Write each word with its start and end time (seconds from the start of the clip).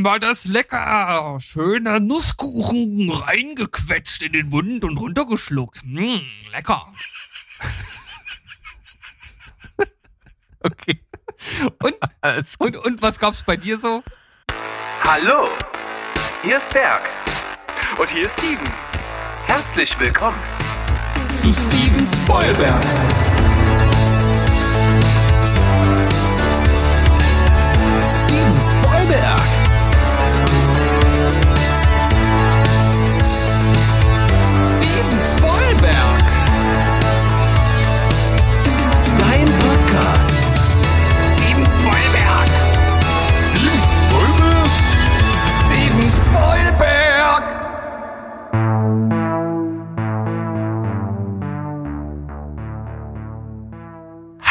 Mmm, 0.00 0.04
war 0.04 0.18
das 0.18 0.44
lecker. 0.46 1.38
Schöner 1.40 2.00
Nusskuchen 2.00 3.10
reingequetscht 3.10 4.22
in 4.22 4.32
den 4.32 4.48
Mund 4.48 4.84
und 4.84 4.96
runtergeschluckt. 4.96 5.82
Mmm, 5.84 6.22
lecker. 6.52 6.92
okay. 10.62 11.00
Und, 11.82 11.94
und, 12.58 12.76
und 12.76 13.02
was 13.02 13.18
gab's 13.18 13.42
bei 13.42 13.56
dir 13.56 13.78
so? 13.78 14.02
Hallo, 15.02 15.48
hier 16.42 16.58
ist 16.58 16.70
Berg. 16.70 17.02
Und 17.98 18.10
hier 18.10 18.26
ist 18.26 18.32
Steven. 18.38 18.70
Herzlich 19.46 19.98
willkommen 19.98 20.38
zu 21.30 21.52
Steven 21.52 22.06
Spoilberg. 22.24 23.19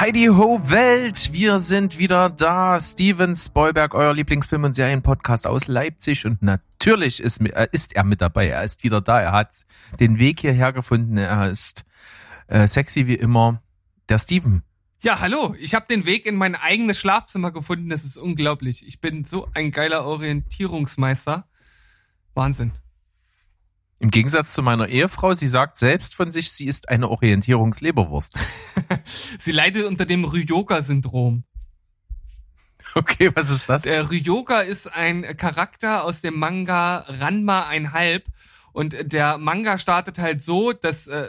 Heidi 0.09 0.25
Ho 0.25 0.59
Welt, 0.63 1.33
wir 1.33 1.59
sind 1.59 1.99
wieder 1.99 2.31
da. 2.31 2.81
Steven 2.81 3.35
Spoilberg, 3.35 3.93
euer 3.93 4.11
Lieblingsfilm- 4.11 4.65
und 4.65 4.73
Serienpodcast 4.73 5.45
aus 5.45 5.67
Leipzig. 5.67 6.25
Und 6.25 6.41
natürlich 6.41 7.21
ist, 7.21 7.41
äh, 7.41 7.67
ist 7.71 7.95
er 7.95 8.03
mit 8.03 8.19
dabei. 8.19 8.47
Er 8.47 8.63
ist 8.63 8.83
wieder 8.83 9.01
da. 9.01 9.21
Er 9.21 9.33
hat 9.33 9.51
den 9.99 10.17
Weg 10.17 10.39
hierher 10.39 10.73
gefunden. 10.73 11.17
Er 11.17 11.51
ist 11.51 11.85
äh, 12.47 12.67
sexy 12.67 13.05
wie 13.05 13.13
immer. 13.13 13.61
Der 14.09 14.17
Steven. 14.17 14.63
Ja, 15.03 15.19
hallo. 15.19 15.53
Ich 15.59 15.75
habe 15.75 15.85
den 15.87 16.05
Weg 16.05 16.25
in 16.25 16.37
mein 16.37 16.55
eigenes 16.55 16.97
Schlafzimmer 16.97 17.51
gefunden. 17.51 17.91
Das 17.91 18.03
ist 18.03 18.17
unglaublich. 18.17 18.87
Ich 18.87 18.99
bin 18.99 19.25
so 19.25 19.47
ein 19.53 19.69
geiler 19.69 20.05
Orientierungsmeister. 20.05 21.47
Wahnsinn. 22.33 22.71
Im 23.99 24.11
Gegensatz 24.11 24.53
zu 24.53 24.63
meiner 24.63 24.87
Ehefrau, 24.87 25.33
sie 25.33 25.47
sagt 25.47 25.77
selbst 25.77 26.15
von 26.15 26.31
sich, 26.31 26.51
sie 26.51 26.65
ist 26.65 26.87
eine 26.87 27.09
Orientierungsleberwurst. 27.09 28.39
sie 29.39 29.51
leidet 29.51 29.85
unter 29.85 30.05
dem 30.05 30.23
Ryoga-Syndrom. 30.23 31.43
Okay, 32.95 33.29
was 33.35 33.49
ist 33.49 33.67
das? 33.67 33.83
Der 33.83 34.09
Ryoga 34.09 34.61
ist 34.61 34.87
ein 34.87 35.37
Charakter 35.37 36.05
aus 36.05 36.21
dem 36.21 36.39
Manga 36.39 37.05
Ranma 37.07 37.67
einhalb 37.67 38.25
und 38.71 38.95
der 39.11 39.37
Manga 39.37 39.77
startet 39.77 40.17
halt 40.17 40.41
so, 40.41 40.71
dass 40.71 41.07
äh, 41.07 41.27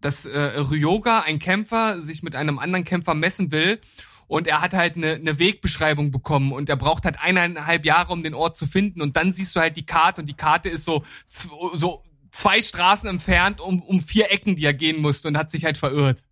dass 0.00 0.24
äh, 0.26 0.38
Ryoga, 0.38 1.20
ein 1.20 1.38
Kämpfer, 1.38 2.00
sich 2.02 2.22
mit 2.22 2.36
einem 2.36 2.58
anderen 2.58 2.84
Kämpfer 2.84 3.14
messen 3.14 3.50
will 3.50 3.80
und 4.28 4.46
er 4.46 4.60
hat 4.60 4.74
halt 4.74 4.96
eine, 4.96 5.14
eine 5.14 5.38
Wegbeschreibung 5.38 6.10
bekommen 6.10 6.52
und 6.52 6.68
er 6.68 6.76
braucht 6.76 7.04
halt 7.04 7.20
eineinhalb 7.20 7.84
Jahre, 7.84 8.12
um 8.12 8.22
den 8.22 8.34
Ort 8.34 8.56
zu 8.56 8.66
finden 8.66 9.02
und 9.02 9.16
dann 9.16 9.32
siehst 9.32 9.56
du 9.56 9.60
halt 9.60 9.76
die 9.76 9.86
Karte 9.86 10.20
und 10.20 10.26
die 10.26 10.36
Karte 10.36 10.68
ist 10.68 10.84
so, 10.84 11.02
so 11.26 12.04
zwei 12.30 12.60
Straßen 12.60 13.08
entfernt 13.08 13.60
um, 13.60 13.82
um 13.82 14.00
vier 14.00 14.30
Ecken, 14.30 14.54
die 14.54 14.64
er 14.64 14.74
gehen 14.74 15.00
musste 15.00 15.28
und 15.28 15.36
hat 15.36 15.50
sich 15.50 15.64
halt 15.64 15.78
verirrt. 15.78 16.24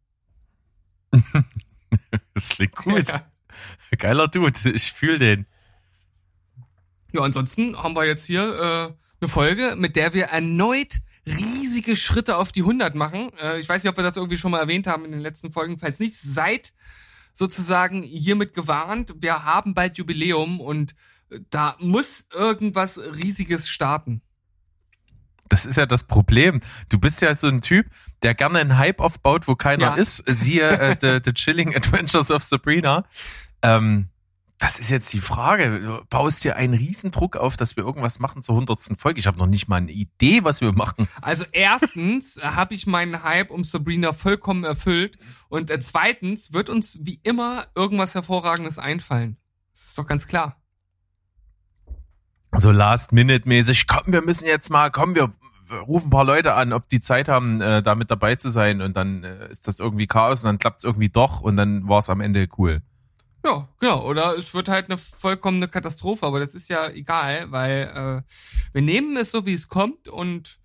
das 2.34 2.50
klingt 2.50 2.76
gut. 2.76 3.08
Ja. 3.08 3.26
Geiler 3.98 4.28
Dude, 4.28 4.70
ich 4.70 4.92
fühle 4.92 5.18
den. 5.18 5.46
Ja, 7.12 7.22
ansonsten 7.22 7.82
haben 7.82 7.96
wir 7.96 8.04
jetzt 8.04 8.26
hier 8.26 8.42
äh, 8.42 8.94
eine 9.20 9.28
Folge, 9.28 9.74
mit 9.76 9.96
der 9.96 10.12
wir 10.12 10.24
erneut 10.24 10.98
riesige 11.26 11.96
Schritte 11.96 12.36
auf 12.36 12.52
die 12.52 12.60
100 12.60 12.94
machen. 12.94 13.30
Äh, 13.40 13.60
ich 13.60 13.68
weiß 13.68 13.82
nicht, 13.82 13.90
ob 13.90 13.96
wir 13.96 14.04
das 14.04 14.16
irgendwie 14.16 14.36
schon 14.36 14.50
mal 14.50 14.60
erwähnt 14.60 14.86
haben 14.86 15.04
in 15.04 15.12
den 15.12 15.20
letzten 15.20 15.50
Folgen. 15.50 15.78
Falls 15.78 15.98
nicht, 15.98 16.16
seit 16.16 16.72
sozusagen 17.36 18.02
hiermit 18.02 18.54
gewarnt, 18.54 19.12
wir 19.18 19.44
haben 19.44 19.74
bald 19.74 19.98
Jubiläum 19.98 20.58
und 20.58 20.94
da 21.50 21.76
muss 21.80 22.28
irgendwas 22.32 22.98
Riesiges 22.98 23.68
starten. 23.68 24.22
Das 25.50 25.66
ist 25.66 25.76
ja 25.76 25.84
das 25.84 26.04
Problem. 26.04 26.62
Du 26.88 26.98
bist 26.98 27.20
ja 27.20 27.34
so 27.34 27.48
ein 27.48 27.60
Typ, 27.60 27.86
der 28.22 28.34
gerne 28.34 28.58
einen 28.58 28.78
Hype 28.78 29.00
aufbaut, 29.00 29.46
wo 29.46 29.54
keiner 29.54 29.84
ja. 29.84 29.94
ist. 29.96 30.24
Siehe 30.26 30.66
äh, 30.66 30.96
the, 30.98 31.20
the 31.22 31.34
Chilling 31.34 31.76
Adventures 31.76 32.30
of 32.30 32.42
Sabrina. 32.42 33.04
Ähm, 33.62 34.08
das 34.58 34.78
ist 34.78 34.90
jetzt 34.90 35.12
die 35.12 35.20
Frage. 35.20 35.80
Du 35.80 36.04
baust 36.08 36.42
dir 36.42 36.56
einen 36.56 36.72
Riesendruck 36.72 37.36
auf, 37.36 37.56
dass 37.56 37.76
wir 37.76 37.84
irgendwas 37.84 38.18
machen 38.18 38.42
zur 38.42 38.54
hundertsten 38.54 38.96
Folge. 38.96 39.20
Ich 39.20 39.26
habe 39.26 39.38
noch 39.38 39.46
nicht 39.46 39.68
mal 39.68 39.76
eine 39.76 39.92
Idee, 39.92 40.44
was 40.44 40.62
wir 40.62 40.72
machen. 40.72 41.08
Also 41.20 41.44
erstens 41.52 42.40
habe 42.42 42.74
ich 42.74 42.86
meinen 42.86 43.22
Hype 43.22 43.50
um 43.50 43.64
Sabrina 43.64 44.14
vollkommen 44.14 44.64
erfüllt 44.64 45.18
und 45.48 45.70
äh, 45.70 45.78
zweitens 45.80 46.54
wird 46.54 46.70
uns 46.70 46.98
wie 47.02 47.20
immer 47.22 47.66
irgendwas 47.74 48.14
hervorragendes 48.14 48.78
einfallen. 48.78 49.36
Das 49.72 49.88
ist 49.88 49.98
doch 49.98 50.06
ganz 50.06 50.26
klar. 50.26 50.56
So 52.56 52.70
Last-Minute-mäßig, 52.70 53.86
komm, 53.86 54.04
wir 54.06 54.22
müssen 54.22 54.46
jetzt 54.46 54.70
mal, 54.70 54.90
komm, 54.90 55.14
wir 55.14 55.30
rufen 55.86 56.06
ein 56.06 56.10
paar 56.10 56.24
Leute 56.24 56.54
an, 56.54 56.72
ob 56.72 56.88
die 56.88 57.00
Zeit 57.00 57.28
haben, 57.28 57.60
äh, 57.60 57.82
da 57.82 57.94
mit 57.94 58.10
dabei 58.10 58.36
zu 58.36 58.48
sein 58.48 58.80
und 58.80 58.96
dann 58.96 59.24
äh, 59.24 59.50
ist 59.50 59.68
das 59.68 59.80
irgendwie 59.80 60.06
Chaos 60.06 60.42
und 60.42 60.48
dann 60.48 60.58
klappt 60.58 60.78
es 60.78 60.84
irgendwie 60.84 61.10
doch 61.10 61.42
und 61.42 61.56
dann 61.56 61.86
war 61.88 61.98
es 61.98 62.08
am 62.08 62.22
Ende 62.22 62.48
cool. 62.56 62.80
Ja, 63.46 63.68
genau. 63.78 64.04
Oder 64.04 64.36
es 64.36 64.54
wird 64.54 64.68
halt 64.68 64.86
eine 64.86 64.98
vollkommene 64.98 65.68
Katastrophe, 65.68 66.26
aber 66.26 66.40
das 66.40 66.56
ist 66.56 66.68
ja 66.68 66.90
egal, 66.90 67.52
weil 67.52 68.24
äh, 68.26 68.72
wir 68.72 68.82
nehmen 68.82 69.16
es 69.16 69.30
so, 69.30 69.46
wie 69.46 69.54
es 69.54 69.68
kommt 69.68 70.08
und 70.08 70.58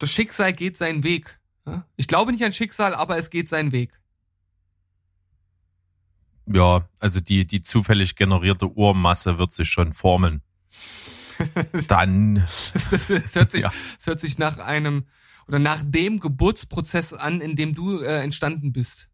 das 0.00 0.10
Schicksal 0.10 0.52
geht 0.52 0.76
seinen 0.76 1.04
Weg. 1.04 1.38
Ich 1.96 2.08
glaube 2.08 2.32
nicht 2.32 2.44
an 2.44 2.52
Schicksal, 2.52 2.94
aber 2.96 3.16
es 3.16 3.30
geht 3.30 3.48
seinen 3.48 3.70
Weg. 3.70 4.00
Ja, 6.46 6.88
also 6.98 7.20
die, 7.20 7.46
die 7.46 7.62
zufällig 7.62 8.16
generierte 8.16 8.66
Urmasse 8.66 9.38
wird 9.38 9.52
sich 9.52 9.68
schon 9.68 9.92
formen. 9.92 10.42
Dann. 11.88 12.44
Es 12.74 13.08
hört, 13.34 13.52
sich, 13.52 13.62
ja. 13.62 13.72
hört 14.04 14.20
sich 14.20 14.38
nach 14.38 14.58
einem 14.58 15.06
oder 15.46 15.60
nach 15.60 15.82
dem 15.84 16.18
Geburtsprozess 16.18 17.12
an, 17.12 17.40
in 17.40 17.54
dem 17.54 17.74
du 17.74 18.00
äh, 18.00 18.22
entstanden 18.22 18.72
bist. 18.72 19.10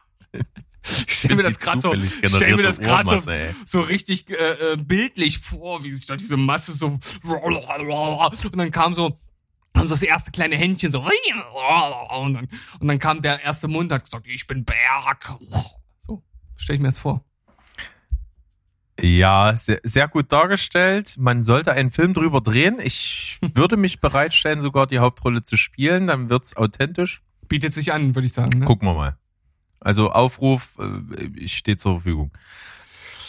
Ich 1.08 1.20
stell 1.20 1.36
mir 1.36 1.44
das 1.44 1.60
gerade 1.60 1.82
so, 1.82 1.94
stell 2.24 2.56
mir 2.56 2.64
das 2.64 2.80
gerade 2.80 3.20
so, 3.20 3.32
so 3.66 3.82
richtig 3.82 4.30
äh, 4.30 4.74
äh, 4.74 4.78
bildlich 4.78 5.40
vor, 5.40 5.84
wie 5.84 5.92
sich 5.92 6.06
da 6.06 6.16
diese 6.16 6.38
Masse 6.38 6.72
so 6.72 6.98
und 7.24 8.58
dann 8.58 8.72
kam 8.72 8.94
so 8.94 9.18
und 9.74 9.84
so 9.84 9.90
das 9.90 10.02
erste 10.02 10.32
kleine 10.32 10.56
Händchen 10.56 10.92
so 10.92 11.02
und 11.02 12.34
dann, 12.34 12.48
und 12.80 12.88
dann 12.88 13.00
kam 13.00 13.22
der 13.22 13.44
erste 13.44 13.68
Mund 13.68 13.92
hat 13.92 14.04
gesagt, 14.04 14.26
ich 14.28 14.48
bin 14.48 14.66
Berg. 14.66 15.34
So 16.08 16.24
stell 16.56 16.76
ich 16.76 16.82
mir 16.82 16.88
das 16.88 16.98
vor. 16.98 17.24
Ja, 19.02 19.56
sehr, 19.56 19.80
sehr 19.84 20.08
gut 20.08 20.32
dargestellt. 20.32 21.16
Man 21.18 21.44
sollte 21.44 21.72
einen 21.72 21.92
Film 21.92 22.14
drüber 22.14 22.42
drehen. 22.42 22.80
Ich 22.82 23.38
würde 23.54 23.78
mich 23.78 24.02
bereitstellen, 24.02 24.62
sogar 24.62 24.88
die 24.88 25.00
Hauptrolle 25.00 25.44
zu 25.44 25.56
spielen. 25.56 26.08
Dann 26.08 26.30
wird's 26.30 26.58
authentisch. 26.58 27.22
Bietet 27.50 27.74
sich 27.74 27.92
an, 27.92 28.16
würde 28.16 28.28
ich 28.28 28.34
sagen. 28.34 28.60
Ne? 28.60 28.66
Gucken 28.66 28.88
wir 28.88 28.94
mal. 28.94 29.18
Also 29.80 30.12
Aufruf, 30.12 30.78
äh, 30.80 31.26
ich 31.36 31.54
stehe 31.54 31.78
zur 31.78 31.96
Verfügung. 31.96 32.32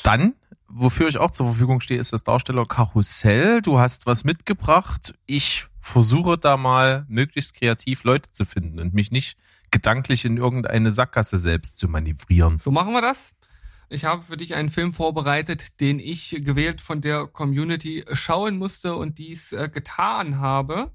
Dann, 0.03 0.35
wofür 0.69 1.09
ich 1.09 1.19
auch 1.19 1.31
zur 1.31 1.47
Verfügung 1.47 1.81
stehe, 1.81 1.99
ist 1.99 2.13
das 2.13 2.23
Darsteller 2.23 2.67
Karussell. 2.67 3.63
Du 3.63 3.79
hast 3.79 4.07
was 4.07 4.25
mitgebracht. 4.25 5.15
Ich 5.27 5.67
versuche 5.81 6.39
da 6.39 6.57
mal 6.57 7.05
möglichst 7.09 7.55
kreativ 7.55 8.05
Leute 8.05 8.31
zu 8.31 8.45
finden 8.45 8.79
und 8.79 8.95
mich 8.95 9.11
nicht 9.11 9.37
gedanklich 9.71 10.25
in 10.25 10.37
irgendeine 10.37 10.93
Sackgasse 10.93 11.39
selbst 11.39 11.79
zu 11.79 11.89
manövrieren. 11.89 12.59
So 12.59 12.71
machen 12.71 12.93
wir 12.93 13.01
das. 13.01 13.35
Ich 13.89 14.05
habe 14.05 14.23
für 14.23 14.37
dich 14.37 14.55
einen 14.55 14.71
Film 14.71 14.93
vorbereitet, 14.93 15.81
den 15.81 15.99
ich 15.99 16.37
gewählt 16.45 16.81
von 16.81 17.01
der 17.01 17.27
Community 17.27 18.05
schauen 18.13 18.57
musste 18.59 18.95
und 18.95 19.19
dies 19.19 19.53
äh, 19.53 19.69
getan 19.69 20.39
habe 20.39 20.93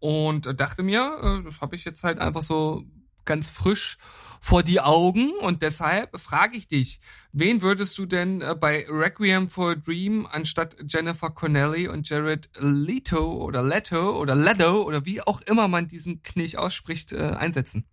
und 0.00 0.60
dachte 0.60 0.82
mir, 0.82 1.40
äh, 1.40 1.44
das 1.44 1.60
habe 1.60 1.76
ich 1.76 1.84
jetzt 1.84 2.02
halt 2.02 2.18
einfach 2.18 2.42
so 2.42 2.84
ganz 3.24 3.50
frisch 3.50 3.98
vor 4.40 4.62
die 4.62 4.80
Augen 4.80 5.32
und 5.40 5.60
deshalb 5.60 6.18
frage 6.18 6.56
ich 6.56 6.66
dich, 6.66 7.00
wen 7.32 7.60
würdest 7.60 7.96
du 7.98 8.06
denn 8.06 8.40
äh, 8.40 8.56
bei 8.58 8.86
Requiem 8.88 9.48
for 9.48 9.72
a 9.72 9.74
Dream 9.74 10.26
anstatt 10.26 10.76
Jennifer 10.88 11.30
Connelly 11.30 11.88
und 11.88 12.08
Jared 12.08 12.48
Leto 12.58 13.32
oder 13.34 13.62
Leto 13.62 14.18
oder 14.18 14.34
Leto 14.34 14.82
oder 14.82 15.04
wie 15.04 15.20
auch 15.20 15.42
immer 15.42 15.68
man 15.68 15.88
diesen 15.88 16.22
Knich 16.22 16.56
ausspricht, 16.56 17.12
äh, 17.12 17.18
einsetzen? 17.18 17.86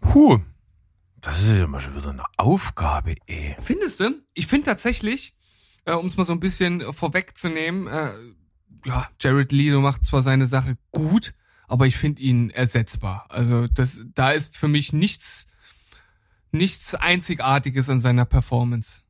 Puh, 0.00 0.40
das 1.20 1.42
ist 1.42 1.50
ja 1.50 1.64
immer 1.64 1.80
schon 1.80 1.94
wieder 1.94 2.10
eine 2.10 2.24
Aufgabe, 2.36 3.14
ey. 3.26 3.56
Findest 3.60 4.00
du? 4.00 4.20
Ich 4.34 4.48
finde 4.48 4.66
tatsächlich, 4.66 5.36
äh, 5.84 5.92
um 5.92 6.06
es 6.06 6.16
mal 6.16 6.24
so 6.24 6.32
ein 6.32 6.40
bisschen 6.40 6.92
vorwegzunehmen, 6.92 7.86
äh, 7.86 8.12
ja, 8.84 9.08
Jared 9.20 9.52
Leto 9.52 9.80
macht 9.80 10.04
zwar 10.04 10.22
seine 10.22 10.46
Sache 10.46 10.76
gut, 10.92 11.34
aber 11.68 11.86
ich 11.86 11.96
finde 11.96 12.22
ihn 12.22 12.50
ersetzbar. 12.50 13.26
Also 13.28 13.66
das, 13.68 14.02
da 14.14 14.30
ist 14.30 14.56
für 14.56 14.68
mich 14.68 14.92
nichts, 14.92 15.46
nichts 16.52 16.94
Einzigartiges 16.94 17.88
an 17.88 18.00
seiner 18.00 18.24
Performance. 18.24 19.02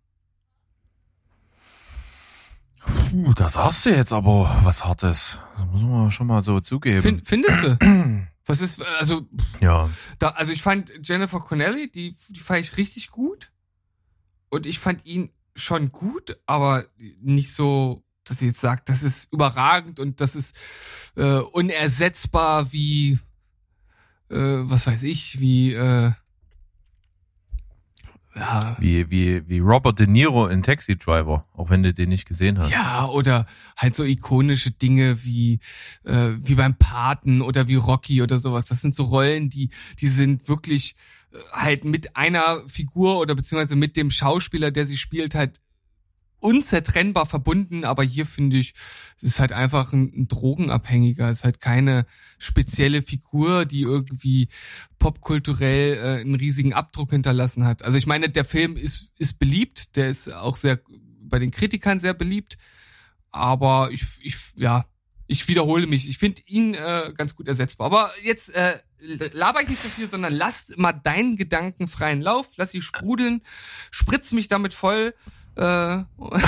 Puh, 3.11 3.33
da 3.35 3.49
sagst 3.49 3.87
du 3.87 3.91
jetzt 3.91 4.13
aber 4.13 4.61
was 4.63 4.85
Hartes. 4.85 5.39
Das 5.57 5.67
muss 5.67 5.83
man 5.83 6.11
schon 6.11 6.27
mal 6.27 6.43
so 6.43 6.61
zugeben. 6.61 7.03
Find, 7.03 7.27
findest 7.27 7.63
du? 7.63 8.27
Was 8.47 8.63
ist, 8.63 8.83
also, 8.99 9.29
ja. 9.61 9.91
da, 10.19 10.31
also 10.31 10.51
ich 10.51 10.63
fand 10.63 10.91
Jennifer 11.05 11.39
Connelly, 11.39 11.89
die, 11.89 12.17
die 12.31 12.41
fand 12.41 12.61
ich 12.61 12.77
richtig 12.77 13.11
gut. 13.11 13.53
Und 14.49 14.67
ich 14.67 14.81
fand 14.81 15.07
ihn 15.07 15.31
schon 15.55 15.93
gut, 15.93 16.37
aber 16.47 16.87
nicht 17.21 17.53
so, 17.53 18.03
dass 18.31 18.41
ich 18.41 18.47
jetzt 18.49 18.61
sage, 18.61 18.83
das 18.85 19.03
ist 19.03 19.33
überragend 19.33 19.99
und 19.99 20.21
das 20.21 20.37
ist 20.37 20.57
äh, 21.17 21.39
unersetzbar 21.39 22.73
wie, 22.73 23.19
äh, 24.31 24.37
was 24.37 24.87
weiß 24.87 25.03
ich, 25.03 25.41
wie, 25.41 25.73
äh, 25.73 26.13
ja. 28.37 28.77
Wie, 28.79 29.11
wie, 29.11 29.49
wie 29.49 29.59
Robert 29.59 29.99
De 29.99 30.07
Niro 30.07 30.47
in 30.47 30.63
Taxi 30.63 30.97
Driver, 30.97 31.45
auch 31.55 31.71
wenn 31.71 31.83
du 31.83 31.93
den 31.93 32.09
nicht 32.11 32.27
gesehen 32.27 32.61
hast. 32.61 32.71
Ja, 32.71 33.09
oder 33.09 33.47
halt 33.77 33.97
so 33.97 34.05
ikonische 34.05 34.71
Dinge 34.71 35.25
wie, 35.25 35.59
äh, 36.05 36.31
wie 36.39 36.55
beim 36.55 36.77
Paten 36.77 37.43
oder 37.43 37.67
wie 37.67 37.75
Rocky 37.75 38.23
oder 38.23 38.39
sowas. 38.39 38.67
Das 38.67 38.81
sind 38.81 38.95
so 38.95 39.05
Rollen, 39.05 39.51
die, 39.51 39.71
die 39.99 40.07
sind 40.07 40.49
wirklich 40.49 40.95
äh, 41.33 41.39
halt 41.53 41.85
mit 41.85 42.17
einer 42.17 42.63
Figur 42.69 43.19
oder 43.19 43.35
beziehungsweise 43.35 43.75
mit 43.75 43.97
dem 43.97 44.13
Schauspieler, 44.13 44.71
der 44.71 44.87
sie 44.87 44.97
spielt, 44.97 45.35
halt 45.35 45.61
unzertrennbar 46.41 47.27
verbunden, 47.27 47.85
aber 47.85 48.03
hier 48.03 48.27
finde 48.27 48.57
ich, 48.57 48.75
es 49.19 49.23
ist 49.23 49.41
halt 49.41 49.53
einfach 49.53 49.93
ein, 49.93 50.13
ein 50.15 50.29
Drogenabhängiger, 50.29 51.29
es 51.29 51.39
ist 51.39 51.45
halt 51.45 51.61
keine 51.61 52.07
spezielle 52.39 53.03
Figur, 53.03 53.67
die 53.67 53.83
irgendwie 53.83 54.49
popkulturell 54.99 55.97
äh, 55.97 56.21
einen 56.21 56.35
riesigen 56.35 56.73
Abdruck 56.73 57.11
hinterlassen 57.11 57.65
hat. 57.65 57.83
Also 57.83 57.99
ich 57.99 58.07
meine, 58.07 58.29
der 58.31 58.45
Film 58.45 58.77
ist, 58.77 59.09
ist 59.19 59.39
beliebt, 59.39 59.97
der 59.97 60.09
ist 60.09 60.33
auch 60.33 60.57
sehr 60.57 60.81
bei 61.21 61.39
den 61.39 61.51
Kritikern 61.51 62.01
sehr 62.01 62.15
beliebt, 62.15 62.59
aber 63.31 63.91
ich, 63.93 64.03
ich 64.23 64.37
ja, 64.57 64.87
ich 65.31 65.47
wiederhole 65.47 65.87
mich, 65.87 66.09
ich 66.09 66.19
finde 66.19 66.43
ihn 66.47 66.75
äh, 66.75 67.13
ganz 67.17 67.37
gut 67.37 67.47
ersetzbar. 67.47 67.87
Aber 67.87 68.11
jetzt 68.21 68.53
äh, 68.53 68.79
laber 69.33 69.63
ich 69.63 69.69
nicht 69.69 69.81
so 69.81 69.89
viel, 69.89 70.09
sondern 70.09 70.33
lass 70.33 70.73
mal 70.77 70.93
deinen 70.93 71.37
Gedanken 71.37 71.87
freien 71.87 72.21
Lauf, 72.21 72.51
lass 72.57 72.73
sie 72.73 72.83
sprudeln, 72.83 73.43
spritz 73.93 74.33
mich 74.33 74.49
damit 74.49 74.75
voll 74.75 75.15
äh. 75.57 76.03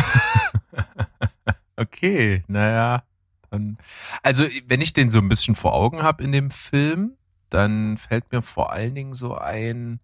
okay, 1.76 2.44
naja. 2.48 3.04
Dann, 3.50 3.78
also, 4.22 4.44
wenn 4.66 4.80
ich 4.80 4.92
den 4.92 5.10
so 5.10 5.18
ein 5.18 5.28
bisschen 5.28 5.54
vor 5.54 5.74
Augen 5.74 6.02
habe 6.02 6.24
in 6.24 6.32
dem 6.32 6.50
Film, 6.50 7.16
dann 7.50 7.98
fällt 7.98 8.32
mir 8.32 8.42
vor 8.42 8.72
allen 8.72 8.94
Dingen 8.94 9.14
so 9.14 9.36
ein, 9.36 10.00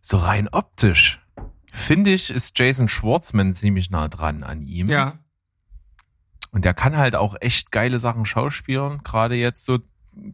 so 0.00 0.18
rein 0.18 0.48
optisch, 0.48 1.20
finde 1.70 2.10
ich, 2.10 2.30
ist 2.30 2.58
Jason 2.58 2.88
Schwartzman 2.88 3.52
ziemlich 3.52 3.90
nah 3.90 4.08
dran 4.08 4.42
an 4.42 4.62
ihm. 4.62 4.86
Ja. 4.86 5.18
Und 6.52 6.64
der 6.64 6.72
kann 6.72 6.96
halt 6.96 7.14
auch 7.14 7.36
echt 7.40 7.70
geile 7.70 7.98
Sachen 7.98 8.24
schauspielen. 8.24 9.02
Gerade 9.04 9.34
jetzt 9.34 9.64
so 9.64 9.78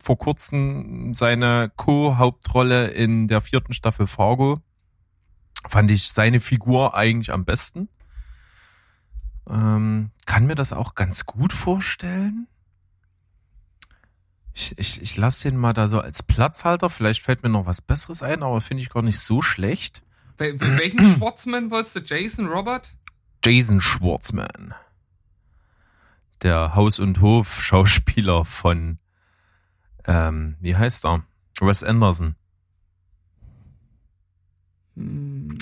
vor 0.00 0.16
kurzem 0.16 1.14
seine 1.14 1.72
Co-Hauptrolle 1.76 2.88
in 2.88 3.26
der 3.26 3.40
vierten 3.40 3.72
Staffel 3.72 4.06
Fargo 4.06 4.60
fand 5.68 5.90
ich 5.90 6.10
seine 6.10 6.40
Figur 6.40 6.94
eigentlich 6.94 7.32
am 7.32 7.44
besten. 7.44 7.88
Ähm, 9.48 10.10
kann 10.26 10.46
mir 10.46 10.54
das 10.54 10.72
auch 10.72 10.94
ganz 10.94 11.26
gut 11.26 11.52
vorstellen. 11.52 12.46
Ich, 14.54 14.76
ich, 14.78 15.00
ich 15.00 15.16
lasse 15.16 15.50
den 15.50 15.58
mal 15.58 15.72
da 15.72 15.88
so 15.88 16.00
als 16.00 16.22
Platzhalter. 16.22 16.90
Vielleicht 16.90 17.22
fällt 17.22 17.42
mir 17.42 17.48
noch 17.48 17.66
was 17.66 17.80
Besseres 17.80 18.22
ein, 18.22 18.42
aber 18.42 18.60
finde 18.60 18.82
ich 18.82 18.90
gar 18.90 19.02
nicht 19.02 19.18
so 19.18 19.42
schlecht. 19.42 20.02
Wel 20.38 20.60
welchen 20.60 21.04
Schwarzman 21.16 21.70
wolltest 21.70 21.96
du? 21.96 22.00
Jason 22.00 22.46
Robert? 22.48 22.94
Jason 23.44 23.80
Schwartzman. 23.80 24.74
Der 26.42 26.74
Haus- 26.74 26.98
und 26.98 27.20
Hof-Schauspieler 27.20 28.44
von, 28.44 28.98
ähm, 30.04 30.56
wie 30.60 30.76
heißt 30.76 31.04
er? 31.06 31.24
Wes 31.60 31.82
Anderson. 31.82 32.34
Hm, 34.96 35.56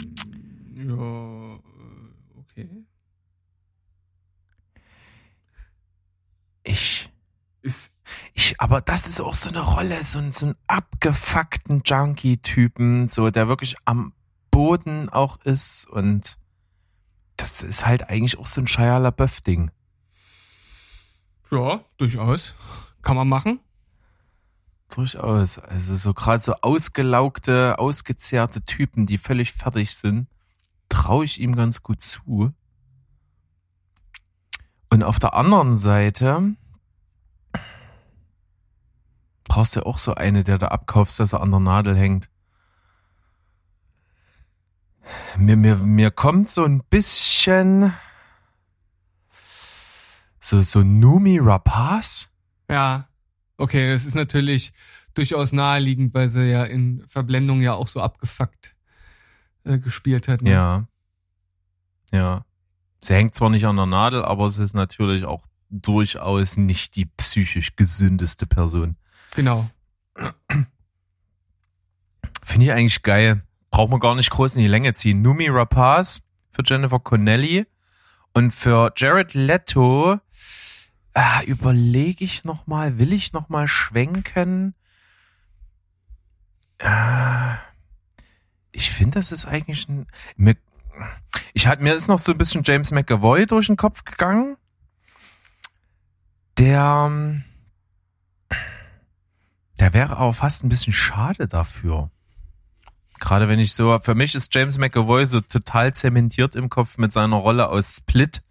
ja, 0.74 1.54
äh, 1.54 2.38
okay. 2.38 2.68
Ich. 6.64 7.08
Ist. 7.62 7.96
Ich, 8.40 8.58
aber 8.58 8.80
das 8.80 9.06
ist 9.06 9.20
auch 9.20 9.34
so 9.34 9.50
eine 9.50 9.60
Rolle, 9.60 10.02
so, 10.02 10.18
ein 10.18 10.32
so 10.32 10.46
ein 10.46 10.54
abgefuckten 10.66 11.82
Junkie-Typen, 11.84 13.06
so, 13.06 13.28
der 13.28 13.48
wirklich 13.48 13.76
am 13.84 14.14
Boden 14.50 15.10
auch 15.10 15.36
ist 15.42 15.86
und 15.86 16.38
das 17.36 17.62
ist 17.62 17.84
halt 17.84 18.08
eigentlich 18.08 18.38
auch 18.38 18.46
so 18.46 18.62
ein 18.62 18.66
Shia 18.66 18.96
LaBeouf-Ding. 18.96 19.70
Ja, 21.50 21.84
durchaus. 21.98 22.54
Kann 23.02 23.16
man 23.16 23.28
machen. 23.28 23.60
Durchaus. 24.88 25.58
Also 25.58 25.96
so 25.96 26.14
gerade 26.14 26.42
so 26.42 26.54
ausgelaugte, 26.62 27.78
ausgezehrte 27.78 28.62
Typen, 28.62 29.04
die 29.04 29.18
völlig 29.18 29.52
fertig 29.52 29.94
sind, 29.94 30.28
traue 30.88 31.26
ich 31.26 31.42
ihm 31.42 31.54
ganz 31.54 31.82
gut 31.82 32.00
zu. 32.00 32.54
Und 34.88 35.02
auf 35.02 35.18
der 35.18 35.34
anderen 35.34 35.76
Seite 35.76 36.56
brauchst 39.44 39.76
du 39.76 39.86
auch 39.86 39.98
so 39.98 40.14
eine, 40.14 40.44
der 40.44 40.58
da 40.58 40.68
abkaufst, 40.68 41.20
dass 41.20 41.32
er 41.32 41.40
an 41.40 41.50
der 41.50 41.60
Nadel 41.60 41.96
hängt. 41.96 42.28
Mir, 45.36 45.56
mir, 45.56 45.76
mir 45.76 46.10
kommt 46.10 46.50
so 46.50 46.64
ein 46.64 46.82
bisschen 46.84 47.92
so, 50.40 50.62
so 50.62 50.82
Numi 50.82 51.38
Rapaz. 51.38 52.30
Ja. 52.68 53.08
Okay, 53.56 53.92
das 53.92 54.06
ist 54.06 54.14
natürlich 54.14 54.72
durchaus 55.14 55.52
naheliegend, 55.52 56.14
weil 56.14 56.28
sie 56.28 56.50
ja 56.50 56.64
in 56.64 57.04
Verblendung 57.06 57.60
ja 57.60 57.74
auch 57.74 57.88
so 57.88 58.00
abgefuckt 58.00 58.74
äh, 59.64 59.78
gespielt 59.78 60.28
hat. 60.28 60.42
Ne? 60.42 60.50
Ja. 60.50 60.86
Ja. 62.12 62.44
Sie 63.00 63.14
hängt 63.14 63.34
zwar 63.34 63.50
nicht 63.50 63.66
an 63.66 63.76
der 63.76 63.86
Nadel, 63.86 64.24
aber 64.24 64.46
es 64.46 64.58
ist 64.58 64.74
natürlich 64.74 65.24
auch 65.24 65.44
durchaus 65.70 66.56
nicht 66.56 66.96
die 66.96 67.06
psychisch 67.06 67.76
gesündeste 67.76 68.46
Person. 68.46 68.96
Genau. 69.34 69.68
Finde 72.42 72.66
ich 72.66 72.72
eigentlich 72.72 73.02
geil. 73.02 73.42
Braucht 73.70 73.90
man 73.90 74.00
gar 74.00 74.14
nicht 74.14 74.30
groß 74.30 74.56
in 74.56 74.62
die 74.62 74.68
Länge 74.68 74.92
ziehen. 74.94 75.22
Numi 75.22 75.48
Rapaz 75.48 76.22
für 76.50 76.62
Jennifer 76.64 76.98
Connelly 76.98 77.66
und 78.32 78.52
für 78.52 78.92
Jared 78.96 79.34
Leto 79.34 80.18
äh, 81.14 81.44
überlege 81.46 82.24
ich 82.24 82.44
noch 82.44 82.66
mal, 82.66 82.98
will 82.98 83.12
ich 83.12 83.32
noch 83.32 83.48
mal 83.48 83.68
schwenken? 83.68 84.74
Äh, 86.78 87.54
ich 88.72 88.90
finde, 88.90 89.18
das 89.18 89.32
ist 89.32 89.46
eigentlich 89.46 89.88
ein. 89.88 90.06
Mir, 90.36 90.56
ich 91.52 91.66
hat 91.66 91.80
mir 91.80 91.94
ist 91.94 92.08
noch 92.08 92.18
so 92.18 92.32
ein 92.32 92.38
bisschen 92.38 92.62
James 92.64 92.92
McAvoy 92.92 93.46
durch 93.46 93.66
den 93.66 93.76
Kopf 93.76 94.04
gegangen. 94.04 94.56
Der, 96.58 97.10
der 99.80 99.94
wäre 99.94 100.18
auch 100.18 100.34
fast 100.34 100.62
ein 100.64 100.68
bisschen 100.68 100.92
schade 100.92 101.48
dafür. 101.48 102.10
Gerade 103.18 103.48
wenn 103.48 103.58
ich 103.58 103.74
so, 103.74 103.98
für 104.00 104.14
mich 104.14 104.34
ist 104.34 104.54
James 104.54 104.78
McAvoy 104.78 105.26
so 105.26 105.40
total 105.40 105.94
zementiert 105.94 106.54
im 106.54 106.70
Kopf 106.70 106.96
mit 106.98 107.12
seiner 107.12 107.36
Rolle 107.36 107.68
aus 107.68 107.96
Split 107.96 108.42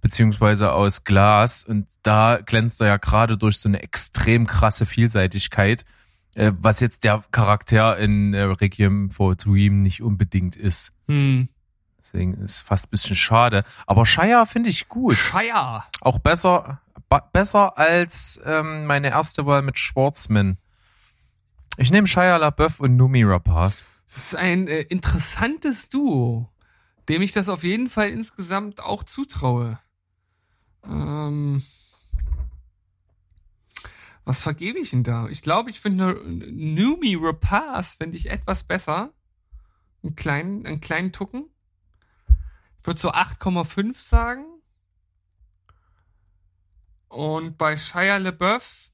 beziehungsweise 0.00 0.72
aus 0.72 1.04
Glas. 1.04 1.64
Und 1.64 1.86
da 2.02 2.40
glänzt 2.44 2.80
er 2.80 2.88
ja 2.88 2.96
gerade 2.96 3.36
durch 3.36 3.58
so 3.58 3.68
eine 3.68 3.82
extrem 3.82 4.46
krasse 4.46 4.86
Vielseitigkeit, 4.86 5.84
äh, 6.34 6.52
was 6.58 6.80
jetzt 6.80 7.04
der 7.04 7.22
Charakter 7.30 7.98
in 7.98 8.34
äh, 8.34 8.42
Requiem 8.42 9.10
for 9.10 9.36
Dream 9.36 9.80
nicht 9.82 10.02
unbedingt 10.02 10.56
ist. 10.56 10.92
Hm. 11.08 11.48
Deswegen 11.98 12.34
ist 12.42 12.62
fast 12.62 12.86
ein 12.86 12.90
bisschen 12.90 13.16
schade. 13.16 13.62
Aber 13.86 14.06
Shire 14.06 14.46
finde 14.46 14.70
ich 14.70 14.88
gut. 14.88 15.16
Shire. 15.16 15.84
Auch 16.00 16.18
besser, 16.18 16.80
besser 17.32 17.76
als 17.76 18.40
ähm, 18.44 18.86
meine 18.86 19.10
erste 19.10 19.44
Wahl 19.46 19.62
mit 19.62 19.78
Schwarzman. 19.78 20.58
Ich 21.76 21.90
nehme 21.90 22.06
Shia 22.06 22.36
LaBeouf 22.36 22.80
und 22.80 22.96
Numi 22.96 23.24
Rapaz. 23.24 23.84
Das 24.12 24.24
ist 24.24 24.36
ein 24.36 24.68
äh, 24.68 24.82
interessantes 24.82 25.88
Duo, 25.88 26.48
dem 27.08 27.22
ich 27.22 27.32
das 27.32 27.48
auf 27.48 27.62
jeden 27.62 27.88
Fall 27.88 28.10
insgesamt 28.10 28.82
auch 28.82 29.02
zutraue. 29.02 29.78
Ähm, 30.84 31.62
was 34.24 34.42
vergebe 34.42 34.78
ich 34.78 34.90
denn 34.90 35.02
da? 35.02 35.28
Ich 35.28 35.42
glaube, 35.42 35.70
ich 35.70 35.80
finde 35.80 36.20
Numi 36.24 37.16
Rapaz 37.20 37.96
finde 37.96 38.16
ich 38.16 38.30
etwas 38.30 38.62
besser. 38.62 39.12
Einen 40.02 40.16
kleinen, 40.16 40.66
einen 40.66 40.80
kleinen 40.80 41.12
Tucken. 41.12 41.46
Ich 42.80 42.86
würde 42.86 43.00
so 43.00 43.10
8,5 43.12 43.96
sagen. 43.96 44.44
Und 47.10 47.58
bei 47.58 47.76
Shia 47.76 48.18
LeBeouf, 48.18 48.92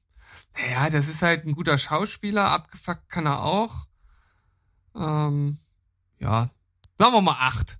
naja, 0.55 0.89
das 0.89 1.07
ist 1.07 1.21
halt 1.21 1.45
ein 1.45 1.53
guter 1.53 1.77
Schauspieler, 1.77 2.49
abgefuckt 2.49 3.09
kann 3.09 3.27
er 3.27 3.43
auch. 3.43 3.85
Ähm, 4.95 5.59
ja, 6.17 6.49
sagen 6.97 7.13
wir 7.13 7.21
mal 7.21 7.37
acht. 7.39 7.77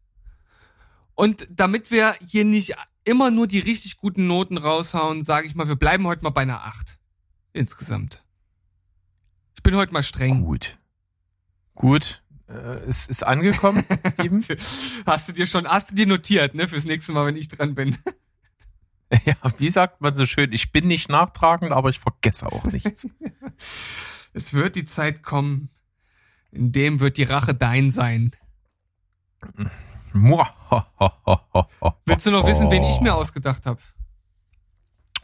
Und 1.15 1.47
damit 1.49 1.89
wir 1.89 2.15
hier 2.23 2.45
nicht 2.45 2.75
immer 3.03 3.31
nur 3.31 3.47
die 3.47 3.57
richtig 3.57 3.97
guten 3.97 4.27
Noten 4.27 4.57
raushauen, 4.57 5.23
sage 5.23 5.47
ich 5.47 5.55
mal, 5.55 5.67
wir 5.67 5.75
bleiben 5.75 6.05
heute 6.05 6.21
mal 6.21 6.29
bei 6.29 6.41
einer 6.41 6.65
acht. 6.65 6.99
Insgesamt. 7.53 8.23
Ich 9.55 9.63
bin 9.63 9.75
heute 9.75 9.91
mal 9.91 10.03
streng. 10.03 10.43
Gut. 10.43 10.77
Gut. 11.73 12.21
Äh, 12.47 12.83
es 12.87 13.07
ist 13.07 13.25
angekommen, 13.25 13.83
Steven. 14.07 14.45
hast 15.07 15.29
du 15.29 15.33
dir 15.33 15.47
schon, 15.47 15.67
hast 15.67 15.89
du 15.89 15.95
dir 15.95 16.05
notiert, 16.05 16.53
ne, 16.53 16.67
fürs 16.67 16.85
nächste 16.85 17.11
Mal, 17.11 17.25
wenn 17.25 17.37
ich 17.37 17.47
dran 17.47 17.73
bin. 17.73 17.97
ja, 19.25 19.35
wie 19.57 19.69
sagt 19.69 20.01
man 20.01 20.13
so 20.13 20.25
schön, 20.25 20.51
ich 20.51 20.71
bin 20.71 20.87
nicht 20.87 21.09
nachtragend, 21.09 21.71
aber 21.71 21.89
ich 21.89 21.99
vergesse 21.99 22.47
auch 22.47 22.65
nichts. 22.65 23.07
es 24.33 24.53
wird 24.53 24.75
die 24.75 24.85
Zeit 24.85 25.23
kommen, 25.23 25.69
in 26.51 26.71
dem 26.71 26.99
wird 26.99 27.17
die 27.17 27.23
Rache 27.23 27.53
dein 27.53 27.91
sein. 27.91 28.31
Willst 32.05 32.25
du 32.25 32.31
noch 32.31 32.45
wissen, 32.45 32.71
wen 32.71 32.83
ich 32.83 32.99
mir 33.01 33.13
ausgedacht 33.15 33.65
habe? 33.65 33.81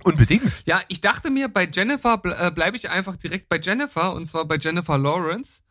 Unbedingt. 0.04 0.66
Ja, 0.66 0.82
ich 0.88 1.02
dachte 1.02 1.30
mir, 1.30 1.48
bei 1.48 1.68
Jennifer 1.72 2.22
äh, 2.24 2.52
bleibe 2.52 2.78
ich 2.78 2.90
einfach 2.90 3.16
direkt 3.16 3.50
bei 3.50 3.60
Jennifer 3.60 4.14
und 4.14 4.26
zwar 4.26 4.46
bei 4.46 4.58
Jennifer 4.58 4.98
Lawrence. 4.98 5.62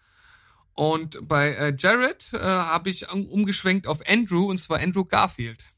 Und 0.75 1.19
bei 1.29 1.53
äh, 1.53 1.75
Jared 1.77 2.33
äh, 2.33 2.39
habe 2.39 2.89
ich 2.89 3.11
umgeschwenkt 3.11 3.87
auf 3.87 4.01
Andrew 4.09 4.49
und 4.49 4.57
zwar 4.57 4.81
Andrew 4.81 5.05
Garfield. 5.05 5.72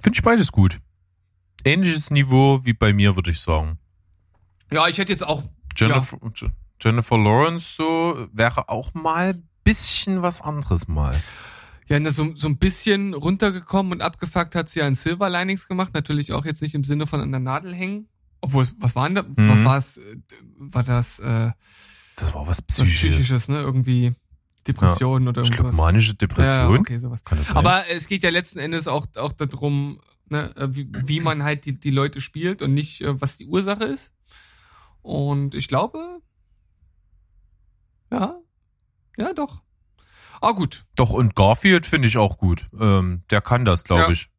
Finde 0.00 0.16
ich 0.16 0.22
beides 0.22 0.52
gut. 0.52 0.80
Ähnliches 1.64 2.10
Niveau 2.10 2.64
wie 2.64 2.72
bei 2.72 2.92
mir, 2.92 3.16
würde 3.16 3.30
ich 3.30 3.40
sagen. 3.40 3.78
Ja, 4.72 4.86
ich 4.88 4.98
hätte 4.98 5.12
jetzt 5.12 5.26
auch. 5.26 5.42
Jennifer, 5.76 6.18
ja. 6.22 6.48
Jennifer 6.80 7.18
Lawrence 7.18 7.74
so 7.74 8.28
wäre 8.32 8.68
auch 8.68 8.94
mal 8.94 9.42
bisschen 9.64 10.22
was 10.22 10.40
anderes 10.40 10.88
mal. 10.88 11.20
Ja, 11.88 11.98
ne, 11.98 12.10
so, 12.10 12.34
so 12.34 12.48
ein 12.48 12.58
bisschen 12.58 13.14
runtergekommen 13.14 13.92
und 13.92 14.02
abgefuckt 14.02 14.54
hat 14.54 14.68
sie 14.68 14.80
ja 14.80 14.88
in 14.88 14.94
Silver 14.94 15.30
Linings 15.30 15.68
gemacht. 15.68 15.94
Natürlich 15.94 16.32
auch 16.32 16.44
jetzt 16.44 16.62
nicht 16.62 16.74
im 16.74 16.84
Sinne 16.84 17.06
von 17.06 17.20
an 17.20 17.30
der 17.30 17.40
Nadel 17.40 17.74
hängen. 17.74 18.08
Obwohl, 18.40 18.68
was 18.78 18.94
war 18.94 19.08
denn 19.08 19.14
da? 19.16 19.22
Mhm. 19.22 19.48
Was 19.48 19.64
war 19.64 19.78
es? 19.78 20.00
War 20.58 20.82
das, 20.84 21.18
äh, 21.18 21.50
Das 22.16 22.34
war 22.34 22.46
was 22.46 22.62
Psychisches. 22.62 22.94
Was 22.94 23.10
Psychisches, 23.10 23.48
ne? 23.48 23.58
Irgendwie 23.60 24.14
Depressionen 24.66 25.24
ja, 25.24 25.30
oder 25.30 25.42
irgendwas. 25.42 25.58
Ich 25.58 25.70
glaub, 25.70 25.74
manische 25.74 26.14
Depression. 26.14 26.74
Ja, 26.74 26.80
okay, 26.80 26.98
sowas. 26.98 27.22
Aber 27.54 27.88
es 27.88 28.06
geht 28.06 28.22
ja 28.22 28.30
letzten 28.30 28.58
Endes 28.58 28.88
auch, 28.88 29.06
auch 29.16 29.32
darum, 29.32 30.00
ne, 30.28 30.54
wie, 30.68 30.88
wie 30.92 31.20
man 31.20 31.42
halt 31.42 31.64
die, 31.64 31.78
die 31.78 31.90
Leute 31.90 32.20
spielt 32.20 32.62
und 32.62 32.74
nicht, 32.74 33.00
äh, 33.02 33.20
was 33.20 33.36
die 33.36 33.46
Ursache 33.46 33.84
ist. 33.84 34.14
Und 35.02 35.54
ich 35.54 35.68
glaube, 35.68 36.20
ja, 38.10 38.38
ja, 39.16 39.32
doch. 39.32 39.62
Ah, 40.40 40.52
gut. 40.52 40.84
Doch, 40.94 41.10
und 41.10 41.34
Garfield 41.34 41.86
finde 41.86 42.08
ich 42.08 42.16
auch 42.16 42.38
gut. 42.38 42.68
Ähm, 42.78 43.24
der 43.30 43.40
kann 43.40 43.64
das, 43.64 43.84
glaube 43.84 44.02
ja. 44.02 44.10
ich. 44.10 44.30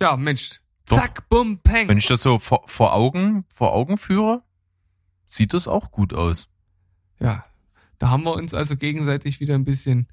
Ja, 0.00 0.16
Mensch. 0.16 0.60
Doch. 0.86 0.98
Zack, 0.98 1.28
bum, 1.28 1.58
peng. 1.60 1.88
Wenn 1.88 1.98
ich 1.98 2.06
das 2.06 2.22
so 2.22 2.38
vor, 2.38 2.62
vor 2.66 2.92
Augen, 2.92 3.44
vor 3.48 3.72
Augen 3.72 3.96
führe, 3.96 4.42
sieht 5.24 5.54
das 5.54 5.66
auch 5.66 5.90
gut 5.90 6.12
aus. 6.12 6.48
Ja. 7.18 7.44
Da 7.98 8.10
haben 8.10 8.24
wir 8.24 8.34
uns 8.34 8.54
also 8.54 8.76
gegenseitig 8.76 9.40
wieder 9.40 9.54
ein 9.54 9.64
bisschen 9.64 10.08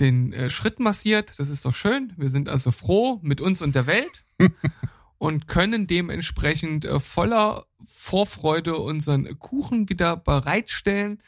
den 0.00 0.32
äh, 0.32 0.50
Schritt 0.50 0.80
massiert. 0.80 1.38
Das 1.38 1.48
ist 1.48 1.64
doch 1.64 1.74
schön. 1.74 2.12
Wir 2.16 2.30
sind 2.30 2.48
also 2.48 2.70
froh 2.70 3.20
mit 3.22 3.40
uns 3.40 3.62
und 3.62 3.74
der 3.74 3.86
Welt 3.86 4.24
und 5.18 5.46
können 5.46 5.86
dementsprechend 5.86 6.84
äh, 6.84 6.98
voller 6.98 7.66
Vorfreude 7.84 8.76
unseren 8.76 9.38
Kuchen 9.38 9.88
wieder 9.88 10.16
bereitstellen. 10.16 11.22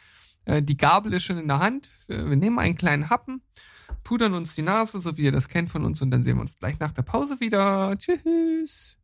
Äh, 0.44 0.62
die 0.62 0.76
Gabel 0.76 1.12
ist 1.12 1.25
schon 1.25 1.38
in 1.38 1.49
der 1.49 1.61
Hand. 1.61 1.88
Äh, 2.09 2.25
wir 2.25 2.37
nehmen 2.37 2.59
einen 2.59 2.76
kleinen 2.76 3.11
Happen, 3.11 3.42
pudern 4.02 4.35
uns 4.35 4.54
die 4.54 4.62
Nase, 4.62 4.99
so 4.99 5.16
wie 5.16 5.23
ihr 5.23 5.32
das 5.32 5.49
kennt 5.49 5.71
von 5.71 5.85
uns, 5.85 6.02
und 6.02 6.11
dann 6.11 6.23
sehen 6.23 6.37
wir 6.37 6.42
uns 6.42 6.59
gleich 6.59 6.78
nach 6.78 6.92
der 6.92 7.02
Pause 7.02 7.40
wieder. 7.40 7.94
Tschüss. 7.99 8.97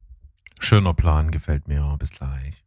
Schöner 0.59 0.95
Plan, 0.95 1.31
gefällt 1.31 1.69
mir. 1.69 1.97
Bis 1.99 2.11
gleich. 2.13 2.65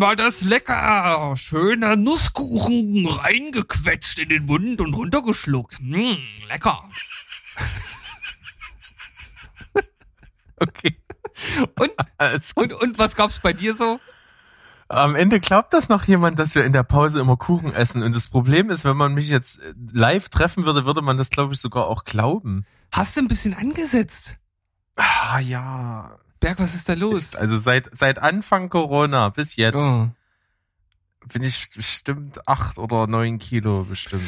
War 0.00 0.16
das 0.16 0.42
lecker. 0.42 1.34
Schöner 1.36 1.96
Nusskuchen 1.96 3.06
reingequetscht 3.06 4.18
in 4.18 4.28
den 4.28 4.46
Mund 4.46 4.80
und 4.80 4.94
runtergeschluckt. 4.94 5.80
Mmh, 5.80 6.16
lecker. 6.48 6.88
okay. 10.56 10.96
Und, 11.78 11.92
und, 12.54 12.72
und 12.72 12.98
was 12.98 13.16
gab's 13.16 13.40
bei 13.40 13.52
dir 13.52 13.74
so? 13.74 14.00
Am 14.88 15.14
Ende 15.14 15.38
glaubt 15.38 15.72
das 15.72 15.88
noch 15.88 16.04
jemand, 16.04 16.38
dass 16.40 16.56
wir 16.56 16.64
in 16.64 16.72
der 16.72 16.82
Pause 16.82 17.20
immer 17.20 17.36
Kuchen 17.36 17.72
essen. 17.72 18.02
Und 18.02 18.14
das 18.14 18.28
Problem 18.28 18.70
ist, 18.70 18.84
wenn 18.84 18.96
man 18.96 19.14
mich 19.14 19.28
jetzt 19.28 19.60
live 19.92 20.28
treffen 20.28 20.64
würde, 20.64 20.84
würde 20.84 21.00
man 21.00 21.16
das, 21.16 21.30
glaube 21.30 21.54
ich, 21.54 21.60
sogar 21.60 21.86
auch 21.86 22.04
glauben. 22.04 22.66
Hast 22.90 23.16
du 23.16 23.20
ein 23.20 23.28
bisschen 23.28 23.54
angesetzt? 23.54 24.36
Ah, 24.96 25.38
ja. 25.38 26.18
Berg, 26.40 26.58
was 26.58 26.74
ist 26.74 26.88
da 26.88 26.94
los? 26.94 27.36
Also 27.36 27.58
seit, 27.58 27.90
seit 27.92 28.18
Anfang 28.18 28.70
Corona 28.70 29.28
bis 29.28 29.56
jetzt 29.56 29.76
oh. 29.76 30.08
bin 31.32 31.42
ich 31.42 31.70
bestimmt 31.70 32.48
acht 32.48 32.78
oder 32.78 33.06
neun 33.06 33.38
Kilo 33.38 33.84
bestimmt. 33.84 34.24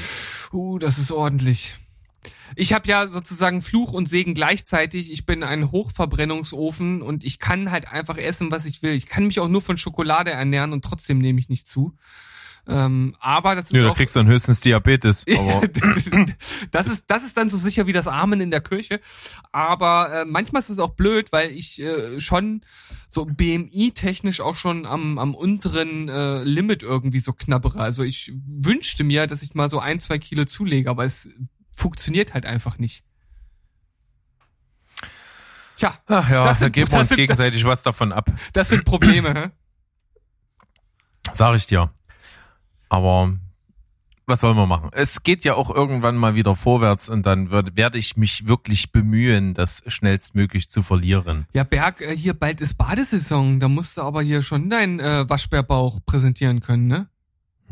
Uh, 0.53 0.79
das 0.79 0.99
ist 0.99 1.11
ordentlich. 1.11 1.75
Ich 2.55 2.75
habe 2.75 2.87
ja 2.87 3.09
sozusagen 3.09 3.63
Fluch 3.63 3.93
und 3.93 4.09
Segen 4.09 4.35
gleichzeitig. 4.35 5.11
Ich 5.11 5.25
bin 5.25 5.43
ein 5.43 5.73
Hochverbrennungsofen 5.73 7.01
und 7.01 7.25
ich 7.25 7.39
kann 7.39 7.71
halt 7.71 7.91
einfach 7.91 8.19
essen, 8.19 8.51
was 8.51 8.67
ich 8.67 8.83
will. 8.83 8.93
Ich 8.93 9.07
kann 9.07 9.27
mich 9.27 9.41
auch 9.41 9.49
nur 9.49 9.63
von 9.63 9.79
Schokolade 9.79 10.31
ernähren 10.31 10.73
und 10.73 10.85
trotzdem 10.85 11.19
nehme 11.19 11.41
ich 11.41 11.49
nicht 11.49 11.67
zu. 11.67 11.97
Ähm, 12.69 13.17
aber 13.19 13.57
das 13.57 13.67
ist 13.67 13.73
ja, 13.73 13.83
auch, 13.83 13.89
da 13.89 13.95
kriegst 13.95 14.15
du 14.15 14.21
dann 14.21 14.29
höchstens 14.29 14.61
Diabetes. 14.61 15.25
Das 16.71 16.87
ist 16.87 17.11
das 17.11 17.25
ist 17.25 17.37
dann 17.37 17.49
so 17.49 17.57
sicher 17.57 17.87
wie 17.87 17.93
das 17.93 18.07
Amen 18.07 18.41
in 18.41 18.51
der 18.51 18.61
Kirche. 18.61 19.01
Aber 19.51 20.23
äh, 20.23 20.25
manchmal 20.25 20.61
ist 20.61 20.69
es 20.69 20.79
auch 20.79 20.91
blöd, 20.91 21.33
weil 21.33 21.51
ich 21.51 21.81
äh, 21.81 22.21
schon 22.21 22.63
so 23.09 23.25
BMI 23.25 23.93
technisch 23.95 24.41
auch 24.41 24.55
schon 24.55 24.87
am 24.87 25.19
am 25.19 25.35
unteren 25.35 26.09
äh, 26.09 26.45
Limit 26.45 26.83
irgendwie 26.83 27.19
so 27.19 27.33
knabbere. 27.33 27.81
Also 27.81 28.05
ich 28.05 28.33
wünschte 28.47 29.03
mir, 29.03 29.27
dass 29.27 29.43
ich 29.43 29.55
mal 29.55 29.69
so 29.69 29.81
ein 29.81 29.99
zwei 29.99 30.19
Kilo 30.19 30.45
zulege, 30.45 30.89
aber 30.89 31.05
es 31.05 31.29
funktioniert 31.73 32.33
halt 32.35 32.47
einfach 32.47 32.79
nicht. 32.79 33.05
Tja, 35.77 35.99
Ach 36.07 36.31
ja, 36.31 36.45
das 36.45 36.61
sind, 36.61 36.67
da 36.67 36.81
geben 36.81 36.93
wir 36.93 37.01
uns 37.01 37.09
gegenseitig 37.09 37.63
das, 37.63 37.69
was 37.69 37.83
davon 37.83 38.13
ab. 38.13 38.31
Das 38.53 38.69
sind 38.69 38.85
Probleme, 38.85 39.35
hä? 39.35 39.51
Sag 41.35 41.57
ich 41.57 41.67
dir. 41.67 41.93
Aber 42.93 43.33
was 44.27 44.43
soll 44.43 44.55
man 44.55 44.69
machen? 44.69 44.91
Es 44.93 45.23
geht 45.23 45.47
ja 45.47 45.55
auch 45.55 45.75
irgendwann 45.75 46.15
mal 46.15 46.35
wieder 46.35 46.57
vorwärts 46.57 47.09
und 47.09 47.25
dann 47.25 47.51
wird, 47.51 47.75
werde 47.75 47.97
ich 47.97 48.19
mich 48.19 48.47
wirklich 48.47 48.93
bemühen, 48.93 49.55
das 49.55 49.83
schnellstmöglich 49.87 50.69
zu 50.69 50.83
verlieren. 50.83 51.47
Ja, 51.55 51.65
Berg, 51.65 52.03
äh, 52.03 52.15
hier 52.15 52.35
bald 52.35 52.61
ist 52.61 52.77
Badesaison, 52.77 53.61
da 53.61 53.69
musst 53.69 53.97
du 53.97 54.03
aber 54.03 54.21
hier 54.21 54.43
schon 54.43 54.69
deinen 54.69 55.01
äh, 55.01 55.25
Waschbärbauch 55.27 56.01
präsentieren 56.05 56.61
können, 56.61 56.87
ne? 56.87 57.09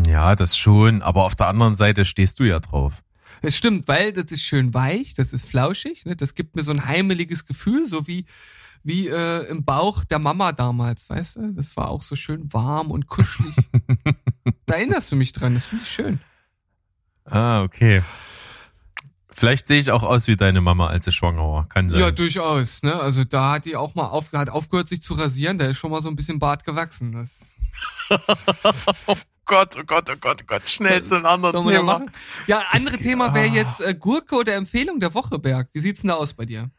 Ja, 0.07 0.35
das 0.35 0.57
schon, 0.57 1.03
aber 1.03 1.25
auf 1.25 1.37
der 1.37 1.49
anderen 1.49 1.77
Seite 1.77 2.07
stehst 2.07 2.41
du 2.41 2.45
ja 2.45 2.59
drauf. 2.59 3.03
Das 3.43 3.55
stimmt, 3.55 3.89
weil 3.89 4.15
das 4.15 4.33
ist 4.33 4.43
schön 4.43 4.73
weich, 4.73 5.12
das 5.12 5.35
ist 5.35 5.45
flauschig, 5.45 6.07
ne? 6.07 6.17
das 6.17 6.35
gibt 6.35 6.57
mir 6.57 6.62
so 6.62 6.73
ein 6.73 6.87
heimeliges 6.87 7.45
Gefühl, 7.45 7.85
so 7.85 8.07
wie 8.07 8.25
wie 8.83 9.09
äh, 9.09 9.47
im 9.49 9.65
Bauch 9.65 10.05
der 10.05 10.19
Mama 10.19 10.53
damals, 10.53 11.09
weißt 11.09 11.37
du? 11.37 11.53
Das 11.53 11.77
war 11.77 11.89
auch 11.91 12.03
so 12.03 12.17
schön 12.17 12.53
warm 12.53 12.91
und 12.91 13.07
kuschelig. 13.07 13.55
da 14.67 14.75
erinnerst 14.75 15.13
du 15.13 15.17
mich 15.17 15.33
dran, 15.33 15.55
das 15.55 15.65
finde 15.67 15.85
ich 15.85 15.91
schön. 15.91 16.21
Ah, 17.25 17.63
okay. 17.63 18.03
Vielleicht 19.33 19.67
sehe 19.69 19.79
ich 19.79 19.91
auch 19.91 20.03
aus 20.03 20.27
wie 20.27 20.37
deine 20.37 20.61
Mama, 20.61 20.89
als 20.89 21.07
sie 21.07 21.13
schwanger 21.13 21.43
war. 21.43 21.69
Kann 21.69 21.89
sein. 21.89 21.99
Ja, 21.99 22.11
durchaus. 22.11 22.83
Ne? 22.83 22.95
Also 22.95 23.25
da 23.25 23.53
hat 23.53 23.65
die 23.65 23.77
auch 23.77 23.95
mal 23.95 24.09
auf, 24.09 24.33
hat 24.33 24.51
aufgehört, 24.51 24.89
sich 24.89 25.01
zu 25.01 25.15
rasieren. 25.15 25.57
Da 25.57 25.67
ist 25.67 25.79
schon 25.79 25.91
mal 25.91 26.03
so 26.03 26.09
ein 26.09 26.17
bisschen 26.17 26.39
Bart 26.39 26.65
gewachsen. 26.65 27.13
Das 27.13 27.55
oh 28.11 28.17
Gott, 29.47 29.77
oh 29.79 29.85
Gott, 29.85 30.11
oh 30.11 30.17
Gott, 30.21 30.41
oh 30.43 30.47
Gott. 30.47 30.69
Schnell 30.69 31.03
zu 31.05 31.15
einem 31.17 31.27
anderen 31.27 31.67
Thema. 31.67 32.03
Ja, 32.47 32.65
andere 32.71 32.99
Thema 32.99 33.33
wäre 33.33 33.47
jetzt 33.47 33.81
äh, 33.81 33.95
Gurke 33.95 34.37
oder 34.37 34.55
Empfehlung 34.55 35.01
der 35.01 35.15
Woche, 35.15 35.39
Berg. 35.39 35.71
Wie 35.73 35.81
sieht's 35.81 36.03
denn 36.03 36.09
da 36.09 36.15
aus 36.15 36.35
bei 36.35 36.45
dir? 36.45 36.71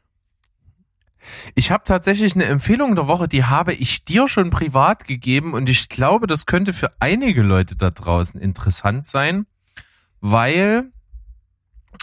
Ich 1.55 1.71
habe 1.71 1.83
tatsächlich 1.85 2.35
eine 2.35 2.45
Empfehlung 2.45 2.95
der 2.95 3.07
Woche, 3.07 3.27
die 3.27 3.45
habe 3.45 3.73
ich 3.73 4.05
dir 4.05 4.27
schon 4.27 4.49
privat 4.49 5.05
gegeben 5.05 5.53
und 5.53 5.69
ich 5.69 5.89
glaube, 5.89 6.27
das 6.27 6.45
könnte 6.45 6.73
für 6.73 6.91
einige 6.99 7.41
Leute 7.41 7.75
da 7.75 7.91
draußen 7.91 8.39
interessant 8.39 9.07
sein, 9.07 9.45
weil 10.19 10.91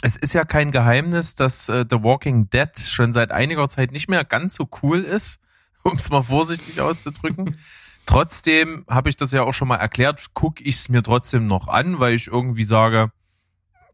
es 0.02 0.16
ist 0.16 0.34
ja 0.34 0.44
kein 0.44 0.70
Geheimnis, 0.70 1.34
dass 1.34 1.68
äh, 1.68 1.84
The 1.88 2.02
Walking 2.02 2.50
Dead 2.50 2.70
schon 2.78 3.12
seit 3.12 3.32
einiger 3.32 3.68
Zeit 3.68 3.92
nicht 3.92 4.08
mehr 4.08 4.24
ganz 4.24 4.54
so 4.54 4.68
cool 4.82 5.00
ist, 5.00 5.40
um 5.82 5.96
es 5.96 6.10
mal 6.10 6.22
vorsichtig 6.22 6.80
auszudrücken. 6.80 7.58
Trotzdem 8.06 8.84
habe 8.88 9.10
ich 9.10 9.16
das 9.16 9.32
ja 9.32 9.42
auch 9.42 9.52
schon 9.52 9.68
mal 9.68 9.76
erklärt, 9.76 10.32
gucke 10.34 10.62
ich 10.62 10.76
es 10.76 10.88
mir 10.88 11.02
trotzdem 11.02 11.46
noch 11.46 11.68
an, 11.68 11.98
weil 11.98 12.14
ich 12.14 12.28
irgendwie 12.28 12.64
sage, 12.64 13.12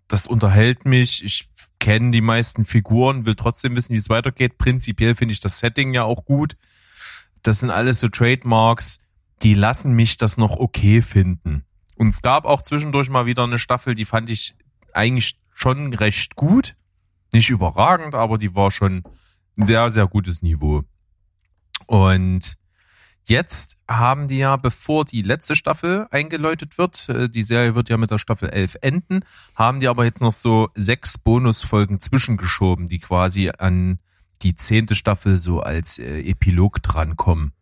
das 0.06 0.26
unterhält 0.26 0.84
mich. 0.84 1.24
Ich 1.24 1.48
kenne 1.84 2.12
die 2.12 2.22
meisten 2.22 2.64
Figuren, 2.64 3.26
will 3.26 3.34
trotzdem 3.34 3.76
wissen, 3.76 3.92
wie 3.92 3.98
es 3.98 4.08
weitergeht. 4.08 4.56
Prinzipiell 4.56 5.14
finde 5.14 5.34
ich 5.34 5.40
das 5.40 5.58
Setting 5.58 5.92
ja 5.92 6.04
auch 6.04 6.24
gut. 6.24 6.56
Das 7.42 7.60
sind 7.60 7.68
alles 7.68 8.00
so 8.00 8.08
Trademarks, 8.08 9.00
die 9.42 9.52
lassen 9.52 9.92
mich 9.92 10.16
das 10.16 10.38
noch 10.38 10.56
okay 10.56 11.02
finden. 11.02 11.66
Und 11.96 12.08
es 12.08 12.22
gab 12.22 12.46
auch 12.46 12.62
zwischendurch 12.62 13.10
mal 13.10 13.26
wieder 13.26 13.44
eine 13.44 13.58
Staffel, 13.58 13.94
die 13.94 14.06
fand 14.06 14.30
ich 14.30 14.56
eigentlich 14.94 15.38
schon 15.52 15.92
recht 15.92 16.36
gut. 16.36 16.74
Nicht 17.34 17.50
überragend, 17.50 18.14
aber 18.14 18.38
die 18.38 18.54
war 18.54 18.70
schon 18.70 19.02
ein 19.58 19.66
sehr, 19.66 19.90
sehr 19.90 20.06
gutes 20.06 20.40
Niveau. 20.40 20.84
Und 21.84 22.54
jetzt 23.24 23.76
haben 23.88 24.28
die 24.28 24.38
ja, 24.38 24.56
bevor 24.56 25.04
die 25.04 25.22
letzte 25.22 25.56
Staffel 25.56 26.06
eingeläutet 26.10 26.78
wird, 26.78 27.08
äh, 27.08 27.28
die 27.28 27.42
Serie 27.42 27.74
wird 27.74 27.88
ja 27.88 27.96
mit 27.96 28.10
der 28.10 28.18
Staffel 28.18 28.50
11 28.50 28.78
enden, 28.80 29.24
haben 29.54 29.80
die 29.80 29.88
aber 29.88 30.04
jetzt 30.04 30.20
noch 30.20 30.32
so 30.32 30.70
sechs 30.74 31.18
Bonusfolgen 31.18 32.00
zwischengeschoben, 32.00 32.86
die 32.88 32.98
quasi 32.98 33.50
an 33.58 33.98
die 34.42 34.56
zehnte 34.56 34.94
Staffel 34.94 35.38
so 35.38 35.60
als 35.60 35.98
äh, 35.98 36.20
Epilog 36.20 36.82
drankommen. 36.82 37.52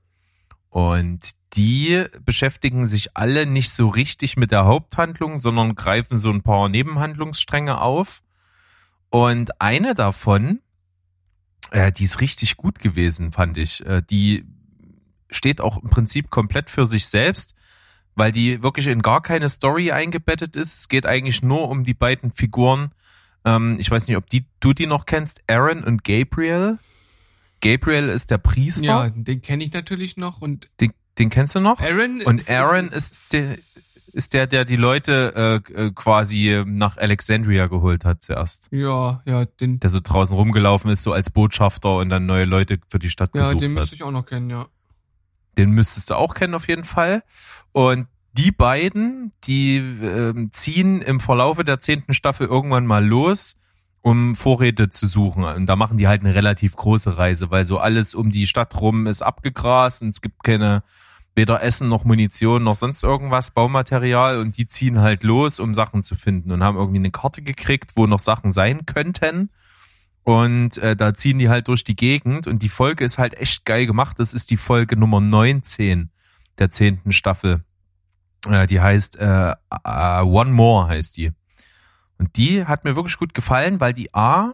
Und 0.69 1.33
die 1.52 2.07
beschäftigen 2.25 2.87
sich 2.87 3.14
alle 3.14 3.47
nicht 3.47 3.71
so 3.71 3.88
richtig 3.88 4.38
mit 4.38 4.52
der 4.52 4.64
Haupthandlung, 4.64 5.38
sondern 5.38 5.75
greifen 5.75 6.16
so 6.16 6.31
ein 6.31 6.42
paar 6.42 6.71
Nebenhandlungsstränge 6.71 7.78
auf. 7.81 8.23
Und 9.11 9.61
eine 9.61 9.95
davon, 9.95 10.61
äh, 11.71 11.92
die 11.92 12.04
ist 12.04 12.23
richtig 12.23 12.57
gut 12.57 12.78
gewesen, 12.78 13.33
fand 13.33 13.59
ich. 13.59 13.85
Äh, 13.85 14.02
die 14.09 14.47
steht 15.33 15.61
auch 15.61 15.83
im 15.83 15.91
Prinzip 15.91 16.31
komplett 16.31 16.71
für 16.71 16.87
sich 16.87 17.07
selbst, 17.07 17.55
weil 18.15 18.33
die 18.33 18.62
wirklich 18.62 18.87
in 18.87 19.03
gar 19.03 19.23
keine 19.23 19.49
Story 19.49 19.91
eingebettet 19.91 20.57
ist. 20.57 20.81
Es 20.81 20.89
geht 20.89 21.07
eigentlich 21.07 21.43
nur 21.43 21.69
um 21.69 21.85
die 21.85 21.95
beiden 21.95 22.33
Figuren. 22.33 22.93
Ähm, 23.45 23.77
ich 23.79 23.91
weiß 23.91 24.07
nicht, 24.09 24.17
ob 24.17 24.29
die, 24.29 24.45
du 24.61 24.73
die 24.73 24.87
noch 24.87 25.07
kennst, 25.07 25.43
Aaron 25.49 25.83
und 25.83 26.05
Gabriel. 26.05 26.79
Gabriel 27.61 28.09
ist 28.09 28.31
der 28.31 28.39
Priester. 28.39 28.85
Ja, 28.85 29.11
den 29.11 29.41
kenne 29.41 29.65
ich 29.65 29.73
natürlich 29.73 30.17
noch 30.17 30.41
und 30.41 30.69
den, 30.81 30.93
den 31.19 31.31
kennst 31.31 31.55
du 31.55 31.61
noch? 31.61 31.81
Aaron 31.81 32.23
und 32.23 32.49
Aaron 32.51 32.89
ist, 32.89 33.12
ist, 33.12 33.33
der, 33.33 33.57
ist 34.12 34.33
der, 34.35 34.47
der 34.47 34.65
die 34.65 34.77
Leute 34.77 35.62
äh, 35.69 35.73
äh, 35.73 35.91
quasi 35.93 36.62
nach 36.67 36.97
Alexandria 36.97 37.67
geholt 37.67 38.05
hat 38.05 38.23
zuerst. 38.23 38.69
Ja, 38.73 39.23
ja, 39.25 39.45
den. 39.45 39.81
Der 39.81 39.91
so 39.91 40.01
draußen 40.03 40.37
rumgelaufen 40.37 40.91
ist, 40.91 41.03
so 41.03 41.12
als 41.12 41.31
Botschafter 41.31 41.97
und 41.97 42.09
dann 42.09 42.27
neue 42.27 42.45
Leute 42.45 42.79
für 42.89 42.99
die 42.99 43.11
Stadt 43.11 43.31
ja, 43.35 43.43
gesucht 43.43 43.55
hat. 43.55 43.62
Ja, 43.62 43.69
den 43.69 43.75
müsste 43.75 43.95
ich 43.95 44.03
auch 44.03 44.11
noch 44.11 44.27
kennen, 44.27 44.51
ja. 44.51 44.67
Den 45.57 45.71
müsstest 45.71 46.11
du 46.11 46.15
auch 46.15 46.35
kennen 46.35 46.55
auf 46.55 46.69
jeden 46.69 46.85
Fall. 46.85 47.23
Und 47.73 48.07
die 48.33 48.51
beiden, 48.51 49.33
die 49.45 49.77
äh, 49.77 50.49
ziehen 50.53 51.03
im 51.03 51.21
Verlaufe 51.21 51.65
der 51.65 51.81
zehnten 51.81 52.15
Staffel 52.15 52.47
irgendwann 52.47 52.87
mal 52.87 53.05
los 53.05 53.57
um 54.03 54.35
Vorräte 54.35 54.91
zu 54.91 55.07
suchen. 55.07 55.45
Und 55.45 55.67
da 55.67 55.77
machen 55.77 55.97
die 55.97 56.09
halt 56.09 56.23
eine 56.23 56.35
relativ 56.35 56.77
große 56.77 57.17
Reise, 57.19 57.51
weil 57.51 57.65
so 57.65 57.79
alles 57.79 58.15
um 58.15 58.31
die 58.31 58.49
Stadt 58.49 58.79
rum 58.81 59.07
ist 59.07 59.23
abgegrast 59.23 60.03
und 60.03 60.09
es 60.09 60.21
gibt 60.21 60.43
keine 60.43 60.83
weder 61.35 61.63
Essen 61.63 61.89
noch 61.89 62.05
Munition 62.05 62.63
noch 62.63 62.77
sonst 62.77 63.03
irgendwas, 63.03 63.53
Baumaterial 63.53 64.39
und 64.39 64.59
die 64.59 64.67
ziehen 64.67 65.01
halt 65.01 65.23
los, 65.23 65.61
um 65.61 65.73
Sachen 65.73 66.03
zu 66.03 66.15
finden 66.15 66.51
und 66.51 66.63
haben 66.63 66.77
irgendwie 66.77 66.99
eine 66.99 67.11
Karte 67.11 67.41
gekriegt, 67.41 67.93
wo 67.95 68.07
noch 68.07 68.19
Sachen 68.19 68.53
sein 68.53 68.85
könnten. 68.85 69.49
Und 70.25 70.79
äh, 70.79 70.95
da 70.95 71.14
ziehen 71.14 71.38
die 71.38 71.49
halt 71.49 71.69
durch 71.69 71.83
die 71.85 71.97
Gegend 71.97 72.47
und 72.47 72.62
die 72.62 72.69
Folge 72.69 73.05
ist 73.05 73.19
halt 73.19 73.35
echt 73.35 73.64
geil 73.64 73.87
gemacht. 73.87 74.19
Das 74.19 74.35
ist 74.35 74.50
die 74.50 74.57
Folge 74.57 74.97
Nummer 74.97 75.21
19 75.21 76.11
der 76.59 76.71
zehnten 76.71 77.12
Staffel. 77.12 77.64
Äh, 78.49 78.67
die 78.67 78.81
heißt 78.81 79.17
äh, 79.17 79.55
uh, 79.87 80.23
One 80.25 80.52
More 80.52 80.88
heißt 80.88 81.17
die. 81.17 81.33
Und 82.19 82.37
die 82.37 82.64
hat 82.67 82.85
mir 82.85 82.95
wirklich 82.95 83.19
gut 83.19 83.35
gefallen, 83.35 83.81
weil 83.81 83.95
die 83.95 84.14
A 84.14 84.53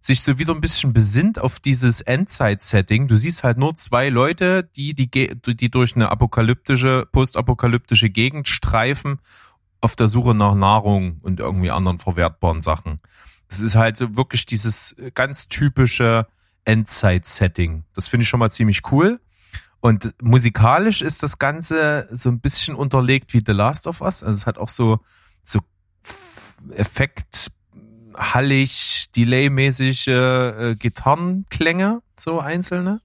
sich 0.00 0.22
so 0.22 0.38
wieder 0.38 0.54
ein 0.54 0.60
bisschen 0.60 0.92
besinnt 0.92 1.38
auf 1.38 1.60
dieses 1.60 2.00
Endzeit-Setting. 2.00 3.06
Du 3.06 3.16
siehst 3.16 3.44
halt 3.44 3.58
nur 3.58 3.76
zwei 3.76 4.08
Leute, 4.08 4.68
die, 4.76 4.94
die, 4.94 5.08
die 5.08 5.70
durch 5.70 5.94
eine 5.94 6.10
apokalyptische, 6.10 7.06
postapokalyptische 7.12 8.10
Gegend 8.10 8.48
streifen 8.48 9.20
auf 9.80 9.94
der 9.94 10.08
Suche 10.08 10.34
nach 10.34 10.54
Nahrung 10.54 11.18
und 11.22 11.38
irgendwie 11.38 11.70
anderen 11.70 11.98
verwertbaren 11.98 12.62
Sachen. 12.62 13.00
Das 13.52 13.60
ist 13.60 13.74
halt 13.74 13.98
so 13.98 14.16
wirklich 14.16 14.46
dieses 14.46 14.96
ganz 15.12 15.46
typische 15.46 16.26
Endzeit-Setting. 16.64 17.84
Das 17.92 18.08
finde 18.08 18.22
ich 18.22 18.28
schon 18.30 18.40
mal 18.40 18.50
ziemlich 18.50 18.90
cool. 18.90 19.20
Und 19.80 20.14
musikalisch 20.22 21.02
ist 21.02 21.22
das 21.22 21.38
Ganze 21.38 22.08
so 22.12 22.30
ein 22.30 22.40
bisschen 22.40 22.74
unterlegt 22.74 23.34
wie 23.34 23.42
The 23.44 23.52
Last 23.52 23.86
of 23.86 24.00
Us. 24.00 24.22
Also 24.22 24.38
es 24.38 24.46
hat 24.46 24.56
auch 24.56 24.70
so, 24.70 25.00
so 25.44 25.60
Effekt, 26.70 27.52
hallig, 28.16 29.08
Delay-mäßig 29.14 30.08
äh, 30.08 30.74
Gitarrenklänge, 30.78 32.00
so 32.18 32.40
einzelne. 32.40 33.02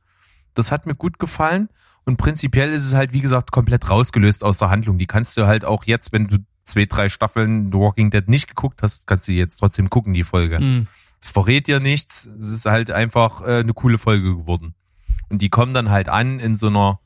Das 0.54 0.72
hat 0.72 0.86
mir 0.86 0.96
gut 0.96 1.20
gefallen. 1.20 1.68
Und 2.06 2.16
prinzipiell 2.16 2.72
ist 2.72 2.86
es 2.86 2.94
halt, 2.94 3.12
wie 3.12 3.20
gesagt, 3.20 3.52
komplett 3.52 3.90
rausgelöst 3.90 4.46
aus 4.46 4.60
der 4.60 4.70
Handlung. 4.70 4.98
Die 4.98 5.08
kannst 5.08 5.36
du 5.36 5.46
halt 5.46 5.66
auch 5.66 5.84
jetzt, 5.84 6.14
wenn 6.14 6.28
du 6.28 6.38
zwei, 6.68 6.86
drei 6.86 7.10
Staffeln 7.10 7.72
The 7.72 7.78
Walking 7.78 8.12
Dead 8.12 8.28
nicht 8.28 8.48
geguckt 8.48 8.84
hast, 8.84 9.08
kannst 9.08 9.28
du 9.28 9.34
jetzt 9.34 9.58
trotzdem 9.58 9.90
gucken, 9.90 10.14
die 10.14 10.24
Folge. 10.24 10.60
Mhm. 10.60 10.88
Es 11.22 11.32
verrät 11.32 11.68
dir 11.68 11.80
nichts. 11.80 12.30
Es 12.38 12.52
ist 12.52 12.66
halt 12.66 12.92
einfach 12.92 13.42
äh, 13.42 13.60
eine 13.60 13.74
coole 13.74 13.98
Folge 13.98 14.36
geworden. 14.36 14.76
Und 15.30 15.42
die 15.42 15.50
kommen 15.50 15.74
dann 15.74 15.90
halt 15.90 16.10
an 16.10 16.40
in 16.40 16.56
so 16.56 16.68
einer 16.68 17.00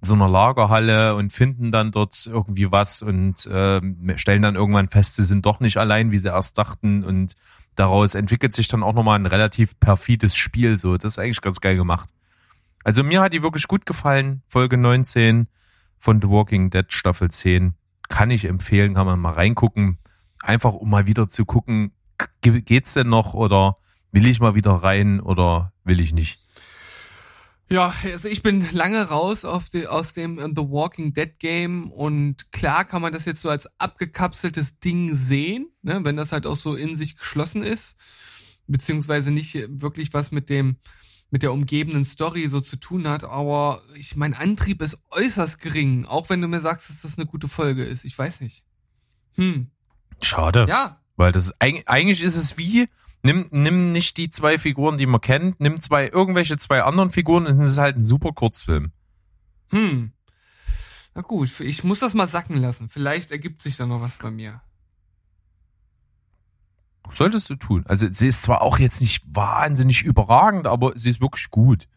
so 0.00 0.14
einer 0.14 0.28
Lagerhalle 0.28 1.16
und 1.16 1.32
finden 1.32 1.72
dann 1.72 1.90
dort 1.90 2.26
irgendwie 2.26 2.70
was 2.70 3.02
und 3.02 3.46
äh, 3.46 3.80
stellen 4.16 4.42
dann 4.42 4.54
irgendwann 4.54 4.88
fest, 4.88 5.16
sie 5.16 5.24
sind 5.24 5.44
doch 5.44 5.60
nicht 5.60 5.76
allein, 5.76 6.12
wie 6.12 6.18
sie 6.18 6.28
erst 6.28 6.56
dachten 6.56 7.02
und 7.02 7.34
daraus 7.74 8.14
entwickelt 8.14 8.54
sich 8.54 8.68
dann 8.68 8.82
auch 8.82 8.94
nochmal 8.94 9.18
ein 9.18 9.26
relativ 9.26 9.78
perfides 9.80 10.36
Spiel, 10.36 10.78
so, 10.78 10.96
das 10.96 11.14
ist 11.14 11.18
eigentlich 11.18 11.40
ganz 11.40 11.60
geil 11.60 11.76
gemacht. 11.76 12.10
Also 12.84 13.02
mir 13.02 13.20
hat 13.20 13.32
die 13.32 13.42
wirklich 13.42 13.66
gut 13.66 13.86
gefallen, 13.86 14.42
Folge 14.46 14.76
19 14.76 15.48
von 15.98 16.22
The 16.22 16.28
Walking 16.28 16.70
Dead 16.70 16.92
Staffel 16.92 17.30
10, 17.30 17.74
kann 18.08 18.30
ich 18.30 18.44
empfehlen, 18.44 18.94
kann 18.94 19.06
man 19.06 19.20
mal 19.20 19.32
reingucken, 19.32 19.98
einfach 20.40 20.72
um 20.72 20.90
mal 20.90 21.06
wieder 21.06 21.28
zu 21.28 21.44
gucken, 21.44 21.92
geht's 22.40 22.94
denn 22.94 23.08
noch 23.08 23.34
oder 23.34 23.76
will 24.12 24.26
ich 24.26 24.40
mal 24.40 24.54
wieder 24.54 24.72
rein 24.72 25.20
oder 25.20 25.72
will 25.84 26.00
ich 26.00 26.12
nicht? 26.12 26.40
Ja, 27.70 27.92
also 28.02 28.28
ich 28.28 28.42
bin 28.42 28.64
lange 28.72 29.02
raus 29.08 29.44
die, 29.74 29.86
aus 29.86 30.14
dem 30.14 30.38
äh, 30.38 30.48
The 30.48 30.62
Walking 30.70 31.12
Dead 31.12 31.38
Game 31.38 31.92
und 31.92 32.50
klar 32.50 32.86
kann 32.86 33.02
man 33.02 33.12
das 33.12 33.26
jetzt 33.26 33.42
so 33.42 33.50
als 33.50 33.68
abgekapseltes 33.78 34.78
Ding 34.78 35.14
sehen, 35.14 35.68
ne, 35.82 36.00
wenn 36.02 36.16
das 36.16 36.32
halt 36.32 36.46
auch 36.46 36.56
so 36.56 36.74
in 36.74 36.96
sich 36.96 37.18
geschlossen 37.18 37.62
ist, 37.62 37.96
beziehungsweise 38.68 39.30
nicht 39.32 39.54
wirklich 39.68 40.14
was 40.14 40.32
mit 40.32 40.48
dem 40.48 40.78
mit 41.30 41.42
der 41.42 41.52
umgebenden 41.52 42.04
Story 42.04 42.48
so 42.48 42.60
zu 42.60 42.76
tun 42.76 43.06
hat, 43.06 43.24
aber 43.24 43.82
ich 43.94 44.16
mein 44.16 44.34
Antrieb 44.34 44.80
ist 44.80 45.02
äußerst 45.10 45.60
gering, 45.60 46.06
auch 46.06 46.30
wenn 46.30 46.40
du 46.40 46.48
mir 46.48 46.60
sagst, 46.60 46.88
dass 46.88 47.02
das 47.02 47.18
eine 47.18 47.26
gute 47.26 47.48
Folge 47.48 47.84
ist. 47.84 48.04
Ich 48.04 48.18
weiß 48.18 48.40
nicht. 48.40 48.64
Hm. 49.34 49.70
Schade. 50.22 50.66
Ja. 50.68 51.00
Weil 51.16 51.32
das 51.32 51.52
eigentlich 51.60 52.22
ist 52.22 52.36
es 52.36 52.56
wie 52.56 52.88
nimm, 53.22 53.46
nimm 53.50 53.90
nicht 53.90 54.16
die 54.16 54.30
zwei 54.30 54.58
Figuren, 54.58 54.98
die 54.98 55.06
man 55.06 55.20
kennt, 55.20 55.60
nimm 55.60 55.80
zwei, 55.80 56.08
irgendwelche 56.08 56.58
zwei 56.58 56.82
anderen 56.82 57.10
Figuren 57.10 57.46
und 57.46 57.60
es 57.60 57.72
ist 57.72 57.78
halt 57.78 57.96
ein 57.96 58.04
super 58.04 58.32
Kurzfilm. 58.32 58.92
Hm. 59.70 60.12
Na 61.14 61.22
gut, 61.22 61.60
ich 61.60 61.84
muss 61.84 61.98
das 61.98 62.14
mal 62.14 62.28
sacken 62.28 62.56
lassen. 62.56 62.88
Vielleicht 62.88 63.32
ergibt 63.32 63.60
sich 63.60 63.76
da 63.76 63.86
noch 63.86 64.00
was 64.00 64.18
bei 64.18 64.30
mir. 64.30 64.62
Solltest 67.12 67.50
du 67.50 67.56
tun. 67.56 67.84
Also 67.86 68.06
sie 68.10 68.28
ist 68.28 68.42
zwar 68.42 68.62
auch 68.62 68.78
jetzt 68.78 69.00
nicht 69.00 69.24
wahnsinnig 69.34 70.02
überragend, 70.02 70.66
aber 70.66 70.92
sie 70.96 71.10
ist 71.10 71.20
wirklich 71.20 71.50
gut. 71.50 71.88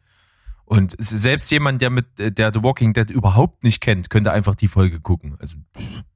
Und 0.66 0.96
selbst 0.98 1.52
jemand, 1.52 1.82
der 1.82 1.90
mit 1.90 2.08
der 2.18 2.54
The 2.54 2.64
Walking 2.64 2.94
Dead 2.94 3.10
überhaupt 3.10 3.64
nicht 3.64 3.82
kennt, 3.82 4.10
könnte 4.10 4.32
einfach 4.32 4.56
die 4.56 4.70
Folge 4.70 5.00
gucken. 5.00 5.36
Also 5.40 5.58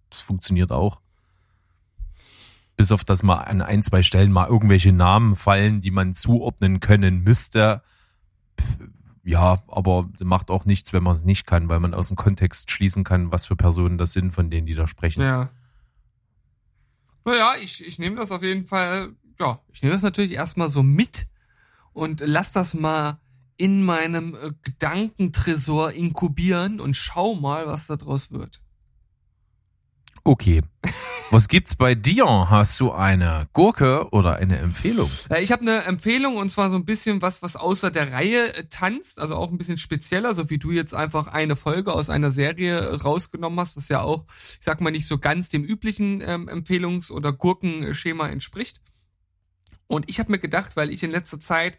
das 0.10 0.22
funktioniert 0.22 0.72
auch 0.72 1.02
bis 2.78 2.92
auf 2.92 3.04
das 3.04 3.24
mal 3.24 3.38
an 3.38 3.62
ein, 3.62 3.84
zwei 3.84 4.04
Stellen 4.04 4.32
mal 4.32 4.48
irgendwelche 4.48 4.92
Namen 4.92 5.36
fallen, 5.36 5.82
die 5.82 5.92
man 5.92 6.14
zuordnen 6.14 6.80
können 6.80 7.24
müsste. 7.24 7.82
Ja, 9.24 9.58
aber 9.68 10.10
macht 10.22 10.52
auch 10.52 10.66
nichts, 10.66 10.94
wenn 10.94 11.04
man 11.04 11.16
es 11.16 11.24
nicht 11.24 11.48
kann, 11.48 11.70
weil 11.70 11.80
man 11.80 11.94
aus 11.94 12.10
dem 12.10 12.18
Kontext 12.18 12.72
schließen 12.72 13.04
kann, 13.04 13.32
was 13.32 13.48
für 13.48 13.56
Personen 13.56 13.98
das 13.98 14.14
sind, 14.14 14.32
von 14.32 14.50
denen 14.50 14.68
die 14.68 14.76
da 14.76 14.88
sprechen. 14.88 15.22
Ja. 15.22 15.50
Naja, 17.26 17.56
ich, 17.62 17.86
ich 17.86 18.00
nehme 18.00 18.18
das 18.18 18.32
auf 18.32 18.44
jeden 18.44 18.66
Fall, 18.66 19.16
ja, 19.40 19.60
ich 19.74 19.82
nehme 19.82 19.94
das 19.94 20.04
natürlich 20.04 20.34
erstmal 20.34 20.70
so 20.70 20.84
mit 20.84 21.28
und 21.92 22.22
lass 22.24 22.52
das 22.52 22.76
mal 22.76 23.20
in 23.58 23.84
meinem 23.84 24.36
äh, 24.36 24.52
Gedankentresor 24.62 25.92
inkubieren 25.92 26.80
und 26.80 26.96
schau 26.96 27.36
mal, 27.36 27.68
was 27.68 27.88
da 27.88 27.96
draus 27.96 28.32
wird. 28.32 28.62
Okay. 30.28 30.64
Was 31.30 31.48
gibt's 31.48 31.76
bei 31.76 31.94
dir? 31.94 32.26
Hast 32.26 32.80
du 32.80 32.92
eine 32.92 33.48
Gurke 33.54 34.10
oder 34.10 34.38
eine 34.38 34.58
Empfehlung? 34.58 35.12
Äh, 35.30 35.44
ich 35.44 35.52
habe 35.52 35.62
eine 35.62 35.84
Empfehlung 35.84 36.38
und 36.38 36.50
zwar 36.50 36.72
so 36.72 36.78
ein 36.78 36.86
bisschen 36.86 37.22
was, 37.22 37.44
was 37.44 37.56
außer 37.56 37.92
der 37.92 38.12
Reihe 38.12 38.56
äh, 38.56 38.64
tanzt, 38.68 39.20
also 39.20 39.36
auch 39.36 39.52
ein 39.52 39.60
bisschen 39.60 39.78
spezieller, 39.78 40.34
so 40.34 40.50
wie 40.50 40.58
du 40.58 40.72
jetzt 40.72 40.96
einfach 40.96 41.28
eine 41.28 41.56
Folge 41.56 41.94
aus 41.94 42.10
einer 42.10 42.32
Serie 42.32 43.02
rausgenommen 43.04 43.60
hast, 43.60 43.78
was 43.78 43.88
ja 43.88 44.02
auch, 44.02 44.26
ich 44.60 44.66
sag 44.66 44.82
mal, 44.82 44.90
nicht 44.90 45.08
so 45.08 45.20
ganz 45.20 45.50
dem 45.50 45.64
üblichen 45.64 46.22
ähm, 46.22 46.50
Empfehlungs- 46.50 47.12
oder 47.12 47.32
Gurkenschema 47.32 48.28
entspricht. 48.28 48.82
Und 49.86 50.10
ich 50.10 50.18
habe 50.18 50.32
mir 50.32 50.40
gedacht, 50.40 50.76
weil 50.76 50.90
ich 50.90 51.04
in 51.04 51.12
letzter 51.12 51.40
Zeit 51.40 51.78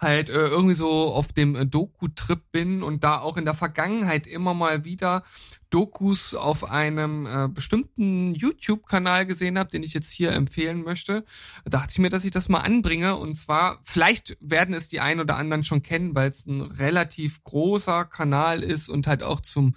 halt 0.00 0.30
äh, 0.30 0.46
irgendwie 0.46 0.74
so 0.74 1.12
auf 1.12 1.32
dem 1.32 1.54
äh, 1.54 1.66
Doku-Trip 1.66 2.40
bin 2.52 2.82
und 2.82 3.04
da 3.04 3.20
auch 3.20 3.36
in 3.36 3.44
der 3.44 3.54
Vergangenheit 3.54 4.26
immer 4.26 4.54
mal 4.54 4.84
wieder 4.84 5.24
Dokus 5.70 6.34
auf 6.34 6.68
einem 6.70 7.26
äh, 7.26 7.48
bestimmten 7.48 8.34
YouTube-Kanal 8.34 9.26
gesehen 9.26 9.58
habe, 9.58 9.70
den 9.70 9.82
ich 9.82 9.94
jetzt 9.94 10.10
hier 10.10 10.32
empfehlen 10.32 10.82
möchte, 10.82 11.24
dachte 11.64 11.92
ich 11.92 11.98
mir, 11.98 12.10
dass 12.10 12.24
ich 12.24 12.32
das 12.32 12.48
mal 12.48 12.60
anbringe. 12.60 13.16
Und 13.16 13.36
zwar, 13.36 13.80
vielleicht 13.84 14.36
werden 14.40 14.74
es 14.74 14.88
die 14.88 15.00
ein 15.00 15.20
oder 15.20 15.36
anderen 15.36 15.64
schon 15.64 15.82
kennen, 15.82 16.14
weil 16.14 16.30
es 16.30 16.46
ein 16.46 16.60
relativ 16.60 17.42
großer 17.44 18.04
Kanal 18.04 18.62
ist 18.62 18.88
und 18.88 19.06
halt 19.06 19.22
auch 19.22 19.40
zum, 19.40 19.76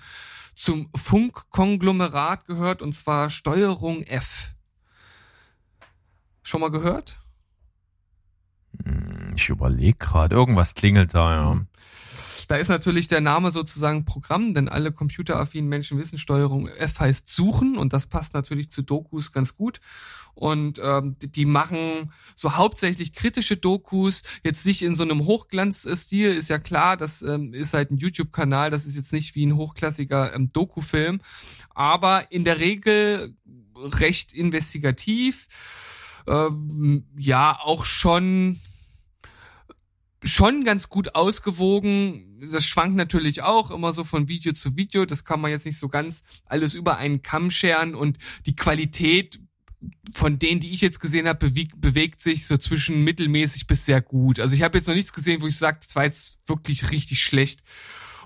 zum 0.55 0.89
Funk-Konglomerat 0.95 2.45
gehört, 2.45 2.81
und 2.81 2.93
zwar 2.93 3.29
Steuerung 3.29 4.01
F. 4.01 4.53
Schon 6.41 6.61
mal 6.61 6.71
gehört? 6.71 7.22
Hm, 8.83 9.33
ich 9.35 9.49
überlege 9.49 9.97
gerade, 9.97 10.35
irgendwas 10.35 10.75
klingelt 10.75 11.13
da, 11.13 11.33
ja. 11.33 11.65
Da 12.47 12.57
ist 12.57 12.67
natürlich 12.67 13.07
der 13.07 13.21
Name 13.21 13.51
sozusagen 13.51 14.05
Programm, 14.05 14.53
denn 14.53 14.67
alle 14.67 14.91
computeraffinen 14.91 15.69
Menschen 15.69 15.97
wissen, 15.97 16.17
Steuerung 16.17 16.67
F 16.67 16.99
heißt 16.99 17.27
suchen 17.27 17.77
und 17.77 17.93
das 17.93 18.07
passt 18.07 18.33
natürlich 18.33 18.69
zu 18.69 18.81
Dokus 18.81 19.31
ganz 19.31 19.55
gut. 19.55 19.79
Und 20.35 20.79
ähm, 20.83 21.15
die 21.19 21.45
machen 21.45 22.11
so 22.35 22.55
hauptsächlich 22.55 23.13
kritische 23.13 23.55
Dokus, 23.55 24.23
jetzt 24.43 24.65
nicht 24.65 24.81
in 24.81 24.95
so 24.95 25.03
einem 25.03 25.25
Hochglanzstil, 25.25 26.31
ist 26.31 26.49
ja 26.49 26.57
klar, 26.57 26.97
das 26.97 27.21
ähm, 27.21 27.53
ist 27.53 27.73
halt 27.73 27.91
ein 27.91 27.97
YouTube-Kanal, 27.97 28.71
das 28.71 28.85
ist 28.85 28.95
jetzt 28.95 29.13
nicht 29.13 29.35
wie 29.35 29.45
ein 29.45 29.55
hochklassiger 29.55 30.33
ähm, 30.33 30.51
Doku-Film, 30.51 31.21
aber 31.69 32.31
in 32.31 32.43
der 32.43 32.59
Regel 32.59 33.35
recht 33.75 34.33
investigativ 34.33 35.47
ähm, 36.27 37.05
ja 37.15 37.59
auch 37.61 37.85
schon 37.85 38.59
schon 40.23 40.63
ganz 40.63 40.89
gut 40.89 41.15
ausgewogen. 41.15 42.49
Das 42.51 42.65
schwankt 42.65 42.95
natürlich 42.95 43.41
auch 43.41 43.71
immer 43.71 43.93
so 43.93 44.03
von 44.03 44.27
Video 44.27 44.53
zu 44.53 44.75
Video. 44.75 45.05
Das 45.05 45.23
kann 45.23 45.41
man 45.41 45.51
jetzt 45.51 45.65
nicht 45.65 45.77
so 45.77 45.89
ganz 45.89 46.23
alles 46.45 46.73
über 46.73 46.97
einen 46.97 47.21
Kamm 47.21 47.51
scheren 47.51 47.95
und 47.95 48.17
die 48.45 48.55
Qualität 48.55 49.39
von 50.13 50.39
denen, 50.39 50.59
die 50.59 50.71
ich 50.71 50.81
jetzt 50.81 50.99
gesehen 50.99 51.27
habe, 51.27 51.49
bewegt, 51.49 52.21
sich 52.21 52.45
so 52.45 52.57
zwischen 52.57 53.03
mittelmäßig 53.03 53.67
bis 53.67 53.85
sehr 53.85 54.01
gut. 54.01 54.39
Also 54.39 54.55
ich 54.55 54.61
habe 54.61 54.77
jetzt 54.77 54.87
noch 54.87 54.95
nichts 54.95 55.13
gesehen, 55.13 55.41
wo 55.41 55.47
ich 55.47 55.57
sage, 55.57 55.79
das 55.81 55.95
war 55.95 56.05
jetzt 56.05 56.39
wirklich 56.47 56.91
richtig 56.91 57.23
schlecht. 57.23 57.63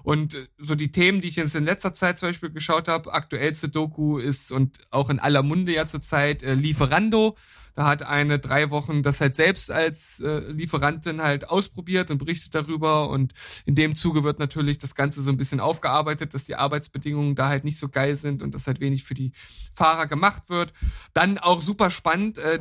Und 0.03 0.35
äh, 0.35 0.47
so 0.57 0.75
die 0.75 0.91
Themen, 0.91 1.21
die 1.21 1.27
ich 1.27 1.35
jetzt 1.35 1.55
in 1.55 1.65
letzter 1.65 1.93
Zeit 1.93 2.19
zum 2.19 2.29
Beispiel 2.29 2.51
geschaut 2.51 2.87
habe, 2.87 3.13
aktuellste 3.13 3.69
Doku 3.69 4.19
ist 4.19 4.51
und 4.51 4.77
auch 4.91 5.09
in 5.09 5.19
aller 5.19 5.43
Munde 5.43 5.73
ja 5.73 5.85
zurzeit 5.85 6.43
äh, 6.43 6.53
Lieferando. 6.53 7.35
Da 7.77 7.85
hat 7.85 8.01
eine 8.01 8.39
drei 8.39 8.71
Wochen 8.71 9.03
das 9.03 9.21
halt 9.21 9.35
selbst 9.35 9.69
als 9.69 10.19
äh, 10.19 10.39
Lieferantin 10.51 11.21
halt 11.21 11.47
ausprobiert 11.47 12.09
und 12.09 12.17
berichtet 12.17 12.55
darüber. 12.55 13.07
Und 13.09 13.35
in 13.67 13.75
dem 13.75 13.93
Zuge 13.93 14.23
wird 14.23 14.39
natürlich 14.39 14.79
das 14.79 14.95
Ganze 14.95 15.21
so 15.21 15.29
ein 15.29 15.37
bisschen 15.37 15.59
aufgearbeitet, 15.59 16.33
dass 16.33 16.45
die 16.45 16.55
Arbeitsbedingungen 16.55 17.35
da 17.35 17.49
halt 17.49 17.65
nicht 17.65 17.77
so 17.77 17.87
geil 17.87 18.15
sind 18.15 18.41
und 18.41 18.55
dass 18.55 18.65
halt 18.65 18.79
wenig 18.79 19.03
für 19.03 19.13
die 19.13 19.31
Fahrer 19.75 20.07
gemacht 20.07 20.49
wird. 20.49 20.73
Dann 21.13 21.37
auch 21.37 21.61
super 21.61 21.91
spannend, 21.91 22.39
äh, 22.39 22.55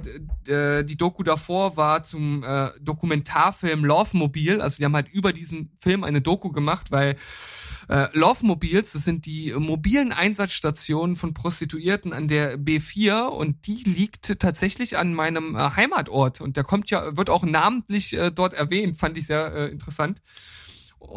äh, 0.48 0.84
die 0.84 0.98
Doku 0.98 1.22
davor 1.22 1.78
war 1.78 2.02
zum 2.02 2.44
äh, 2.44 2.72
Dokumentarfilm 2.82 3.86
Love 3.86 4.18
Mobil. 4.18 4.60
Also 4.60 4.76
die 4.76 4.84
haben 4.84 4.94
halt 4.94 5.08
über 5.08 5.32
diesen 5.32 5.72
Film 5.78 6.04
eine 6.04 6.20
Doku 6.20 6.52
gemacht, 6.52 6.90
weil 6.90 7.16
äh, 7.88 8.08
Love 8.12 8.44
Mobiles, 8.44 8.92
das 8.92 9.04
sind 9.04 9.26
die 9.26 9.52
mobilen 9.56 10.12
Einsatzstationen 10.12 11.16
von 11.16 11.34
Prostituierten 11.34 12.12
an 12.12 12.28
der 12.28 12.58
B4 12.58 13.26
und 13.26 13.66
die 13.66 13.82
liegt 13.84 14.38
tatsächlich 14.38 14.98
an 14.98 15.14
meinem 15.14 15.54
äh, 15.54 15.70
Heimatort 15.76 16.40
und 16.40 16.56
der 16.56 16.64
kommt 16.64 16.90
ja, 16.90 17.16
wird 17.16 17.30
auch 17.30 17.44
namentlich 17.44 18.16
äh, 18.16 18.30
dort 18.30 18.54
erwähnt, 18.54 18.96
fand 18.96 19.16
ich 19.16 19.26
sehr 19.26 19.52
äh, 19.54 19.68
interessant. 19.68 20.20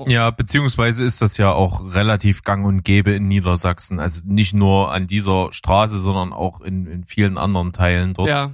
Ja, 0.08 0.30
beziehungsweise 0.30 1.04
ist 1.04 1.22
das 1.22 1.38
ja 1.38 1.52
auch 1.52 1.94
relativ 1.94 2.44
gang 2.44 2.66
und 2.66 2.84
gäbe 2.84 3.12
in 3.12 3.28
Niedersachsen. 3.28 4.00
Also 4.00 4.22
nicht 4.26 4.54
nur 4.54 4.92
an 4.92 5.08
dieser 5.08 5.52
Straße, 5.52 5.98
sondern 6.00 6.32
auch 6.32 6.62
in, 6.62 6.86
in 6.86 7.06
vielen 7.06 7.38
anderen 7.38 7.72
Teilen 7.72 8.14
dort. 8.14 8.30
Ja. 8.30 8.52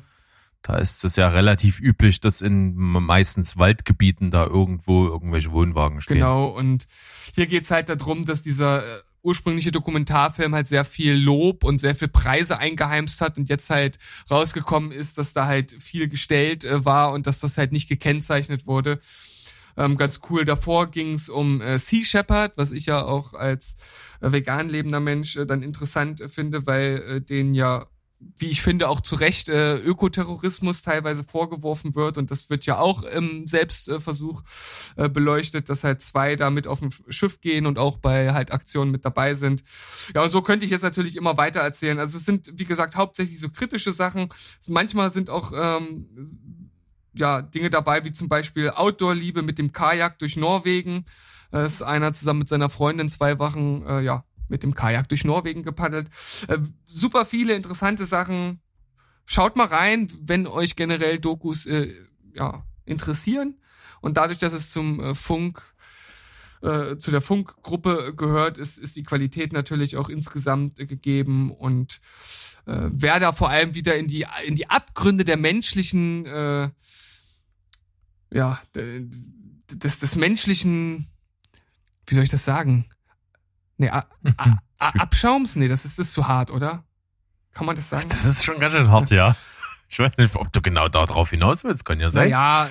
Da 0.65 0.77
ist 0.77 1.05
es 1.05 1.15
ja 1.15 1.29
relativ 1.29 1.79
üblich, 1.79 2.21
dass 2.21 2.41
in 2.41 2.73
meistens 2.75 3.55
Waldgebieten 3.55 4.31
da 4.31 4.47
irgendwo 4.47 5.05
irgendwelche 5.05 5.51
Wohnwagen 5.51 6.01
stehen. 6.01 6.15
Genau, 6.15 6.47
und 6.47 6.87
hier 7.35 7.45
geht's 7.45 7.69
halt 7.69 7.87
darum, 7.87 8.25
dass 8.25 8.41
dieser 8.41 8.79
äh, 8.79 9.01
ursprüngliche 9.21 9.71
Dokumentarfilm 9.71 10.55
halt 10.55 10.67
sehr 10.67 10.83
viel 10.83 11.13
Lob 11.13 11.63
und 11.63 11.79
sehr 11.79 11.93
viel 11.93 12.07
Preise 12.07 12.57
eingeheimst 12.57 13.21
hat 13.21 13.37
und 13.37 13.47
jetzt 13.47 13.69
halt 13.69 13.99
rausgekommen 14.31 14.91
ist, 14.91 15.19
dass 15.19 15.33
da 15.33 15.45
halt 15.45 15.71
viel 15.79 16.07
gestellt 16.07 16.63
äh, 16.63 16.83
war 16.83 17.13
und 17.13 17.27
dass 17.27 17.39
das 17.39 17.59
halt 17.59 17.71
nicht 17.71 17.87
gekennzeichnet 17.87 18.65
wurde. 18.65 18.97
Ähm, 19.77 19.97
ganz 19.97 20.21
cool. 20.31 20.45
Davor 20.45 20.89
ging's 20.89 21.29
um 21.29 21.61
äh, 21.61 21.77
Sea 21.77 22.03
Shepherd, 22.03 22.53
was 22.55 22.71
ich 22.71 22.87
ja 22.87 23.03
auch 23.03 23.35
als 23.35 23.77
äh, 24.19 24.31
vegan 24.31 24.67
lebender 24.67 24.99
Mensch 24.99 25.35
äh, 25.35 25.45
dann 25.45 25.61
interessant 25.61 26.23
finde, 26.27 26.65
weil 26.65 27.03
äh, 27.07 27.21
den 27.21 27.53
ja 27.53 27.85
wie 28.37 28.49
ich 28.49 28.61
finde, 28.61 28.89
auch 28.89 29.01
zu 29.01 29.15
Recht 29.15 29.49
äh, 29.49 29.77
Ökoterrorismus 29.77 30.81
teilweise 30.81 31.23
vorgeworfen 31.23 31.95
wird. 31.95 32.17
Und 32.17 32.31
das 32.31 32.49
wird 32.49 32.65
ja 32.65 32.79
auch 32.79 33.03
im 33.03 33.47
Selbstversuch 33.47 34.43
äh, 34.95 35.09
beleuchtet, 35.09 35.69
dass 35.69 35.83
halt 35.83 36.01
zwei 36.01 36.35
da 36.35 36.49
mit 36.49 36.67
auf 36.67 36.79
dem 36.79 36.91
Schiff 37.09 37.41
gehen 37.41 37.65
und 37.65 37.79
auch 37.79 37.97
bei 37.97 38.33
halt 38.33 38.51
Aktionen 38.51 38.91
mit 38.91 39.05
dabei 39.05 39.35
sind. 39.35 39.63
Ja, 40.13 40.23
und 40.23 40.31
so 40.31 40.41
könnte 40.41 40.65
ich 40.65 40.71
jetzt 40.71 40.83
natürlich 40.83 41.15
immer 41.15 41.37
weiter 41.37 41.61
erzählen. 41.61 41.99
Also 41.99 42.17
es 42.17 42.25
sind, 42.25 42.51
wie 42.53 42.65
gesagt, 42.65 42.95
hauptsächlich 42.95 43.39
so 43.39 43.49
kritische 43.49 43.91
Sachen. 43.91 44.29
Manchmal 44.67 45.11
sind 45.11 45.29
auch 45.29 45.51
ähm, 45.55 46.69
ja 47.13 47.41
Dinge 47.41 47.69
dabei, 47.69 48.03
wie 48.03 48.11
zum 48.11 48.29
Beispiel 48.29 48.69
Outdoor-Liebe 48.69 49.41
mit 49.41 49.57
dem 49.57 49.71
Kajak 49.71 50.19
durch 50.19 50.35
Norwegen. 50.35 51.05
Das 51.51 51.73
ist 51.73 51.81
einer 51.83 52.11
zusammen 52.13 52.39
mit 52.39 52.49
seiner 52.49 52.69
Freundin 52.69 53.09
zwei 53.09 53.39
Wochen, 53.39 53.83
äh, 53.87 54.01
ja, 54.01 54.25
mit 54.47 54.63
dem 54.63 54.73
Kajak 54.75 55.07
durch 55.09 55.23
Norwegen 55.23 55.63
gepaddelt. 55.63 56.07
Äh, 56.47 56.59
super 56.85 57.25
viele 57.25 57.55
interessante 57.55 58.05
Sachen. 58.05 58.61
Schaut 59.25 59.55
mal 59.55 59.67
rein, 59.67 60.11
wenn 60.21 60.47
euch 60.47 60.75
generell 60.75 61.19
Dokus 61.19 61.65
äh, 61.65 61.93
ja, 62.33 62.63
interessieren. 62.85 63.59
Und 64.01 64.17
dadurch, 64.17 64.37
dass 64.37 64.53
es 64.53 64.71
zum 64.71 64.99
äh, 64.99 65.15
Funk, 65.15 65.61
äh, 66.61 66.97
zu 66.97 67.11
der 67.11 67.21
Funkgruppe 67.21 68.13
gehört, 68.15 68.57
ist, 68.57 68.77
ist 68.77 68.95
die 68.95 69.03
Qualität 69.03 69.53
natürlich 69.53 69.97
auch 69.97 70.09
insgesamt 70.09 70.79
äh, 70.79 70.85
gegeben 70.85 71.51
und 71.51 72.01
äh, 72.65 72.89
wer 72.91 73.19
da 73.19 73.31
vor 73.33 73.49
allem 73.49 73.75
wieder 73.75 73.95
in 73.95 74.07
die, 74.07 74.25
in 74.45 74.55
die 74.55 74.69
Abgründe 74.69 75.23
der 75.23 75.37
menschlichen, 75.37 76.25
äh, 76.25 76.69
ja, 78.31 78.59
des, 78.73 79.99
des 79.99 80.15
menschlichen, 80.15 81.07
wie 82.07 82.15
soll 82.15 82.23
ich 82.23 82.29
das 82.29 82.45
sagen? 82.45 82.85
Nee, 83.77 83.89
a, 83.89 84.05
a, 84.37 84.57
a, 84.79 84.89
Abschaums? 84.99 85.55
Nee, 85.55 85.67
das 85.67 85.85
ist, 85.85 85.99
das 85.99 86.07
ist 86.07 86.13
zu 86.13 86.27
hart, 86.27 86.51
oder? 86.51 86.83
Kann 87.53 87.65
man 87.65 87.75
das 87.75 87.89
sagen? 87.89 88.07
Das 88.09 88.25
ist 88.25 88.43
schon 88.43 88.59
ganz 88.59 88.73
schön 88.73 88.89
hart, 88.89 89.09
ja. 89.11 89.35
Ich 89.87 89.99
weiß 89.99 90.17
nicht, 90.17 90.35
ob 90.35 90.51
du 90.51 90.61
genau 90.63 90.89
darauf 90.89 91.29
hinaus 91.29 91.63
willst, 91.63 91.85
kann 91.85 91.99
ja 91.99 92.09
sein. 92.09 92.23
Naja, 92.23 92.67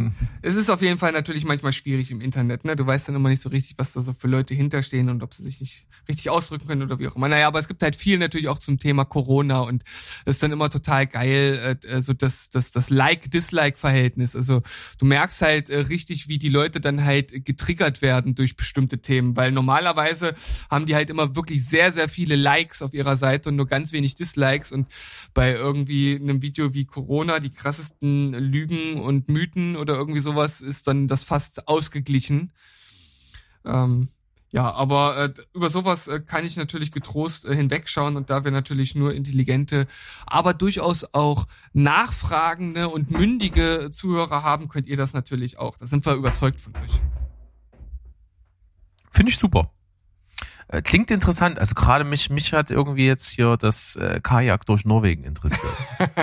es 0.42 0.54
ist 0.54 0.70
auf 0.70 0.82
jeden 0.82 0.98
Fall 0.98 1.12
natürlich 1.12 1.44
manchmal 1.44 1.72
schwierig 1.72 2.10
im 2.10 2.20
Internet. 2.20 2.64
Ne? 2.64 2.76
Du 2.76 2.86
weißt 2.86 3.08
dann 3.08 3.16
immer 3.16 3.28
nicht 3.28 3.42
so 3.42 3.48
richtig, 3.48 3.78
was 3.78 3.92
da 3.92 4.00
so 4.00 4.12
für 4.12 4.28
Leute 4.28 4.54
hinterstehen 4.54 5.08
und 5.08 5.22
ob 5.22 5.34
sie 5.34 5.42
sich 5.42 5.60
nicht 5.60 5.86
richtig 6.08 6.30
ausdrücken 6.30 6.66
können 6.66 6.82
oder 6.82 6.98
wie 6.98 7.08
auch 7.08 7.16
immer. 7.16 7.28
Naja, 7.28 7.46
aber 7.46 7.58
es 7.58 7.68
gibt 7.68 7.82
halt 7.82 7.96
viel 7.96 8.18
natürlich 8.18 8.48
auch 8.48 8.58
zum 8.58 8.78
Thema 8.78 9.04
Corona 9.04 9.60
und 9.60 9.84
es 10.24 10.36
ist 10.36 10.42
dann 10.42 10.52
immer 10.52 10.70
total 10.70 11.06
geil, 11.06 11.78
äh, 11.84 11.86
äh 11.86 12.00
so 12.00 12.12
das, 12.12 12.50
das, 12.50 12.70
das 12.70 12.90
Like-Dislike-Verhältnis. 12.90 14.34
Also 14.34 14.62
du 14.98 15.06
merkst 15.06 15.42
halt 15.42 15.70
äh, 15.70 15.78
richtig, 15.78 16.28
wie 16.28 16.38
die 16.38 16.48
Leute 16.48 16.80
dann 16.80 17.04
halt 17.04 17.44
getriggert 17.44 18.02
werden 18.02 18.34
durch 18.34 18.56
bestimmte 18.56 19.00
Themen, 19.00 19.36
weil 19.36 19.52
normalerweise 19.52 20.34
haben 20.70 20.86
die 20.86 20.94
halt 20.94 21.10
immer 21.10 21.36
wirklich 21.36 21.64
sehr, 21.64 21.92
sehr 21.92 22.08
viele 22.08 22.36
Likes 22.36 22.82
auf 22.82 22.94
ihrer 22.94 23.16
Seite 23.16 23.50
und 23.50 23.56
nur 23.56 23.66
ganz 23.66 23.92
wenig 23.92 24.14
Dislikes 24.14 24.72
und 24.72 24.88
bei 25.34 25.52
irgendwie 25.52 26.16
einem 26.16 26.42
Video 26.42 26.74
wie 26.74 26.84
Corona, 26.84 27.40
die 27.40 27.50
krassesten 27.50 28.32
Lügen 28.32 29.00
und 29.00 29.28
Mythen 29.28 29.76
oder 29.76 29.89
oder 29.90 29.98
irgendwie 29.98 30.20
sowas 30.20 30.60
ist 30.60 30.86
dann 30.86 31.08
das 31.08 31.24
fast 31.24 31.68
ausgeglichen. 31.68 32.52
Ähm, 33.64 34.08
ja, 34.52 34.72
aber 34.72 35.16
äh, 35.16 35.34
über 35.54 35.70
sowas 35.70 36.08
äh, 36.08 36.20
kann 36.20 36.44
ich 36.44 36.56
natürlich 36.56 36.90
getrost 36.90 37.44
äh, 37.44 37.54
hinwegschauen 37.54 38.16
und 38.16 38.30
da 38.30 38.44
wir 38.44 38.50
natürlich 38.50 38.94
nur 38.94 39.14
intelligente, 39.14 39.86
aber 40.26 40.54
durchaus 40.54 41.14
auch 41.14 41.46
nachfragende 41.72 42.88
und 42.88 43.10
mündige 43.12 43.90
Zuhörer 43.92 44.42
haben, 44.42 44.68
könnt 44.68 44.88
ihr 44.88 44.96
das 44.96 45.12
natürlich 45.12 45.58
auch. 45.58 45.76
Da 45.76 45.86
sind 45.86 46.04
wir 46.04 46.14
überzeugt 46.14 46.60
von 46.60 46.74
euch. 46.76 47.00
Finde 49.12 49.30
ich 49.30 49.38
super. 49.38 49.70
Äh, 50.72 50.82
klingt 50.82 51.10
interessant. 51.10 51.58
Also 51.58 51.74
gerade 51.74 52.04
mich, 52.04 52.30
mich 52.30 52.52
hat 52.52 52.70
irgendwie 52.70 53.04
jetzt 53.04 53.28
hier 53.30 53.56
das 53.56 53.96
äh, 53.96 54.20
Kajak 54.22 54.66
durch 54.66 54.84
Norwegen 54.84 55.24
interessiert. 55.24 55.74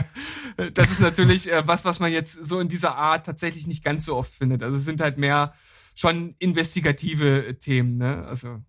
das 0.73 0.89
ist 0.89 1.01
natürlich 1.01 1.51
äh, 1.51 1.67
was, 1.67 1.83
was 1.83 1.99
man 1.99 2.13
jetzt 2.13 2.45
so 2.45 2.61
in 2.61 2.69
dieser 2.69 2.95
Art 2.95 3.25
tatsächlich 3.25 3.67
nicht 3.67 3.83
ganz 3.83 4.05
so 4.05 4.15
oft 4.15 4.33
findet. 4.33 4.63
Also 4.63 4.77
es 4.77 4.85
sind 4.85 5.01
halt 5.01 5.17
mehr 5.17 5.53
schon 5.95 6.35
investigative 6.39 7.45
äh, 7.45 7.53
Themen, 7.55 7.97
ne? 7.97 8.23
Also 8.25 8.63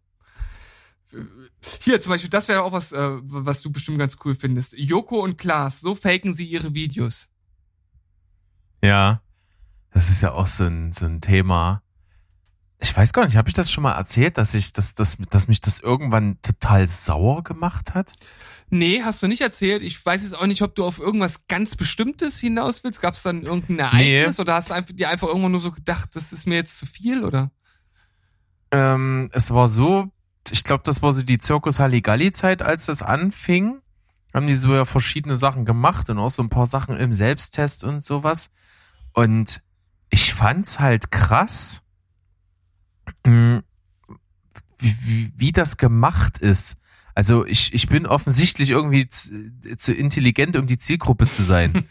äh, 1.13 1.19
hier 1.81 2.01
zum 2.01 2.11
Beispiel, 2.11 2.31
das 2.31 2.49
wäre 2.49 2.65
auch 2.65 2.73
was, 2.73 2.91
äh, 2.91 3.19
was 3.23 3.63
du 3.63 3.71
bestimmt 3.71 3.99
ganz 3.99 4.17
cool 4.25 4.35
findest. 4.35 4.77
Joko 4.77 5.23
und 5.23 5.39
Klaas, 5.39 5.81
so 5.81 5.95
faken 5.95 6.35
sie 6.35 6.47
ihre 6.47 6.75
Videos. 6.75 7.29
Ja, 8.83 9.23
das 9.93 10.11
ist 10.11 10.23
ja 10.23 10.33
auch 10.33 10.49
so 10.49 10.65
ein, 10.65 10.93
so 10.93 11.07
ein 11.07 11.21
Thema 11.21 11.83
ich 12.81 12.97
weiß 12.97 13.13
gar 13.13 13.27
nicht, 13.27 13.37
habe 13.37 13.49
ich 13.49 13.55
das 13.55 13.71
schon 13.71 13.83
mal 13.83 13.93
erzählt, 13.93 14.39
dass 14.39 14.55
ich, 14.55 14.73
dass, 14.73 14.95
dass, 14.95 15.19
dass 15.31 15.49
mich 15.49 15.61
das 15.61 15.81
irgendwann 15.81 16.41
total 16.43 16.87
sauer 16.87 17.43
gemacht 17.43 17.95
hat? 17.95 18.13
Nee, 18.71 19.03
hast 19.03 19.23
du 19.23 19.27
nicht 19.27 19.41
erzählt. 19.41 19.83
Ich 19.83 20.05
weiß 20.05 20.23
jetzt 20.23 20.39
auch 20.39 20.47
nicht, 20.47 20.63
ob 20.63 20.75
du 20.75 20.85
auf 20.85 20.99
irgendwas 20.99 21.47
ganz 21.49 21.75
Bestimmtes 21.75 22.39
hinaus 22.39 22.85
willst. 22.85 23.01
Gab 23.01 23.15
es 23.15 23.23
dann 23.23 23.43
irgendein 23.43 23.79
Ereignis 23.81 24.39
nee. 24.39 24.43
oder 24.43 24.55
hast 24.55 24.71
du 24.71 24.75
einfach, 24.75 24.95
dir 24.95 25.09
einfach 25.09 25.27
irgendwann 25.27 25.53
nur 25.53 25.61
so 25.61 25.73
gedacht, 25.73 26.11
das 26.15 26.33
ist 26.33 26.47
mir 26.47 26.57
jetzt 26.57 26.79
zu 26.79 26.87
viel, 26.87 27.25
oder? 27.25 27.51
Ähm, 28.71 29.29
es 29.33 29.53
war 29.53 29.69
so, 29.69 30.11
ich 30.51 30.63
glaube, 30.63 30.83
das 30.85 31.03
war 31.03 31.13
so 31.13 31.23
die 31.23 31.39
Zirkus 31.39 31.81
Halligalli-Zeit, 31.81 32.63
als 32.63 32.87
das 32.87 33.03
anfing. 33.03 33.81
Haben 34.35 34.47
die 34.47 34.57
so 34.57 34.75
ja 34.75 34.85
verschiedene 34.85 35.37
Sachen 35.39 35.65
gemacht 35.65 36.11
und 36.11 36.19
auch 36.19 36.31
so 36.31 36.43
ein 36.43 36.51
paar 36.51 36.67
Sachen 36.67 36.97
im 36.97 37.15
Selbsttest 37.15 37.83
und 37.83 38.05
sowas. 38.05 38.51
Und 39.15 39.63
ich 40.11 40.35
fand's 40.35 40.79
halt 40.79 41.11
krass, 41.11 41.83
wie, 44.79 44.95
wie, 45.03 45.33
wie 45.37 45.53
das 45.53 45.77
gemacht 45.77 46.39
ist. 46.39 46.77
Also 47.19 47.45
ich, 47.45 47.75
ich 47.75 47.89
bin 47.89 48.07
offensichtlich 48.07 48.71
irgendwie 48.71 49.09
zu, 49.09 49.51
zu 49.77 49.93
intelligent, 49.93 50.55
um 50.55 50.69
die 50.69 50.79
Zielgruppe 50.79 51.27
zu 51.27 51.43
sein. 51.43 51.73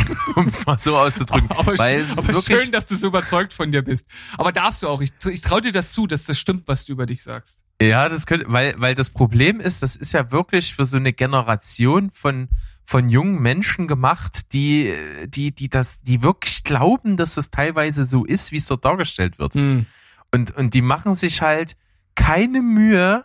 um 0.36 0.46
es 0.46 0.64
mal 0.66 0.78
so 0.78 0.96
auszudrücken. 0.96 1.50
Aber, 1.50 1.76
Weil 1.78 2.02
es 2.02 2.28
aber 2.28 2.40
schön, 2.40 2.70
dass 2.70 2.86
du 2.86 2.94
so 2.94 3.08
überzeugt 3.08 3.52
von 3.52 3.72
dir 3.72 3.82
bist. 3.82 4.06
Aber 4.38 4.52
darfst 4.52 4.84
du 4.84 4.88
auch. 4.88 5.00
Ich, 5.00 5.12
ich 5.28 5.40
traue 5.40 5.62
dir 5.62 5.72
das 5.72 5.90
zu, 5.90 6.06
dass 6.06 6.26
das 6.26 6.38
stimmt, 6.38 6.68
was 6.68 6.84
du 6.84 6.92
über 6.92 7.06
dich 7.06 7.24
sagst. 7.24 7.64
Ja, 7.82 8.08
das 8.08 8.24
könnte, 8.24 8.46
weil, 8.48 8.74
weil 8.78 8.94
das 8.94 9.10
Problem 9.10 9.58
ist, 9.58 9.82
das 9.82 9.96
ist 9.96 10.12
ja 10.12 10.30
wirklich 10.30 10.76
für 10.76 10.84
so 10.84 10.96
eine 10.96 11.12
Generation 11.12 12.12
von, 12.12 12.48
von 12.84 13.08
jungen 13.08 13.42
Menschen 13.42 13.88
gemacht, 13.88 14.52
die, 14.52 14.94
die, 15.26 15.52
die 15.52 15.70
das, 15.70 16.02
die 16.02 16.22
wirklich 16.22 16.62
glauben, 16.62 17.16
dass 17.16 17.34
das 17.34 17.50
teilweise 17.50 18.04
so 18.04 18.24
ist, 18.24 18.52
wie 18.52 18.58
es 18.58 18.66
dort 18.66 18.84
dargestellt 18.84 19.40
wird. 19.40 19.54
Hm. 19.54 19.86
Und, 20.32 20.50
und 20.56 20.74
die 20.74 20.82
machen 20.82 21.14
sich 21.14 21.42
halt 21.42 21.76
keine 22.14 22.62
Mühe, 22.62 23.24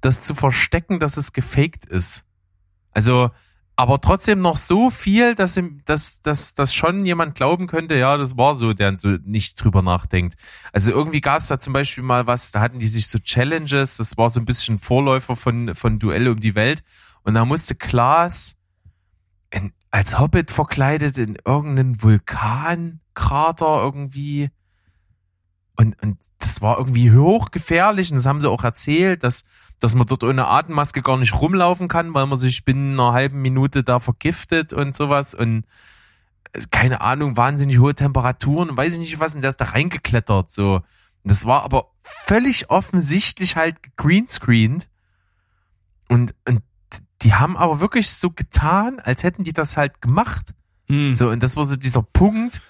das 0.00 0.22
zu 0.22 0.34
verstecken, 0.34 1.00
dass 1.00 1.16
es 1.16 1.32
gefaked 1.32 1.86
ist. 1.86 2.24
Also, 2.90 3.30
aber 3.76 4.00
trotzdem 4.00 4.38
noch 4.40 4.56
so 4.56 4.90
viel, 4.90 5.34
dass, 5.34 5.60
dass, 5.84 6.22
dass, 6.22 6.54
dass 6.54 6.74
schon 6.74 7.04
jemand 7.04 7.34
glauben 7.34 7.66
könnte, 7.66 7.96
ja, 7.96 8.16
das 8.16 8.36
war 8.36 8.54
so, 8.54 8.72
der 8.72 8.96
so 8.96 9.08
nicht 9.24 9.62
drüber 9.62 9.82
nachdenkt. 9.82 10.36
Also 10.72 10.92
irgendwie 10.92 11.20
gab 11.20 11.40
es 11.40 11.48
da 11.48 11.58
zum 11.58 11.72
Beispiel 11.72 12.04
mal 12.04 12.28
was, 12.28 12.52
da 12.52 12.60
hatten 12.60 12.78
die 12.78 12.86
sich 12.86 13.08
so 13.08 13.18
Challenges, 13.18 13.96
das 13.96 14.16
war 14.16 14.30
so 14.30 14.38
ein 14.38 14.44
bisschen 14.44 14.78
Vorläufer 14.78 15.34
von, 15.34 15.74
von 15.74 15.98
Duell 15.98 16.28
um 16.28 16.38
die 16.38 16.54
Welt. 16.54 16.84
Und 17.24 17.34
da 17.34 17.44
musste 17.44 17.74
Klaas 17.74 18.56
in, 19.50 19.72
als 19.90 20.20
Hobbit 20.20 20.52
verkleidet 20.52 21.18
in 21.18 21.36
irgendeinen 21.44 22.00
Vulkankrater 22.00 23.82
irgendwie 23.82 24.50
und, 25.76 26.00
und 26.02 26.18
das 26.38 26.62
war 26.62 26.78
irgendwie 26.78 27.12
hochgefährlich 27.12 28.10
und 28.10 28.16
das 28.16 28.26
haben 28.26 28.40
sie 28.40 28.50
auch 28.50 28.64
erzählt, 28.64 29.24
dass, 29.24 29.44
dass 29.80 29.94
man 29.94 30.06
dort 30.06 30.22
ohne 30.22 30.46
Atemmaske 30.46 31.02
gar 31.02 31.16
nicht 31.16 31.34
rumlaufen 31.34 31.88
kann, 31.88 32.14
weil 32.14 32.26
man 32.26 32.38
sich 32.38 32.64
binnen 32.64 32.98
einer 32.98 33.12
halben 33.12 33.42
Minute 33.42 33.82
da 33.82 33.98
vergiftet 33.98 34.72
und 34.72 34.94
sowas 34.94 35.34
und 35.34 35.64
äh, 36.52 36.62
keine 36.70 37.00
Ahnung, 37.00 37.36
wahnsinnig 37.36 37.78
hohe 37.78 37.94
Temperaturen 37.94 38.70
und 38.70 38.76
weiß 38.76 38.94
ich 38.94 38.98
nicht 38.98 39.20
was 39.20 39.34
und 39.34 39.42
der 39.42 39.50
ist 39.50 39.60
da 39.60 39.66
reingeklettert, 39.66 40.50
so. 40.52 40.76
Und 40.76 41.30
das 41.30 41.46
war 41.46 41.62
aber 41.62 41.90
völlig 42.02 42.70
offensichtlich 42.70 43.56
halt 43.56 43.76
greenscreened 43.96 44.88
und, 46.08 46.34
und 46.46 46.62
die 47.22 47.34
haben 47.34 47.56
aber 47.56 47.80
wirklich 47.80 48.10
so 48.10 48.30
getan, 48.30 49.00
als 49.00 49.22
hätten 49.24 49.44
die 49.44 49.54
das 49.54 49.76
halt 49.76 50.02
gemacht. 50.02 50.54
Hm. 50.88 51.14
So, 51.14 51.30
und 51.30 51.42
das 51.42 51.56
war 51.56 51.64
so 51.64 51.76
dieser 51.76 52.02
Punkt, 52.02 52.60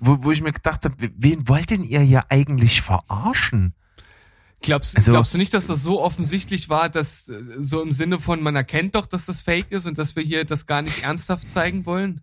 wo, 0.00 0.24
wo 0.24 0.30
ich 0.30 0.42
mir 0.42 0.52
gedacht 0.52 0.84
habe, 0.84 0.94
wen 1.16 1.48
wollt 1.48 1.70
denn 1.70 1.84
ihr 1.84 2.04
ja 2.04 2.24
eigentlich 2.28 2.82
verarschen? 2.82 3.74
Glaubst, 4.60 4.96
also, 4.96 5.12
glaubst 5.12 5.34
du 5.34 5.38
nicht, 5.38 5.54
dass 5.54 5.66
das 5.66 5.82
so 5.82 6.02
offensichtlich 6.02 6.68
war, 6.68 6.88
dass 6.88 7.28
äh, 7.28 7.42
so 7.58 7.80
im 7.80 7.92
Sinne 7.92 8.18
von, 8.18 8.42
man 8.42 8.56
erkennt 8.56 8.96
doch, 8.96 9.06
dass 9.06 9.26
das 9.26 9.40
fake 9.40 9.70
ist 9.70 9.86
und 9.86 9.98
dass 9.98 10.16
wir 10.16 10.22
hier 10.22 10.44
das 10.44 10.66
gar 10.66 10.82
nicht 10.82 11.04
ernsthaft 11.04 11.50
zeigen 11.50 11.86
wollen? 11.86 12.22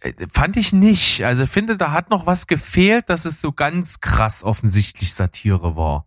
Äh, 0.00 0.12
fand 0.32 0.56
ich 0.56 0.72
nicht. 0.72 1.24
Also 1.24 1.46
finde, 1.46 1.76
da 1.76 1.92
hat 1.92 2.10
noch 2.10 2.26
was 2.26 2.48
gefehlt, 2.48 3.08
dass 3.10 3.26
es 3.26 3.40
so 3.40 3.52
ganz 3.52 4.00
krass 4.00 4.42
offensichtlich 4.42 5.14
Satire 5.14 5.76
war. 5.76 6.06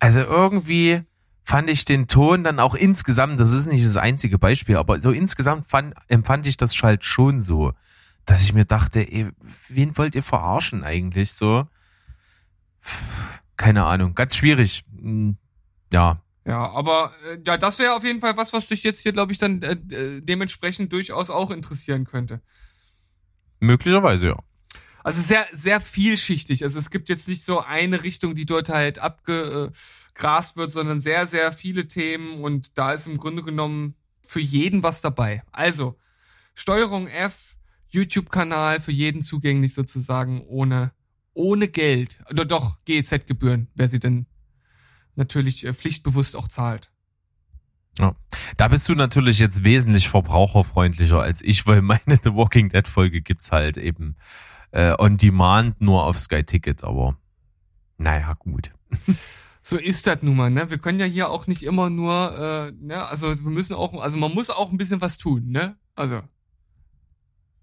Also 0.00 0.20
irgendwie 0.20 1.02
fand 1.44 1.68
ich 1.68 1.84
den 1.84 2.08
Ton 2.08 2.44
dann 2.44 2.58
auch 2.58 2.74
insgesamt, 2.74 3.38
das 3.38 3.52
ist 3.52 3.66
nicht 3.66 3.84
das 3.84 3.96
einzige 3.96 4.38
Beispiel, 4.38 4.76
aber 4.76 5.00
so 5.00 5.10
insgesamt 5.10 5.66
fand, 5.66 5.94
empfand 6.08 6.46
ich 6.46 6.56
das 6.56 6.80
halt 6.82 7.04
schon 7.04 7.42
so 7.42 7.72
dass 8.24 8.42
ich 8.42 8.52
mir 8.52 8.64
dachte, 8.64 9.00
ey, 9.00 9.30
wen 9.68 9.96
wollt 9.96 10.14
ihr 10.14 10.22
verarschen 10.22 10.84
eigentlich 10.84 11.32
so? 11.32 11.66
Keine 13.56 13.84
Ahnung, 13.84 14.14
ganz 14.14 14.36
schwierig. 14.36 14.84
Hm, 14.96 15.36
ja. 15.92 16.22
Ja, 16.44 16.70
aber 16.70 17.12
äh, 17.30 17.38
ja, 17.46 17.56
das 17.56 17.78
wäre 17.78 17.94
auf 17.94 18.04
jeden 18.04 18.20
Fall 18.20 18.36
was, 18.36 18.52
was 18.52 18.66
dich 18.66 18.82
jetzt 18.82 19.00
hier, 19.00 19.12
glaube 19.12 19.32
ich, 19.32 19.38
dann 19.38 19.62
äh, 19.62 19.72
äh, 19.94 20.20
dementsprechend 20.20 20.92
durchaus 20.92 21.30
auch 21.30 21.50
interessieren 21.50 22.04
könnte. 22.04 22.40
Möglicherweise, 23.60 24.26
ja. 24.28 24.38
Also 25.04 25.20
sehr, 25.20 25.46
sehr 25.52 25.80
vielschichtig. 25.80 26.64
Also 26.64 26.78
es 26.78 26.90
gibt 26.90 27.08
jetzt 27.08 27.28
nicht 27.28 27.44
so 27.44 27.60
eine 27.60 28.02
Richtung, 28.02 28.34
die 28.34 28.46
dort 28.46 28.68
halt 28.68 28.98
abgegrast 28.98 30.56
wird, 30.56 30.70
sondern 30.70 31.00
sehr, 31.00 31.26
sehr 31.26 31.52
viele 31.52 31.88
Themen 31.88 32.42
und 32.42 32.76
da 32.78 32.92
ist 32.92 33.06
im 33.06 33.18
Grunde 33.18 33.42
genommen 33.42 33.94
für 34.22 34.40
jeden 34.40 34.82
was 34.82 35.00
dabei. 35.00 35.42
Also, 35.52 35.98
Steuerung 36.54 37.08
F, 37.08 37.51
YouTube-Kanal 37.92 38.80
für 38.80 38.92
jeden 38.92 39.22
zugänglich 39.22 39.74
sozusagen 39.74 40.42
ohne, 40.42 40.92
ohne 41.34 41.68
Geld. 41.68 42.18
Oder 42.30 42.44
doch 42.44 42.78
GEZ-Gebühren, 42.84 43.68
wer 43.74 43.88
sie 43.88 44.00
denn 44.00 44.26
natürlich 45.14 45.64
äh, 45.64 45.74
pflichtbewusst 45.74 46.36
auch 46.36 46.48
zahlt. 46.48 46.90
Ja. 47.98 48.16
Da 48.56 48.68
bist 48.68 48.88
du 48.88 48.94
natürlich 48.94 49.38
jetzt 49.38 49.64
wesentlich 49.64 50.08
verbraucherfreundlicher 50.08 51.20
als 51.20 51.42
ich, 51.42 51.66
weil 51.66 51.82
meine 51.82 52.00
The 52.22 52.34
Walking 52.34 52.70
Dead 52.70 52.88
Folge 52.88 53.20
gibt's 53.20 53.52
halt 53.52 53.76
eben 53.76 54.16
äh, 54.70 54.94
on 54.98 55.18
demand 55.18 55.80
nur 55.80 56.04
auf 56.04 56.18
Sky 56.18 56.42
Ticket, 56.44 56.84
aber 56.84 57.18
naja, 57.98 58.34
gut. 58.38 58.72
so 59.62 59.76
ist 59.76 60.06
das 60.06 60.22
nun 60.22 60.36
mal, 60.36 60.50
ne? 60.50 60.70
Wir 60.70 60.78
können 60.78 60.98
ja 60.98 61.06
hier 61.06 61.28
auch 61.28 61.46
nicht 61.46 61.62
immer 61.62 61.90
nur, 61.90 62.72
äh, 62.72 62.72
ne, 62.84 63.04
also 63.06 63.28
wir 63.28 63.50
müssen 63.50 63.74
auch, 63.74 64.00
also 64.00 64.16
man 64.16 64.32
muss 64.32 64.50
auch 64.50 64.70
ein 64.70 64.78
bisschen 64.78 65.00
was 65.00 65.18
tun, 65.18 65.48
ne? 65.48 65.76
Also. 65.94 66.22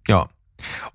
Ja. 0.07 0.29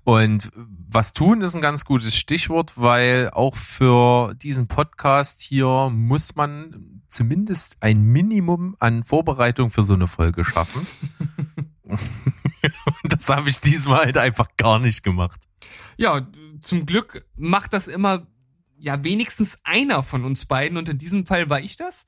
Und 0.03 0.51
was 0.55 1.13
tun 1.13 1.41
ist 1.41 1.55
ein 1.55 1.61
ganz 1.61 1.85
gutes 1.85 2.15
Stichwort, 2.15 2.73
weil 2.75 3.29
auch 3.31 3.55
für 3.55 4.35
diesen 4.35 4.67
Podcast 4.67 5.41
hier 5.41 5.89
muss 5.91 6.35
man 6.35 7.01
zumindest 7.09 7.77
ein 7.79 8.01
Minimum 8.01 8.75
an 8.79 9.03
Vorbereitung 9.03 9.71
für 9.71 9.83
so 9.83 9.93
eine 9.93 10.07
Folge 10.07 10.45
schaffen. 10.45 10.85
das 13.03 13.29
habe 13.29 13.49
ich 13.49 13.59
diesmal 13.59 14.05
halt 14.05 14.17
einfach 14.17 14.49
gar 14.57 14.79
nicht 14.79 15.03
gemacht. 15.03 15.41
Ja, 15.97 16.27
zum 16.59 16.85
Glück 16.85 17.25
macht 17.35 17.73
das 17.73 17.87
immer 17.87 18.27
ja 18.77 19.03
wenigstens 19.03 19.59
einer 19.63 20.03
von 20.03 20.25
uns 20.25 20.45
beiden 20.45 20.77
und 20.77 20.89
in 20.89 20.97
diesem 20.97 21.25
Fall 21.25 21.49
war 21.49 21.59
ich 21.59 21.77
das 21.77 22.05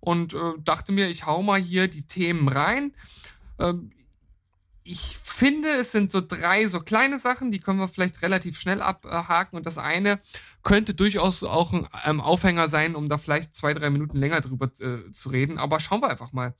und 0.00 0.34
äh, 0.34 0.52
dachte 0.62 0.92
mir, 0.92 1.08
ich 1.08 1.26
hau 1.26 1.42
mal 1.42 1.60
hier 1.60 1.88
die 1.88 2.06
Themen 2.06 2.48
rein. 2.48 2.94
Ähm, 3.58 3.90
ich 4.86 5.18
finde, 5.22 5.68
es 5.70 5.92
sind 5.92 6.10
so 6.10 6.20
drei 6.20 6.66
so 6.68 6.80
kleine 6.80 7.18
Sachen, 7.18 7.50
die 7.50 7.58
können 7.58 7.78
wir 7.78 7.88
vielleicht 7.88 8.22
relativ 8.22 8.58
schnell 8.58 8.80
abhaken. 8.80 9.56
Und 9.56 9.66
das 9.66 9.78
eine 9.78 10.20
könnte 10.62 10.94
durchaus 10.94 11.42
auch 11.42 11.72
ein 11.72 11.86
ähm, 12.04 12.20
Aufhänger 12.20 12.68
sein, 12.68 12.94
um 12.94 13.08
da 13.08 13.18
vielleicht 13.18 13.54
zwei, 13.54 13.74
drei 13.74 13.90
Minuten 13.90 14.16
länger 14.16 14.40
drüber 14.40 14.70
äh, 14.80 15.10
zu 15.12 15.28
reden. 15.28 15.58
Aber 15.58 15.80
schauen 15.80 16.00
wir 16.00 16.08
einfach 16.08 16.32
mal. 16.32 16.54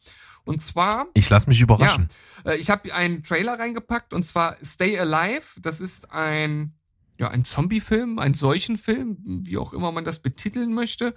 Und 0.45 0.61
zwar. 0.61 1.07
Ich 1.15 1.31
lasse 1.31 1.49
mich 1.49 1.61
überraschen. 1.61 2.09
Ja, 2.45 2.53
äh, 2.53 2.57
ich 2.57 2.69
habe 2.69 2.93
einen 2.93 3.23
Trailer 3.23 3.59
reingepackt 3.59 4.13
und 4.13 4.25
zwar 4.25 4.57
Stay 4.65 4.99
Alive. 4.99 5.61
Das 5.61 5.81
ist 5.81 6.11
ein, 6.11 6.75
ja, 7.19 7.29
ein 7.29 7.45
Zombie-Film, 7.45 8.19
ein 8.19 8.35
Seuchenfilm, 8.35 9.19
wie 9.45 9.59
auch 9.59 9.73
immer 9.73 9.93
man 9.93 10.05
das 10.05 10.21
betiteln 10.21 10.75
möchte 10.75 11.15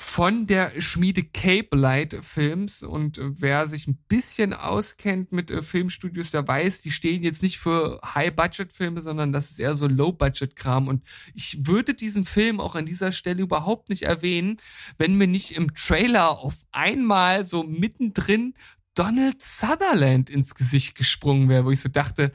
von 0.00 0.46
der 0.46 0.80
Schmiede 0.80 1.24
Cape 1.24 1.76
Light 1.76 2.16
Films 2.22 2.84
und 2.84 3.18
äh, 3.18 3.40
wer 3.40 3.66
sich 3.66 3.88
ein 3.88 3.98
bisschen 4.06 4.54
auskennt 4.54 5.32
mit 5.32 5.50
äh, 5.50 5.60
Filmstudios, 5.60 6.30
der 6.30 6.46
weiß, 6.46 6.82
die 6.82 6.92
stehen 6.92 7.24
jetzt 7.24 7.42
nicht 7.42 7.58
für 7.58 8.00
High-Budget-Filme, 8.14 9.02
sondern 9.02 9.32
das 9.32 9.50
ist 9.50 9.58
eher 9.58 9.74
so 9.74 9.88
Low-Budget-Kram 9.88 10.86
und 10.86 11.02
ich 11.34 11.66
würde 11.66 11.94
diesen 11.94 12.24
Film 12.24 12.60
auch 12.60 12.76
an 12.76 12.86
dieser 12.86 13.10
Stelle 13.10 13.42
überhaupt 13.42 13.88
nicht 13.88 14.04
erwähnen, 14.04 14.58
wenn 14.98 15.16
mir 15.16 15.26
nicht 15.26 15.50
im 15.56 15.74
Trailer 15.74 16.30
auf 16.30 16.54
einmal 16.70 17.44
so 17.44 17.64
mittendrin 17.64 18.54
Donald 18.94 19.42
Sutherland 19.42 20.30
ins 20.30 20.54
Gesicht 20.54 20.94
gesprungen 20.94 21.48
wäre, 21.48 21.64
wo 21.64 21.72
ich 21.72 21.80
so 21.80 21.88
dachte, 21.88 22.30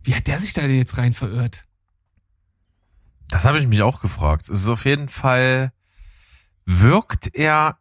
wie 0.00 0.14
hat 0.14 0.26
der 0.26 0.38
sich 0.38 0.54
da 0.54 0.62
denn 0.62 0.78
jetzt 0.78 0.96
rein 0.96 1.12
verirrt? 1.12 1.64
Das 3.28 3.44
habe 3.44 3.58
ich 3.58 3.66
mich 3.66 3.82
auch 3.82 4.00
gefragt. 4.00 4.48
Es 4.48 4.62
ist 4.62 4.70
auf 4.70 4.86
jeden 4.86 5.10
Fall 5.10 5.70
wirkt 6.68 7.34
er 7.34 7.78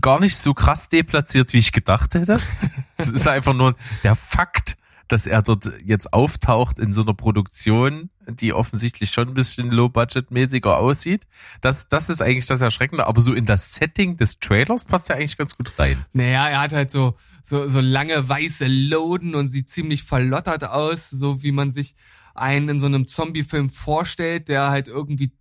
gar 0.00 0.20
nicht 0.20 0.36
so 0.36 0.54
krass 0.54 0.88
deplatziert, 0.88 1.52
wie 1.52 1.58
ich 1.58 1.72
gedacht 1.72 2.14
hätte. 2.14 2.38
es 2.96 3.08
ist 3.08 3.26
einfach 3.26 3.52
nur 3.52 3.74
der 4.04 4.14
Fakt, 4.14 4.76
dass 5.08 5.26
er 5.26 5.42
dort 5.42 5.70
jetzt 5.84 6.12
auftaucht 6.12 6.78
in 6.78 6.94
so 6.94 7.02
einer 7.02 7.14
Produktion, 7.14 8.10
die 8.28 8.52
offensichtlich 8.52 9.10
schon 9.10 9.28
ein 9.28 9.34
bisschen 9.34 9.72
low-budget-mäßiger 9.72 10.76
aussieht. 10.76 11.26
Das, 11.60 11.88
das 11.88 12.08
ist 12.08 12.22
eigentlich 12.22 12.46
das 12.46 12.60
Erschreckende, 12.60 13.08
aber 13.08 13.20
so 13.20 13.32
in 13.32 13.44
das 13.44 13.74
Setting 13.74 14.16
des 14.16 14.38
Trailers 14.38 14.84
passt 14.84 15.10
er 15.10 15.16
eigentlich 15.16 15.36
ganz 15.36 15.56
gut 15.56 15.72
rein. 15.78 16.04
Naja, 16.12 16.48
er 16.48 16.60
hat 16.60 16.72
halt 16.72 16.92
so, 16.92 17.16
so, 17.42 17.68
so 17.68 17.80
lange 17.80 18.28
weiße 18.28 18.66
Loden 18.68 19.34
und 19.34 19.48
sieht 19.48 19.68
ziemlich 19.68 20.04
verlottert 20.04 20.64
aus, 20.64 21.10
so 21.10 21.42
wie 21.42 21.52
man 21.52 21.72
sich 21.72 21.96
einen 22.38 22.68
in 22.68 22.80
so 22.80 22.86
einem 22.86 23.06
Zombie-Film 23.06 23.70
vorstellt, 23.70 24.48
der 24.48 24.68
halt 24.68 24.88
irgendwie, 24.88 25.32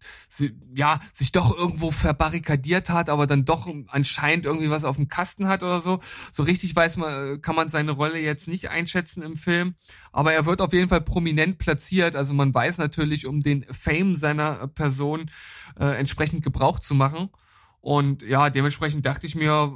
ja, 0.74 1.00
sich 1.14 1.32
doch 1.32 1.56
irgendwo 1.56 1.92
verbarrikadiert 1.92 2.90
hat, 2.90 3.10
aber 3.10 3.28
dann 3.28 3.46
doch 3.46 3.68
anscheinend 3.88 4.46
irgendwie 4.46 4.70
was 4.70 4.86
auf 4.86 4.96
dem 4.96 5.08
Kasten 5.08 5.48
hat 5.48 5.64
oder 5.64 5.82
so. 5.82 6.00
So 6.32 6.44
richtig 6.44 6.76
weiß 6.76 6.98
man, 6.98 7.42
kann 7.42 7.56
man 7.56 7.70
seine 7.70 7.92
Rolle 7.92 8.20
jetzt 8.20 8.48
nicht 8.48 8.70
einschätzen 8.70 9.24
im 9.24 9.36
Film. 9.36 9.76
Aber 10.12 10.34
er 10.34 10.46
wird 10.46 10.62
auf 10.62 10.74
jeden 10.74 10.90
Fall 10.90 11.02
prominent 11.02 11.58
platziert. 11.58 12.16
Also 12.16 12.34
man 12.34 12.54
weiß 12.54 12.78
natürlich, 12.78 13.26
um 13.26 13.42
den 13.42 13.66
Fame 13.72 14.16
seiner 14.16 14.68
Person 14.68 15.30
äh, 15.80 15.98
entsprechend 15.98 16.44
Gebrauch 16.44 16.80
zu 16.80 16.96
machen. 16.96 17.30
Und 17.82 18.24
ja, 18.24 18.50
dementsprechend 18.50 19.06
dachte 19.06 19.28
ich 19.28 19.36
mir, 19.36 19.72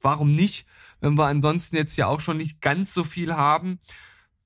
warum 0.00 0.30
nicht, 0.30 0.66
wenn 1.00 1.18
wir 1.18 1.26
ansonsten 1.26 1.76
jetzt 1.76 1.96
ja 1.96 2.06
auch 2.06 2.20
schon 2.20 2.36
nicht 2.36 2.60
ganz 2.60 2.94
so 2.94 3.02
viel 3.02 3.34
haben 3.34 3.80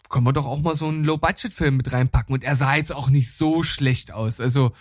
können 0.08 0.26
wir 0.26 0.32
doch 0.32 0.46
auch 0.46 0.60
mal 0.60 0.76
so 0.76 0.88
einen 0.88 1.04
Low-Budget-Film 1.04 1.76
mit 1.76 1.92
reinpacken. 1.92 2.34
Und 2.34 2.44
er 2.44 2.54
sah 2.54 2.76
jetzt 2.76 2.94
auch 2.94 3.08
nicht 3.08 3.32
so 3.32 3.62
schlecht 3.62 4.12
aus. 4.12 4.40
Also 4.40 4.72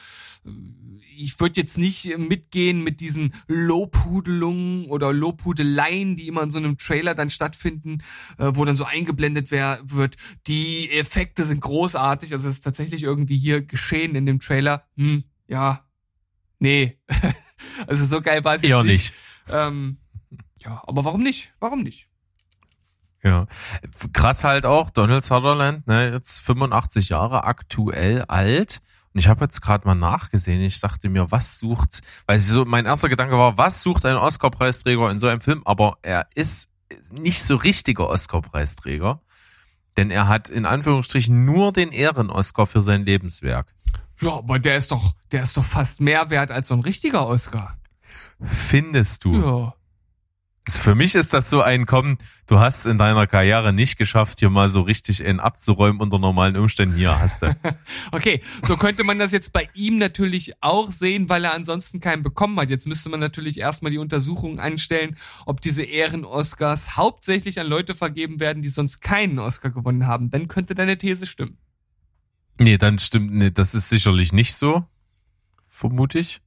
ich 1.17 1.39
würde 1.39 1.61
jetzt 1.61 1.77
nicht 1.77 2.17
mitgehen 2.17 2.83
mit 2.83 2.99
diesen 2.99 3.33
Lobhudelungen 3.47 4.85
oder 4.87 5.13
Lobhudeleien, 5.13 6.17
die 6.17 6.27
immer 6.27 6.43
in 6.43 6.51
so 6.51 6.57
einem 6.57 6.77
Trailer 6.77 7.15
dann 7.15 7.29
stattfinden, 7.29 7.99
äh, 8.37 8.51
wo 8.53 8.65
dann 8.65 8.77
so 8.77 8.83
eingeblendet 8.83 9.51
wird. 9.51 10.15
Die 10.47 10.91
Effekte 10.91 11.43
sind 11.43 11.61
großartig. 11.61 12.33
Also 12.33 12.49
es 12.49 12.55
ist 12.55 12.61
tatsächlich 12.61 13.03
irgendwie 13.03 13.37
hier 13.37 13.61
geschehen 13.61 14.15
in 14.15 14.25
dem 14.25 14.39
Trailer. 14.39 14.85
Hm, 14.97 15.23
ja, 15.47 15.85
nee. 16.59 16.99
also 17.87 18.05
so 18.05 18.21
geil 18.21 18.43
war 18.43 18.55
es 18.55 18.61
jetzt 18.61 18.83
nicht. 18.83 18.87
nicht. 18.87 19.13
Ähm, 19.49 19.97
ja, 20.63 20.81
aber 20.85 21.05
warum 21.05 21.23
nicht? 21.23 21.53
Warum 21.59 21.83
nicht? 21.83 22.09
Ja, 23.25 23.47
krass 24.13 24.43
halt 24.43 24.67
auch, 24.67 24.91
Donald 24.91 25.25
Sutherland, 25.25 25.87
ne, 25.87 26.11
jetzt 26.11 26.41
85 26.41 27.09
Jahre 27.09 27.43
aktuell 27.45 28.21
alt. 28.27 28.81
Und 29.13 29.19
ich 29.19 29.27
habe 29.27 29.45
jetzt 29.45 29.61
gerade 29.61 29.87
mal 29.87 29.95
nachgesehen. 29.95 30.61
Ich 30.61 30.79
dachte 30.79 31.09
mir, 31.09 31.31
was 31.31 31.57
sucht, 31.57 32.01
weil 32.27 32.37
so 32.37 32.65
mein 32.65 32.85
erster 32.85 33.09
Gedanke 33.09 33.35
war, 33.35 33.57
was 33.57 33.81
sucht 33.81 34.05
ein 34.05 34.15
Oscar-Preisträger 34.15 35.09
in 35.09 35.17
so 35.17 35.27
einem 35.27 35.41
Film? 35.41 35.63
Aber 35.65 35.97
er 36.03 36.27
ist 36.35 36.69
nicht 37.11 37.43
so 37.43 37.55
richtiger 37.55 38.09
Oscar-Preisträger, 38.09 39.21
denn 39.97 40.11
er 40.11 40.27
hat 40.27 40.49
in 40.49 40.67
Anführungsstrichen 40.67 41.45
nur 41.45 41.73
den 41.73 41.91
Ehren-Oscar 41.91 42.67
für 42.67 42.81
sein 42.81 43.05
Lebenswerk. 43.05 43.73
Ja, 44.21 44.33
aber 44.33 44.59
der 44.59 44.77
ist 44.77 44.91
doch, 44.91 45.13
der 45.31 45.41
ist 45.41 45.57
doch 45.57 45.65
fast 45.65 45.99
mehr 45.99 46.29
wert 46.29 46.51
als 46.51 46.67
so 46.67 46.75
ein 46.75 46.81
richtiger 46.81 47.27
Oscar. 47.27 47.79
Findest 48.39 49.23
du? 49.23 49.33
Ja. 49.33 49.73
Für 50.67 50.95
mich 50.95 51.13
ist 51.13 51.33
das 51.33 51.49
so 51.49 51.61
ein 51.61 51.85
Kommen, 51.85 52.17
du 52.47 52.59
hast 52.59 52.87
in 52.87 52.97
deiner 52.97 53.27
Karriere 53.27 53.71
nicht 53.71 53.97
geschafft, 53.97 54.39
hier 54.39 54.49
mal 54.49 54.67
so 54.67 54.81
richtig 54.81 55.21
in 55.21 55.39
abzuräumen 55.39 56.01
unter 56.01 56.17
normalen 56.17 56.57
Umständen. 56.57 56.95
Hier 56.95 57.19
hast 57.19 57.43
du. 57.43 57.55
okay, 58.11 58.41
so 58.65 58.75
könnte 58.75 59.03
man 59.03 59.19
das 59.19 59.31
jetzt 59.31 59.53
bei 59.53 59.69
ihm 59.75 59.99
natürlich 59.99 60.53
auch 60.61 60.91
sehen, 60.91 61.29
weil 61.29 61.43
er 61.43 61.53
ansonsten 61.53 61.99
keinen 61.99 62.23
bekommen 62.23 62.59
hat. 62.59 62.71
Jetzt 62.71 62.87
müsste 62.87 63.09
man 63.09 63.19
natürlich 63.19 63.59
erstmal 63.59 63.91
die 63.91 63.99
Untersuchung 63.99 64.59
anstellen, 64.59 65.17
ob 65.45 65.61
diese 65.61 65.83
Ehren-Oscars 65.83 66.97
hauptsächlich 66.97 67.59
an 67.59 67.67
Leute 67.67 67.93
vergeben 67.93 68.39
werden, 68.39 68.63
die 68.63 68.69
sonst 68.69 69.01
keinen 69.01 69.37
Oscar 69.37 69.69
gewonnen 69.69 70.07
haben. 70.07 70.31
Dann 70.31 70.47
könnte 70.47 70.73
deine 70.73 70.97
These 70.97 71.27
stimmen. 71.27 71.59
Nee, 72.57 72.79
dann 72.79 72.97
stimmt, 72.97 73.33
nee, 73.33 73.51
das 73.51 73.75
ist 73.75 73.89
sicherlich 73.89 74.33
nicht 74.33 74.55
so. 74.55 74.83
Vermute 75.69 76.17
ich. 76.17 76.41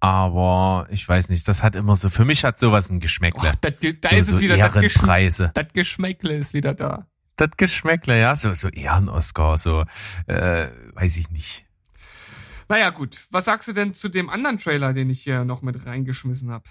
Aber 0.00 0.86
ich 0.90 1.08
weiß 1.08 1.30
nicht, 1.30 1.48
das 1.48 1.62
hat 1.62 1.74
immer 1.74 1.96
so, 1.96 2.10
für 2.10 2.24
mich 2.24 2.44
hat 2.44 2.58
sowas 2.58 2.90
ein 2.90 3.00
Geschmäckle. 3.00 3.52
Oh, 3.52 3.68
da 4.00 4.08
so, 4.08 4.16
ist 4.16 4.28
es 4.28 4.40
wieder 4.40 4.56
Ehrenpreise. 4.56 5.50
Das 5.54 5.68
Geschmäckle 5.72 6.34
ist 6.36 6.54
wieder 6.54 6.74
da. 6.74 7.06
Das 7.36 7.50
Geschmäckle, 7.56 8.18
ja, 8.18 8.34
so, 8.36 8.54
so 8.54 8.68
Ehren-Oscar, 8.68 9.58
so, 9.58 9.84
äh, 10.26 10.68
weiß 10.94 11.16
ich 11.16 11.30
nicht. 11.30 11.66
Naja, 12.68 12.90
gut. 12.90 13.26
Was 13.30 13.44
sagst 13.44 13.68
du 13.68 13.72
denn 13.72 13.94
zu 13.94 14.08
dem 14.08 14.28
anderen 14.28 14.58
Trailer, 14.58 14.92
den 14.92 15.10
ich 15.10 15.22
hier 15.22 15.44
noch 15.44 15.62
mit 15.62 15.86
reingeschmissen 15.86 16.50
habe? 16.50 16.64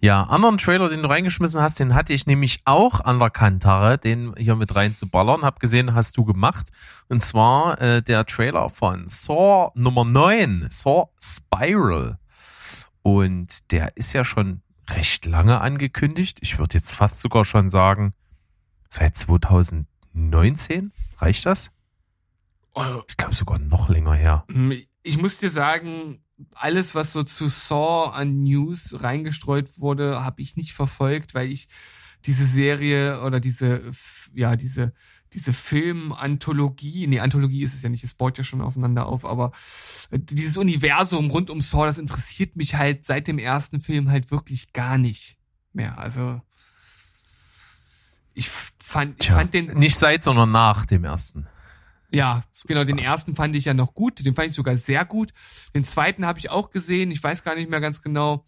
Ja, 0.00 0.22
anderen 0.24 0.58
Trailer, 0.58 0.88
den 0.88 1.02
du 1.02 1.08
reingeschmissen 1.08 1.60
hast, 1.60 1.80
den 1.80 1.94
hatte 1.94 2.12
ich 2.12 2.26
nämlich 2.26 2.60
auch 2.64 3.00
an 3.00 3.18
der 3.18 3.30
Kantare, 3.30 3.98
den 3.98 4.32
hier 4.36 4.54
mit 4.54 4.74
reinzuballern. 4.76 5.42
Hab 5.42 5.58
gesehen, 5.58 5.94
hast 5.94 6.16
du 6.16 6.24
gemacht. 6.24 6.68
Und 7.08 7.20
zwar 7.20 7.80
äh, 7.80 8.00
der 8.00 8.24
Trailer 8.24 8.70
von 8.70 9.08
Saw 9.08 9.72
Nummer 9.74 10.04
9, 10.04 10.68
Saw 10.70 11.08
Spiral. 11.20 12.18
Und 13.02 13.72
der 13.72 13.96
ist 13.96 14.12
ja 14.12 14.24
schon 14.24 14.62
recht 14.88 15.26
lange 15.26 15.60
angekündigt. 15.60 16.38
Ich 16.42 16.58
würde 16.58 16.74
jetzt 16.74 16.94
fast 16.94 17.20
sogar 17.20 17.44
schon 17.44 17.68
sagen, 17.68 18.14
seit 18.90 19.16
2019. 19.16 20.92
Reicht 21.18 21.44
das? 21.44 21.72
Oh. 22.74 23.02
Ich 23.08 23.16
glaube 23.16 23.34
sogar 23.34 23.58
noch 23.58 23.88
länger 23.88 24.14
her. 24.14 24.44
Ich 25.02 25.18
muss 25.18 25.38
dir 25.38 25.50
sagen, 25.50 26.20
alles, 26.54 26.94
was 26.94 27.12
so 27.12 27.22
zu 27.22 27.48
Saw 27.48 28.10
an 28.12 28.42
News 28.42 29.02
reingestreut 29.02 29.78
wurde, 29.78 30.24
habe 30.24 30.40
ich 30.40 30.56
nicht 30.56 30.72
verfolgt, 30.72 31.34
weil 31.34 31.50
ich 31.50 31.68
diese 32.24 32.44
Serie 32.44 33.22
oder 33.22 33.40
diese, 33.40 33.90
ja, 34.34 34.56
diese, 34.56 34.92
diese 35.32 35.52
Film-Anthologie, 35.52 37.06
nee, 37.06 37.20
Anthologie 37.20 37.62
ist 37.62 37.74
es 37.74 37.82
ja 37.82 37.88
nicht, 37.88 38.04
es 38.04 38.14
baut 38.14 38.38
ja 38.38 38.44
schon 38.44 38.60
aufeinander 38.60 39.06
auf, 39.06 39.24
aber 39.24 39.52
dieses 40.10 40.56
Universum 40.56 41.30
rund 41.30 41.50
um 41.50 41.60
Saw, 41.60 41.86
das 41.86 41.98
interessiert 41.98 42.56
mich 42.56 42.74
halt 42.74 43.04
seit 43.04 43.28
dem 43.28 43.38
ersten 43.38 43.80
Film 43.80 44.10
halt 44.10 44.30
wirklich 44.30 44.72
gar 44.72 44.98
nicht 44.98 45.38
mehr. 45.72 45.98
Also, 45.98 46.40
ich 48.34 48.48
fand, 48.48 49.22
ich 49.22 49.30
fand 49.30 49.52
den. 49.54 49.78
Nicht 49.78 49.96
seit, 49.98 50.24
sondern 50.24 50.50
nach 50.50 50.86
dem 50.86 51.04
ersten. 51.04 51.46
Ja, 52.10 52.42
genau, 52.66 52.84
den 52.84 52.98
ersten 52.98 53.34
fand 53.34 53.54
ich 53.54 53.66
ja 53.66 53.74
noch 53.74 53.92
gut, 53.92 54.24
den 54.24 54.34
fand 54.34 54.48
ich 54.48 54.54
sogar 54.54 54.76
sehr 54.76 55.04
gut. 55.04 55.32
Den 55.74 55.84
zweiten 55.84 56.24
habe 56.24 56.38
ich 56.38 56.50
auch 56.50 56.70
gesehen, 56.70 57.10
ich 57.10 57.22
weiß 57.22 57.42
gar 57.44 57.54
nicht 57.54 57.68
mehr 57.68 57.80
ganz 57.80 58.00
genau. 58.00 58.44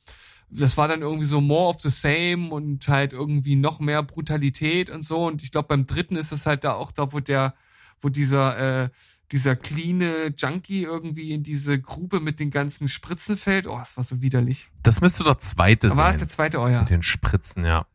Das 0.49 0.77
war 0.77 0.89
dann 0.89 1.03
irgendwie 1.03 1.27
so 1.27 1.41
more 1.41 1.69
of 1.69 1.81
the 1.81 1.91
same 1.91 2.51
und 2.51 2.89
halt 2.89 3.13
irgendwie 3.13 3.57
noch 3.57 3.79
mehr 3.79 4.03
Brutalität 4.03 4.91
und 4.91 5.03
so. 5.03 5.27
Und 5.27 5.43
ich 5.43 5.53
glaube, 5.53 5.69
beim 5.69 5.87
dritten 5.87 6.17
ist 6.17 6.33
es 6.33 6.47
halt 6.47 6.65
da 6.65 6.73
auch 6.73 6.91
da, 6.91 7.13
wo 7.13 7.21
der, 7.21 7.55
wo 8.01 8.09
dieser, 8.09 8.85
äh, 8.85 8.89
dieser 9.31 9.55
cleane 9.55 10.35
Junkie 10.37 10.83
irgendwie 10.83 11.33
in 11.33 11.43
diese 11.43 11.79
Grube 11.81 12.19
mit 12.19 12.41
den 12.41 12.51
ganzen 12.51 12.89
Spritzen 12.89 13.37
fällt. 13.37 13.67
Oh, 13.67 13.79
das 13.79 13.97
war 13.97 14.05
so 14.05 14.23
widerlich. 14.23 14.69
Das 14.83 15.01
müsste 15.01 15.23
der 15.23 15.39
zweite 15.39 15.89
Aber 15.89 15.97
sein. 15.97 16.05
War 16.05 16.13
das 16.13 16.21
der 16.21 16.29
zweite, 16.29 16.59
oh 16.59 16.67
ja. 16.67 16.81
Mit 16.81 16.91
den 16.91 17.03
Spritzen, 17.03 17.65
ja. 17.65 17.87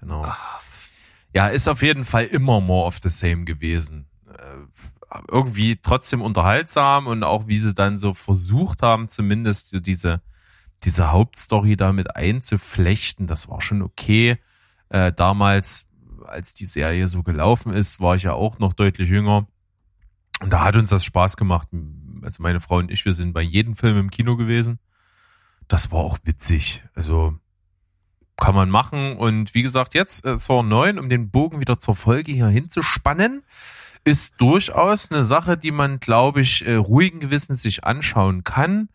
Genau. 0.00 0.24
Ach. 0.26 0.62
Ja, 1.34 1.48
ist 1.48 1.68
auf 1.68 1.82
jeden 1.82 2.04
Fall 2.04 2.24
immer 2.26 2.60
more 2.60 2.86
of 2.86 2.98
the 3.02 3.10
same 3.10 3.44
gewesen 3.44 4.08
äh, 4.32 4.56
irgendwie 5.30 5.76
trotzdem 5.76 6.22
unterhaltsam 6.22 7.06
und 7.06 7.24
auch 7.24 7.46
wie 7.48 7.58
sie 7.58 7.74
dann 7.74 7.98
so 7.98 8.14
versucht 8.14 8.82
haben, 8.82 9.08
zumindest 9.08 9.70
so 9.70 9.80
diese, 9.80 10.22
diese 10.84 11.12
Hauptstory 11.12 11.76
damit 11.76 12.16
einzuflechten, 12.16 13.26
das 13.26 13.48
war 13.48 13.60
schon 13.60 13.82
okay. 13.82 14.38
Äh, 14.88 15.12
damals, 15.12 15.86
als 16.24 16.54
die 16.54 16.66
Serie 16.66 17.08
so 17.08 17.22
gelaufen 17.22 17.72
ist, 17.72 18.00
war 18.00 18.16
ich 18.16 18.24
ja 18.24 18.32
auch 18.32 18.58
noch 18.58 18.72
deutlich 18.72 19.08
jünger. 19.08 19.46
Und 20.40 20.52
da 20.52 20.64
hat 20.64 20.76
uns 20.76 20.90
das 20.90 21.04
Spaß 21.04 21.36
gemacht. 21.36 21.68
Also 22.22 22.42
meine 22.42 22.60
Frau 22.60 22.76
und 22.76 22.90
ich, 22.90 23.04
wir 23.04 23.14
sind 23.14 23.32
bei 23.32 23.42
jedem 23.42 23.76
Film 23.76 23.98
im 23.98 24.10
Kino 24.10 24.36
gewesen. 24.36 24.78
Das 25.68 25.90
war 25.92 26.00
auch 26.00 26.18
witzig. 26.24 26.84
Also 26.94 27.36
kann 28.36 28.54
man 28.54 28.70
machen. 28.70 29.16
Und 29.16 29.54
wie 29.54 29.62
gesagt, 29.62 29.94
jetzt 29.94 30.24
äh, 30.24 30.36
Saw 30.36 30.62
9, 30.62 30.98
um 30.98 31.08
den 31.08 31.30
Bogen 31.30 31.60
wieder 31.60 31.78
zur 31.78 31.94
Folge 31.94 32.32
hier 32.32 32.48
hinzuspannen 32.48 33.42
ist 34.04 34.40
durchaus 34.40 35.10
eine 35.10 35.24
Sache, 35.24 35.56
die 35.56 35.70
man, 35.70 36.00
glaube 36.00 36.40
ich, 36.40 36.66
äh, 36.66 36.74
ruhigen 36.74 37.20
Gewissens 37.20 37.62
sich 37.62 37.84
anschauen 37.84 38.44
kann. 38.44 38.88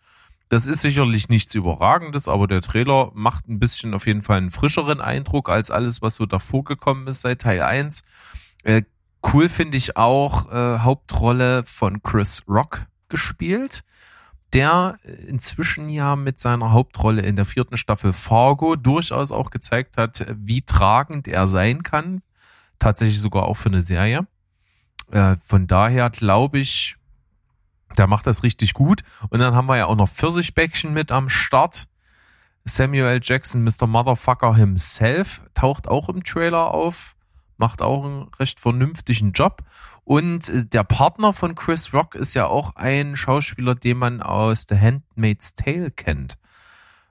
Das 0.49 0.65
ist 0.65 0.81
sicherlich 0.81 1.27
nichts 1.27 1.55
Überragendes, 1.55 2.27
aber 2.27 2.47
der 2.47 2.61
Trailer 2.61 3.11
macht 3.13 3.47
ein 3.49 3.59
bisschen 3.59 3.93
auf 3.93 4.07
jeden 4.07 4.21
Fall 4.21 4.37
einen 4.37 4.51
frischeren 4.51 5.01
Eindruck 5.01 5.49
als 5.49 5.71
alles, 5.71 6.01
was 6.01 6.15
so 6.15 6.25
davor 6.25 6.63
gekommen 6.63 7.07
ist 7.07 7.21
seit 7.21 7.41
Teil 7.41 7.61
1. 7.61 8.03
Äh, 8.63 8.83
cool 9.33 9.49
finde 9.49 9.77
ich 9.77 9.97
auch 9.97 10.51
äh, 10.51 10.79
Hauptrolle 10.79 11.63
von 11.65 12.01
Chris 12.01 12.43
Rock 12.47 12.85
gespielt, 13.09 13.83
der 14.53 14.97
inzwischen 15.27 15.89
ja 15.89 16.15
mit 16.15 16.39
seiner 16.39 16.71
Hauptrolle 16.71 17.21
in 17.23 17.35
der 17.35 17.45
vierten 17.45 17.75
Staffel 17.75 18.13
Fargo 18.13 18.77
durchaus 18.77 19.33
auch 19.33 19.51
gezeigt 19.51 19.97
hat, 19.97 20.25
wie 20.37 20.61
tragend 20.61 21.27
er 21.27 21.49
sein 21.49 21.83
kann. 21.83 22.21
Tatsächlich 22.79 23.19
sogar 23.19 23.43
auch 23.43 23.55
für 23.55 23.69
eine 23.69 23.83
Serie. 23.83 24.27
Äh, 25.11 25.35
von 25.37 25.67
daher 25.67 26.09
glaube 26.09 26.59
ich, 26.59 26.97
der 27.97 28.07
macht 28.07 28.27
das 28.27 28.43
richtig 28.43 28.73
gut. 28.73 29.03
Und 29.29 29.39
dann 29.39 29.55
haben 29.55 29.67
wir 29.67 29.77
ja 29.77 29.85
auch 29.85 29.95
noch 29.95 30.09
Pfirsichbäckchen 30.09 30.93
mit 30.93 31.11
am 31.11 31.29
Start. 31.29 31.87
Samuel 32.65 33.19
Jackson, 33.23 33.63
Mr. 33.63 33.87
Motherfucker 33.87 34.55
himself, 34.55 35.41
taucht 35.53 35.87
auch 35.87 36.09
im 36.09 36.23
Trailer 36.23 36.73
auf, 36.73 37.15
macht 37.55 37.81
auch 37.81 38.03
einen 38.03 38.27
recht 38.39 38.59
vernünftigen 38.59 39.31
Job. 39.31 39.63
Und 40.03 40.49
äh, 40.49 40.65
der 40.65 40.83
Partner 40.83 41.33
von 41.33 41.55
Chris 41.55 41.93
Rock 41.93 42.15
ist 42.15 42.33
ja 42.33 42.47
auch 42.47 42.75
ein 42.75 43.15
Schauspieler, 43.15 43.75
den 43.75 43.97
man 43.97 44.21
aus 44.21 44.65
The 44.69 44.79
Handmaid's 44.79 45.55
Tale 45.55 45.91
kennt. 45.91 46.37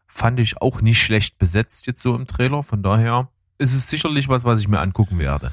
Fand 0.07 0.41
ich 0.41 0.63
auch 0.63 0.81
nicht 0.81 1.03
schlecht 1.03 1.39
besetzt 1.39 1.87
jetzt 1.87 2.03
so 2.03 2.15
im 2.15 2.27
Trailer. 2.27 2.63
Von 2.63 2.83
daher 2.83 3.29
ist 3.59 3.75
es 3.75 3.89
sicherlich 3.89 4.29
was, 4.29 4.45
was 4.45 4.61
ich 4.61 4.69
mir 4.69 4.81
angucken 4.81 5.19
werde. 5.19 5.53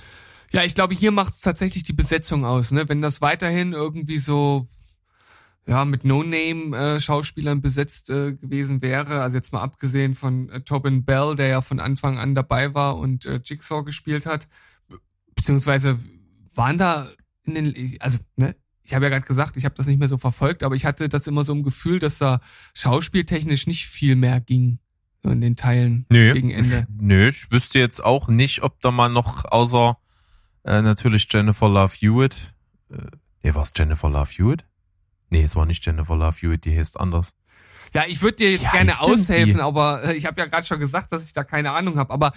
Ja, 0.54 0.64
ich 0.64 0.76
glaube, 0.76 0.94
hier 0.94 1.12
macht 1.12 1.34
es 1.34 1.40
tatsächlich 1.40 1.84
die 1.84 1.94
Besetzung 1.94 2.46
aus. 2.46 2.72
Ne? 2.72 2.88
Wenn 2.88 3.02
das 3.02 3.22
weiterhin 3.22 3.74
irgendwie 3.74 4.20
so 4.20 4.68
ja, 5.66 5.86
mit 5.86 6.04
No-Name-Schauspielern 6.04 7.60
äh, 7.60 7.62
besetzt 7.62 8.10
äh, 8.10 8.34
gewesen 8.34 8.82
wäre. 8.82 9.22
Also 9.22 9.38
jetzt 9.38 9.54
mal 9.54 9.62
abgesehen 9.62 10.14
von 10.14 10.50
äh, 10.50 10.62
Tobin 10.62 11.06
Bell, 11.06 11.36
der 11.36 11.48
ja 11.48 11.62
von 11.62 11.80
Anfang 11.80 12.20
an 12.20 12.36
dabei 12.36 12.74
war 12.74 12.98
und 12.98 13.26
äh, 13.26 13.40
Jigsaw 13.44 13.84
gespielt 13.84 14.26
hat. 14.26 14.48
Beziehungsweise 15.36 15.98
waren 16.54 16.78
da 16.78 17.08
in 17.46 17.56
den, 17.56 17.98
also, 18.00 18.20
ne, 18.36 18.56
ich 18.84 18.94
habe 18.94 19.06
ja 19.06 19.10
gerade 19.10 19.26
gesagt, 19.26 19.58
ich 19.58 19.66
habe 19.66 19.76
das 19.76 19.88
nicht 19.88 20.00
mehr 20.00 20.10
so 20.10 20.18
verfolgt, 20.18 20.64
aber 20.64 20.76
ich 20.76 20.86
hatte 20.86 21.10
das 21.10 21.28
immer 21.28 21.44
so 21.44 21.54
im 21.54 21.64
Gefühl, 21.64 22.00
dass 22.00 22.18
da 22.18 22.42
schauspieltechnisch 22.74 23.66
nicht 23.66 23.88
viel 23.88 24.16
mehr 24.16 24.40
ging. 24.40 24.80
In 25.26 25.40
den 25.40 25.56
Teilen 25.56 26.06
nö, 26.10 26.34
gegen 26.34 26.50
Ende. 26.52 26.86
Nö, 27.00 27.30
ich 27.30 27.50
wüsste 27.50 27.80
jetzt 27.80 28.04
auch 28.04 28.28
nicht, 28.28 28.62
ob 28.62 28.82
da 28.82 28.92
mal 28.92 29.08
noch 29.08 29.46
außer 29.46 29.98
äh, 30.64 30.82
natürlich 30.82 31.28
Jennifer 31.30 31.70
Love 31.70 31.94
Hewitt. 31.96 32.54
Äh, 32.92 32.98
nee, 33.44 33.54
war 33.54 33.64
es 33.64 33.74
Jennifer 33.76 34.10
Love 34.10 34.32
Hewitt? 34.32 34.66
Nee, 35.30 35.44
es 35.44 35.56
war 35.56 35.66
nicht 35.66 35.86
Jennifer 35.86 36.16
Love 36.16 36.38
Hewitt, 36.40 36.66
die 36.66 36.78
heißt 36.78 37.00
anders. 37.00 37.34
Ja, 37.94 38.04
ich 38.08 38.22
würde 38.22 38.38
dir 38.38 38.52
jetzt 38.52 38.66
Wie 38.66 38.72
gerne 38.72 39.00
aushelfen, 39.00 39.60
aber 39.60 40.04
äh, 40.04 40.16
ich 40.16 40.26
habe 40.26 40.40
ja 40.42 40.48
gerade 40.48 40.66
schon 40.66 40.80
gesagt, 40.80 41.12
dass 41.12 41.26
ich 41.26 41.34
da 41.34 41.44
keine 41.44 41.72
Ahnung 41.72 41.98
habe. 41.98 42.12
Aber 42.12 42.34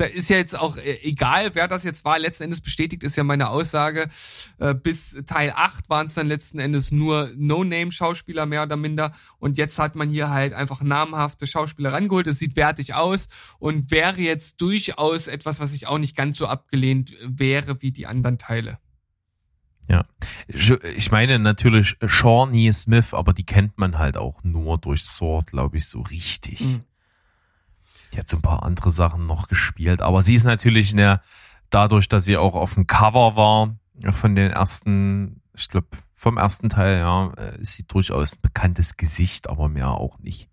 da 0.00 0.06
ist 0.06 0.30
ja 0.30 0.38
jetzt 0.38 0.58
auch 0.58 0.78
äh, 0.78 0.98
egal, 1.02 1.54
wer 1.54 1.68
das 1.68 1.84
jetzt 1.84 2.04
war. 2.06 2.18
Letzten 2.18 2.44
Endes 2.44 2.62
bestätigt 2.62 3.04
ist 3.04 3.16
ja 3.16 3.24
meine 3.24 3.50
Aussage. 3.50 4.08
Äh, 4.58 4.74
bis 4.74 5.20
Teil 5.26 5.52
8 5.54 5.90
waren 5.90 6.06
es 6.06 6.14
dann 6.14 6.26
letzten 6.26 6.58
Endes 6.58 6.90
nur 6.90 7.30
No-Name-Schauspieler 7.36 8.46
mehr 8.46 8.62
oder 8.62 8.76
minder. 8.76 9.12
Und 9.38 9.58
jetzt 9.58 9.78
hat 9.78 9.96
man 9.96 10.08
hier 10.08 10.30
halt 10.30 10.54
einfach 10.54 10.80
namhafte 10.80 11.46
Schauspieler 11.46 11.92
rangeholt. 11.92 12.26
Es 12.26 12.38
sieht 12.38 12.56
wertig 12.56 12.94
aus 12.94 13.28
und 13.58 13.90
wäre 13.90 14.20
jetzt 14.20 14.60
durchaus 14.62 15.26
etwas, 15.26 15.60
was 15.60 15.74
ich 15.74 15.86
auch 15.86 15.98
nicht 15.98 16.16
ganz 16.16 16.38
so 16.38 16.46
abgelehnt 16.46 17.12
wäre 17.22 17.82
wie 17.82 17.92
die 17.92 18.06
anderen 18.06 18.38
Teile. 18.38 18.78
Ja. 19.86 20.06
Ich 20.46 21.10
meine 21.10 21.38
natürlich 21.38 21.96
Shawnee 22.06 22.72
Smith, 22.72 23.12
aber 23.12 23.32
die 23.34 23.44
kennt 23.44 23.76
man 23.76 23.98
halt 23.98 24.16
auch 24.16 24.42
nur 24.44 24.78
durch 24.78 25.02
Sword, 25.02 25.48
glaube 25.48 25.78
ich, 25.78 25.86
so 25.86 26.00
richtig. 26.00 26.60
Mhm. 26.60 26.84
Die 28.12 28.18
hat 28.18 28.28
so 28.28 28.36
ein 28.36 28.42
paar 28.42 28.62
andere 28.62 28.90
Sachen 28.90 29.26
noch 29.26 29.48
gespielt, 29.48 30.02
aber 30.02 30.22
sie 30.22 30.34
ist 30.34 30.44
natürlich 30.44 30.92
eine, 30.92 31.20
dadurch, 31.70 32.08
dass 32.08 32.24
sie 32.24 32.36
auch 32.36 32.54
auf 32.54 32.74
dem 32.74 32.86
Cover 32.86 33.36
war 33.36 33.76
von 34.10 34.34
den 34.34 34.50
ersten, 34.50 35.42
ich 35.54 35.68
glaube, 35.68 35.88
vom 36.16 36.36
ersten 36.36 36.68
Teil, 36.68 36.98
ja, 36.98 37.32
äh, 37.34 37.60
ist 37.60 37.74
sie 37.74 37.84
durchaus 37.86 38.34
ein 38.34 38.40
bekanntes 38.42 38.96
Gesicht, 38.96 39.48
aber 39.48 39.68
mehr 39.68 39.92
auch 39.92 40.18
nicht. 40.18 40.48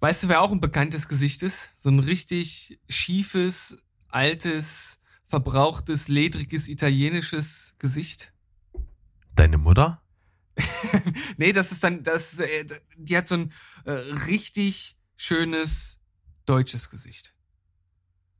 Weißt 0.00 0.22
du, 0.22 0.28
wer 0.28 0.40
auch 0.40 0.52
ein 0.52 0.60
bekanntes 0.60 1.08
Gesicht 1.08 1.42
ist? 1.42 1.72
So 1.76 1.90
ein 1.90 1.98
richtig 1.98 2.80
schiefes, 2.88 3.78
altes, 4.08 5.00
verbrauchtes, 5.26 6.08
ledriges 6.08 6.68
italienisches 6.68 7.74
Gesicht? 7.78 8.32
Deine 9.36 9.58
Mutter? 9.58 10.02
nee, 11.36 11.52
das 11.52 11.70
ist 11.72 11.84
dann, 11.84 12.02
das, 12.02 12.38
äh, 12.38 12.64
die 12.96 13.16
hat 13.16 13.28
so 13.28 13.36
ein 13.36 13.52
äh, 13.84 13.92
richtig 13.92 14.96
schönes 15.20 15.98
deutsches 16.46 16.88
Gesicht. 16.88 17.34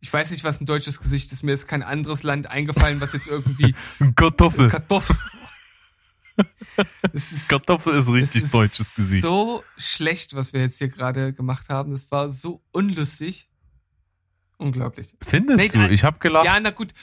Ich 0.00 0.10
weiß 0.10 0.30
nicht, 0.30 0.44
was 0.44 0.60
ein 0.60 0.66
deutsches 0.66 0.98
Gesicht 0.98 1.30
ist. 1.30 1.42
Mir 1.42 1.52
ist 1.52 1.68
kein 1.68 1.82
anderes 1.82 2.22
Land 2.22 2.46
eingefallen, 2.46 3.02
was 3.02 3.12
jetzt 3.12 3.28
irgendwie. 3.28 3.74
Kartoffel. 4.16 4.70
Kartoffel. 4.70 5.16
ist, 7.12 7.48
Kartoffel 7.50 7.98
ist 7.98 8.08
richtig 8.08 8.44
ist 8.44 8.54
deutsches 8.54 8.94
Gesicht. 8.94 9.22
So 9.22 9.62
schlecht, 9.76 10.34
was 10.34 10.54
wir 10.54 10.62
jetzt 10.62 10.78
hier 10.78 10.88
gerade 10.88 11.34
gemacht 11.34 11.68
haben. 11.68 11.90
Das 11.90 12.10
war 12.10 12.30
so 12.30 12.62
unlustig. 12.72 13.50
Unglaublich. 14.56 15.14
Findest 15.22 15.74
nee, 15.74 15.86
du? 15.86 15.92
Ich 15.92 16.04
habe 16.04 16.18
gelacht. 16.18 16.46
Ja, 16.46 16.58
na 16.60 16.70
gut, 16.70 16.94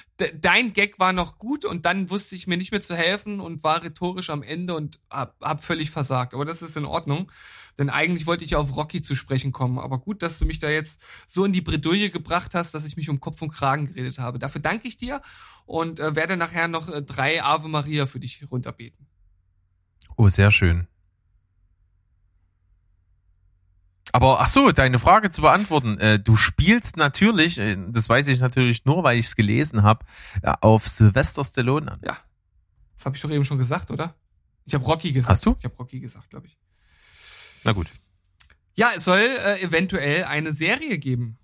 dein 0.42 0.74
Gag 0.74 0.98
war 1.00 1.14
noch 1.14 1.38
gut 1.38 1.66
und 1.66 1.86
dann 1.86 2.10
wusste 2.10 2.36
ich 2.36 2.48
mir 2.48 2.58
nicht 2.58 2.72
mehr 2.72 2.82
zu 2.82 2.96
helfen 2.96 3.40
und 3.40 3.64
war 3.64 3.84
rhetorisch 3.84 4.32
am 4.32 4.42
Ende 4.42 4.76
und 4.76 5.00
hab, 5.10 5.40
hab 5.42 5.64
völlig 5.64 5.92
versagt. 5.92 6.34
Aber 6.34 6.46
das 6.46 6.62
ist 6.64 6.78
in 6.78 6.86
Ordnung, 6.86 7.32
denn 7.78 7.90
eigentlich 7.90 8.26
wollte 8.26 8.44
ich 8.44 8.56
auf 8.56 8.76
Rocky 8.76 9.02
zu 9.02 9.16
sprechen 9.16 9.52
kommen. 9.52 9.80
Aber 9.80 10.00
gut, 10.00 10.22
dass 10.24 10.40
du 10.40 10.46
mich 10.46 10.60
da 10.60 10.70
jetzt 10.70 11.02
so 11.28 11.46
in 11.46 11.54
die 11.54 11.62
Bredouille 11.62 12.10
gebracht 12.10 12.56
hast, 12.56 12.74
dass 12.74 12.86
ich 12.86 12.98
mich 12.98 13.10
um 13.10 13.20
Kopf 13.20 13.42
und 13.42 13.52
Kragen 13.52 13.88
geredet 13.88 14.20
habe. 14.20 14.40
Dafür 14.40 14.62
danke 14.62 14.88
ich 14.88 14.98
dir 14.98 15.22
und 15.66 16.00
äh, 16.00 16.16
werde 16.16 16.38
nachher 16.38 16.68
noch 16.68 16.90
äh, 16.90 17.02
drei 17.02 17.44
Ave 17.44 17.68
Maria 17.68 18.06
für 18.08 18.20
dich 18.20 18.46
runterbeten. 18.50 19.08
Oh, 20.16 20.30
sehr 20.30 20.52
schön. 20.52 20.88
Aber 24.14 24.40
ach 24.40 24.48
so, 24.48 24.72
deine 24.72 25.00
Frage 25.00 25.30
zu 25.30 25.42
beantworten. 25.42 26.00
Äh, 26.00 26.20
du 26.20 26.36
spielst 26.36 26.98
natürlich, 26.98 27.60
äh, 27.60 27.78
das 27.90 28.10
weiß 28.10 28.28
ich 28.30 28.40
natürlich 28.40 28.86
nur, 28.86 29.04
weil 29.04 29.20
ich 29.20 29.28
es 29.28 29.36
gelesen 29.36 29.84
habe, 29.84 30.06
äh, 30.42 30.54
auf 30.62 30.88
Sylvester 30.88 31.44
Stallone 31.44 31.92
an. 31.92 32.00
Ja. 32.04 32.18
Das 32.96 33.06
habe 33.06 33.16
ich 33.16 33.22
doch 33.22 33.30
eben 33.30 33.44
schon 33.44 33.60
gesagt, 33.60 33.92
oder? 33.92 34.16
Ich 34.66 34.74
habe 34.74 34.84
Rocky 34.86 35.12
gesagt. 35.12 35.32
Hast 35.32 35.46
du? 35.46 35.56
Ich 35.58 35.66
habe 35.66 35.76
Rocky 35.76 36.00
gesagt, 36.00 36.30
glaube 36.30 36.48
ich. 36.48 36.58
Na 37.64 37.72
gut. 37.72 37.88
Ja, 38.76 38.92
es 38.96 39.04
soll 39.04 39.20
äh, 39.20 39.62
eventuell 39.62 40.26
eine 40.26 40.54
Serie 40.54 41.00
geben 41.00 41.38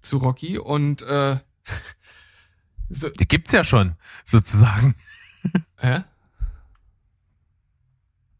zu 0.00 0.16
Rocky 0.18 0.58
und 0.58 1.02
äh, 1.02 1.38
so. 2.88 3.08
Die 3.08 3.28
gibt's 3.28 3.52
ja 3.52 3.64
schon, 3.64 3.96
sozusagen. 4.24 4.94
Hä? 5.80 6.02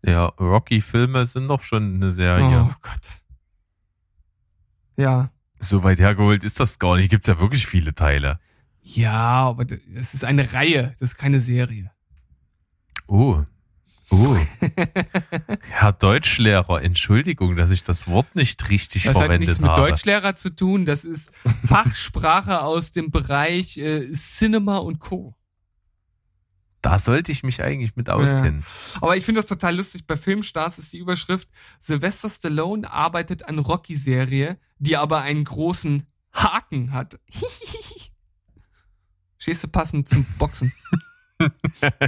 Ja, 0.05 0.27
Rocky-Filme 0.27 1.25
sind 1.27 1.47
doch 1.47 1.63
schon 1.63 1.95
eine 1.95 2.11
Serie. 2.11 2.69
Oh 2.69 2.75
Gott. 2.83 3.21
Ja. 4.97 5.31
So 5.61 5.85
weit 5.85 6.01
hergeholt 6.01 6.43
ist 6.43 6.59
das 6.59 6.81
gar 6.81 6.97
nicht. 6.97 7.11
Gibt's 7.11 7.29
ja 7.29 7.39
wirklich 7.39 7.67
viele 7.69 7.95
Teile. 7.95 8.41
Ja, 8.83 9.45
aber 9.45 9.65
es 9.95 10.15
ist 10.15 10.25
eine 10.25 10.53
Reihe, 10.53 10.97
das 10.99 11.13
ist 11.13 11.19
keine 11.19 11.39
Serie. 11.39 11.93
Oh. 13.07 13.45
Oh. 14.13 14.37
Herr 15.71 15.93
Deutschlehrer, 15.95 16.83
Entschuldigung, 16.83 17.57
dass 17.57 17.71
ich 17.71 17.83
das 17.83 18.09
Wort 18.09 18.35
nicht 18.37 18.69
richtig 18.69 19.05
das 19.05 19.17
verwendet 19.17 19.49
habe. 19.49 19.59
Das 19.59 19.59
hat 19.59 19.65
nichts 19.65 19.79
mit 19.81 19.91
Deutschlehrer 19.91 20.37
zu 20.37 20.55
tun, 20.55 20.85
das 20.85 21.07
ist 21.07 21.33
Fachsprache 21.67 22.61
aus 22.61 22.93
dem 22.93 23.11
Bereich 23.11 23.79
äh, 23.79 24.13
Cinema 24.13 24.77
und 24.77 24.99
Co. 24.99 25.35
Da 26.83 26.99
sollte 26.99 27.33
ich 27.33 27.43
mich 27.43 27.63
eigentlich 27.63 27.97
mit 27.97 28.11
auskennen. 28.11 28.61
Ja. 28.61 29.03
Aber 29.03 29.17
ich 29.17 29.25
finde 29.25 29.39
das 29.39 29.49
total 29.49 29.77
lustig. 29.77 30.07
Bei 30.07 30.19
Filmstars 30.19 30.79
ist 30.79 30.93
die 30.93 30.99
Überschrift 30.99 31.49
Sylvester 31.81 32.29
Stallone 32.29 32.91
arbeitet 32.91 33.49
an 33.49 33.61
Rocky-Serie, 33.61 34.59
die 34.79 34.99
aber 34.99 35.23
einen 35.23 35.45
großen 35.45 36.07
Haken 36.35 36.93
hat. 36.93 37.19
Stehst 39.39 39.65
du 39.65 39.69
passend 39.69 40.07
zum 40.07 40.27
Boxen? 40.39 40.75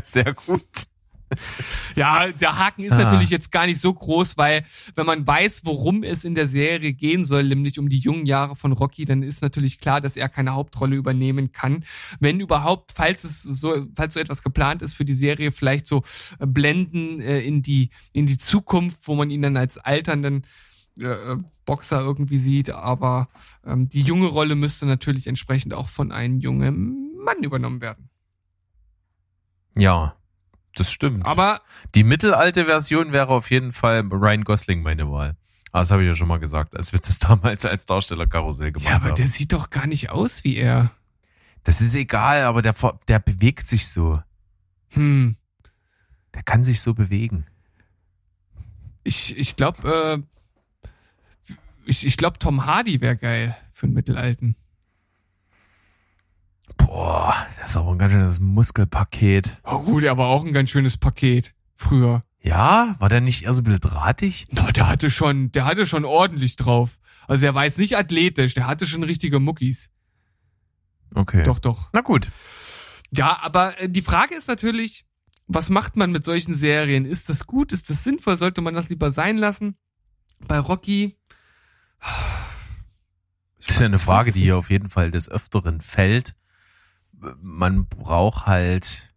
Sehr 0.02 0.34
gut. 0.34 0.86
Ja, 1.96 2.32
der 2.32 2.58
Haken 2.58 2.84
ist 2.84 2.92
ah. 2.92 3.04
natürlich 3.04 3.30
jetzt 3.30 3.52
gar 3.52 3.66
nicht 3.66 3.80
so 3.80 3.92
groß, 3.92 4.36
weil 4.36 4.64
wenn 4.96 5.06
man 5.06 5.26
weiß, 5.26 5.60
worum 5.64 6.02
es 6.02 6.24
in 6.24 6.34
der 6.34 6.46
Serie 6.46 6.92
gehen 6.92 7.24
soll, 7.24 7.44
nämlich 7.44 7.78
um 7.78 7.88
die 7.88 7.98
jungen 7.98 8.26
Jahre 8.26 8.56
von 8.56 8.72
Rocky, 8.72 9.04
dann 9.04 9.22
ist 9.22 9.42
natürlich 9.42 9.78
klar, 9.78 10.00
dass 10.00 10.16
er 10.16 10.28
keine 10.28 10.54
Hauptrolle 10.54 10.96
übernehmen 10.96 11.52
kann. 11.52 11.84
Wenn 12.18 12.40
überhaupt, 12.40 12.92
falls 12.92 13.22
es 13.22 13.42
so, 13.42 13.86
falls 13.94 14.14
so 14.14 14.20
etwas 14.20 14.42
geplant 14.42 14.82
ist 14.82 14.94
für 14.94 15.04
die 15.04 15.12
Serie, 15.12 15.52
vielleicht 15.52 15.86
so 15.86 16.02
äh, 16.40 16.46
Blenden 16.46 17.20
äh, 17.20 17.40
in 17.40 17.62
die 17.62 17.90
in 18.12 18.26
die 18.26 18.38
Zukunft, 18.38 19.06
wo 19.06 19.14
man 19.14 19.30
ihn 19.30 19.42
dann 19.42 19.56
als 19.56 19.78
alternden 19.78 20.44
äh, 20.98 21.06
äh, 21.06 21.36
Boxer 21.64 22.00
irgendwie 22.00 22.38
sieht, 22.38 22.70
aber 22.70 23.28
ähm, 23.64 23.88
die 23.88 24.02
junge 24.02 24.26
Rolle 24.26 24.54
müsste 24.54 24.84
natürlich 24.84 25.26
entsprechend 25.26 25.72
auch 25.74 25.88
von 25.88 26.12
einem 26.12 26.40
jungen 26.40 27.16
Mann 27.24 27.42
übernommen 27.42 27.80
werden. 27.80 28.10
Ja, 29.76 30.14
Das 30.74 30.90
stimmt. 30.90 31.24
Aber 31.24 31.60
die 31.94 32.04
mittelalte 32.04 32.64
Version 32.64 33.12
wäre 33.12 33.28
auf 33.28 33.50
jeden 33.50 33.72
Fall 33.72 34.00
Ryan 34.00 34.44
Gosling 34.44 34.82
meine 34.82 35.10
Wahl. 35.10 35.36
Aber 35.70 35.82
das 35.82 35.90
habe 35.90 36.02
ich 36.02 36.08
ja 36.08 36.14
schon 36.14 36.28
mal 36.28 36.38
gesagt, 36.38 36.76
als 36.76 36.92
wir 36.92 37.00
das 37.00 37.18
damals 37.18 37.64
als 37.64 37.86
Darsteller 37.86 38.26
Karussell 38.26 38.72
gemacht 38.72 38.86
haben. 38.86 38.92
Ja, 38.92 38.96
aber 38.96 39.08
haben. 39.08 39.16
der 39.16 39.26
sieht 39.26 39.52
doch 39.52 39.70
gar 39.70 39.86
nicht 39.86 40.10
aus 40.10 40.44
wie 40.44 40.56
er. 40.56 40.90
Das 41.64 41.80
ist 41.80 41.94
egal, 41.94 42.42
aber 42.42 42.62
der, 42.62 42.74
der 43.08 43.18
bewegt 43.18 43.68
sich 43.68 43.88
so. 43.88 44.22
Hm. 44.92 45.36
Der 46.34 46.42
kann 46.42 46.64
sich 46.64 46.80
so 46.80 46.94
bewegen. 46.94 47.46
Ich, 49.02 49.36
ich 49.36 49.56
glaube, 49.56 50.24
äh, 50.78 50.82
ich, 51.86 52.06
ich 52.06 52.16
glaube, 52.16 52.38
Tom 52.38 52.66
Hardy 52.66 53.00
wäre 53.00 53.16
geil 53.16 53.56
für 53.70 53.86
einen 53.86 53.94
Mittelalten. 53.94 54.56
Boah, 56.76 57.34
das 57.60 57.70
ist 57.70 57.76
aber 57.76 57.90
ein 57.92 57.98
ganz 57.98 58.12
schönes 58.12 58.40
Muskelpaket. 58.40 59.58
Oh 59.64 59.80
gut, 59.80 60.04
er 60.04 60.16
war 60.16 60.28
auch 60.28 60.44
ein 60.44 60.52
ganz 60.52 60.70
schönes 60.70 60.96
Paket 60.96 61.54
früher. 61.74 62.22
Ja, 62.40 62.96
war 62.98 63.08
der 63.08 63.20
nicht 63.20 63.44
eher 63.44 63.54
so 63.54 63.60
ein 63.60 63.64
bisschen 63.64 63.80
drahtig? 63.80 64.46
Na, 64.50 64.70
der 64.70 64.88
hatte 64.88 65.10
schon, 65.10 65.50
der 65.52 65.64
hatte 65.64 65.86
schon 65.86 66.04
ordentlich 66.04 66.56
drauf. 66.56 66.98
Also 67.26 67.42
der 67.42 67.54
war 67.54 67.64
jetzt 67.64 67.78
nicht 67.78 67.96
athletisch, 67.96 68.54
der 68.54 68.66
hatte 68.66 68.86
schon 68.86 69.02
richtige 69.02 69.40
Muckis. 69.40 69.90
Okay. 71.14 71.42
Doch, 71.44 71.58
doch. 71.58 71.88
Na 71.92 72.00
gut. 72.00 72.30
Ja, 73.10 73.38
aber 73.42 73.80
äh, 73.80 73.88
die 73.88 74.02
Frage 74.02 74.34
ist 74.34 74.48
natürlich, 74.48 75.06
was 75.46 75.70
macht 75.70 75.96
man 75.96 76.10
mit 76.10 76.24
solchen 76.24 76.54
Serien? 76.54 77.04
Ist 77.04 77.28
das 77.28 77.46
gut? 77.46 77.72
Ist 77.72 77.88
das 77.90 78.04
sinnvoll? 78.04 78.36
Sollte 78.36 78.60
man 78.60 78.74
das 78.74 78.88
lieber 78.88 79.10
sein 79.10 79.36
lassen? 79.36 79.76
Bei 80.46 80.58
Rocky. 80.58 81.16
Das 83.58 83.68
ist 83.68 83.80
ja 83.80 83.86
eine 83.86 83.98
Frage, 83.98 84.32
die 84.32 84.42
hier 84.42 84.58
auf 84.58 84.70
jeden 84.70 84.90
Fall 84.90 85.10
des 85.10 85.28
Öfteren 85.30 85.80
fällt. 85.80 86.34
Man 87.40 87.86
braucht 87.86 88.46
halt 88.46 89.14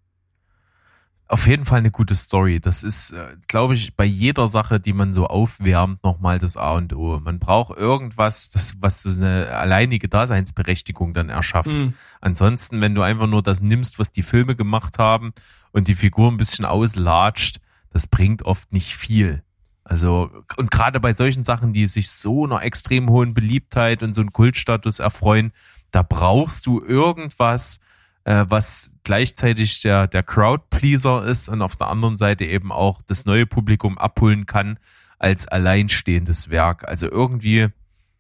auf 1.30 1.46
jeden 1.46 1.66
Fall 1.66 1.80
eine 1.80 1.92
gute 1.92 2.16
Story. 2.16 2.60
Das 2.60 2.84
ist, 2.84 3.12
äh, 3.12 3.36
glaube 3.48 3.74
ich, 3.76 3.96
bei 3.96 4.06
jeder 4.06 4.48
Sache, 4.48 4.80
die 4.80 4.94
man 4.94 5.14
so 5.14 5.28
aufwärmt, 5.28 6.04
nochmal 6.04 6.40
das 6.40 6.56
A 6.56 6.76
und 6.76 6.96
O. 6.96 7.20
Man 7.20 7.40
braucht 7.40 7.78
irgendwas, 7.78 8.50
das, 8.50 8.82
was 8.82 9.02
so 9.02 9.10
eine 9.10 9.50
alleinige 9.50 10.08
Daseinsberechtigung 10.08 11.14
dann 11.14 11.30
erschafft. 11.30 11.76
Mhm. 11.76 11.94
Ansonsten, 12.22 12.82
wenn 12.82 12.96
du 12.96 13.02
einfach 13.02 13.28
nur 13.28 13.44
das 13.44 13.62
nimmst, 13.62 14.00
was 14.00 14.12
die 14.12 14.24
Filme 14.24 14.56
gemacht 14.56 15.00
haben 15.00 15.34
und 15.72 15.90
die 15.90 15.96
Figur 15.96 16.32
ein 16.32 16.38
bisschen 16.38 16.66
auslatscht, 16.66 17.58
das 17.90 18.08
bringt 18.08 18.44
oft 18.44 18.72
nicht 18.72 18.96
viel. 18.96 19.44
Also, 19.84 20.30
und 20.58 20.72
gerade 20.72 21.00
bei 21.00 21.14
solchen 21.14 21.44
Sachen, 21.44 21.74
die 21.74 21.88
sich 21.88 22.10
so 22.10 22.46
einer 22.46 22.62
extrem 22.62 23.10
hohen 23.10 23.34
Beliebtheit 23.34 24.04
und 24.04 24.14
so 24.14 24.22
einen 24.22 24.34
Kultstatus 24.34 25.00
erfreuen, 25.00 25.52
da 25.92 26.04
brauchst 26.04 26.66
du 26.66 26.82
irgendwas, 26.82 27.80
äh, 28.28 28.46
was 28.50 28.98
gleichzeitig 29.04 29.80
der, 29.80 30.06
der 30.08 30.22
Crowdpleaser 30.22 31.26
ist 31.26 31.48
und 31.48 31.62
auf 31.62 31.78
der 31.78 31.88
anderen 31.88 32.18
Seite 32.18 32.44
eben 32.44 32.74
auch 32.74 33.02
das 33.02 33.26
neue 33.26 33.46
Publikum 33.46 33.98
abholen 33.98 34.46
kann 34.46 34.80
als 35.18 35.48
alleinstehendes 35.48 36.50
Werk. 36.50 36.86
Also 36.86 37.10
irgendwie 37.10 37.70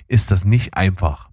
ist 0.07 0.31
das 0.31 0.45
nicht 0.45 0.75
einfach. 0.75 1.29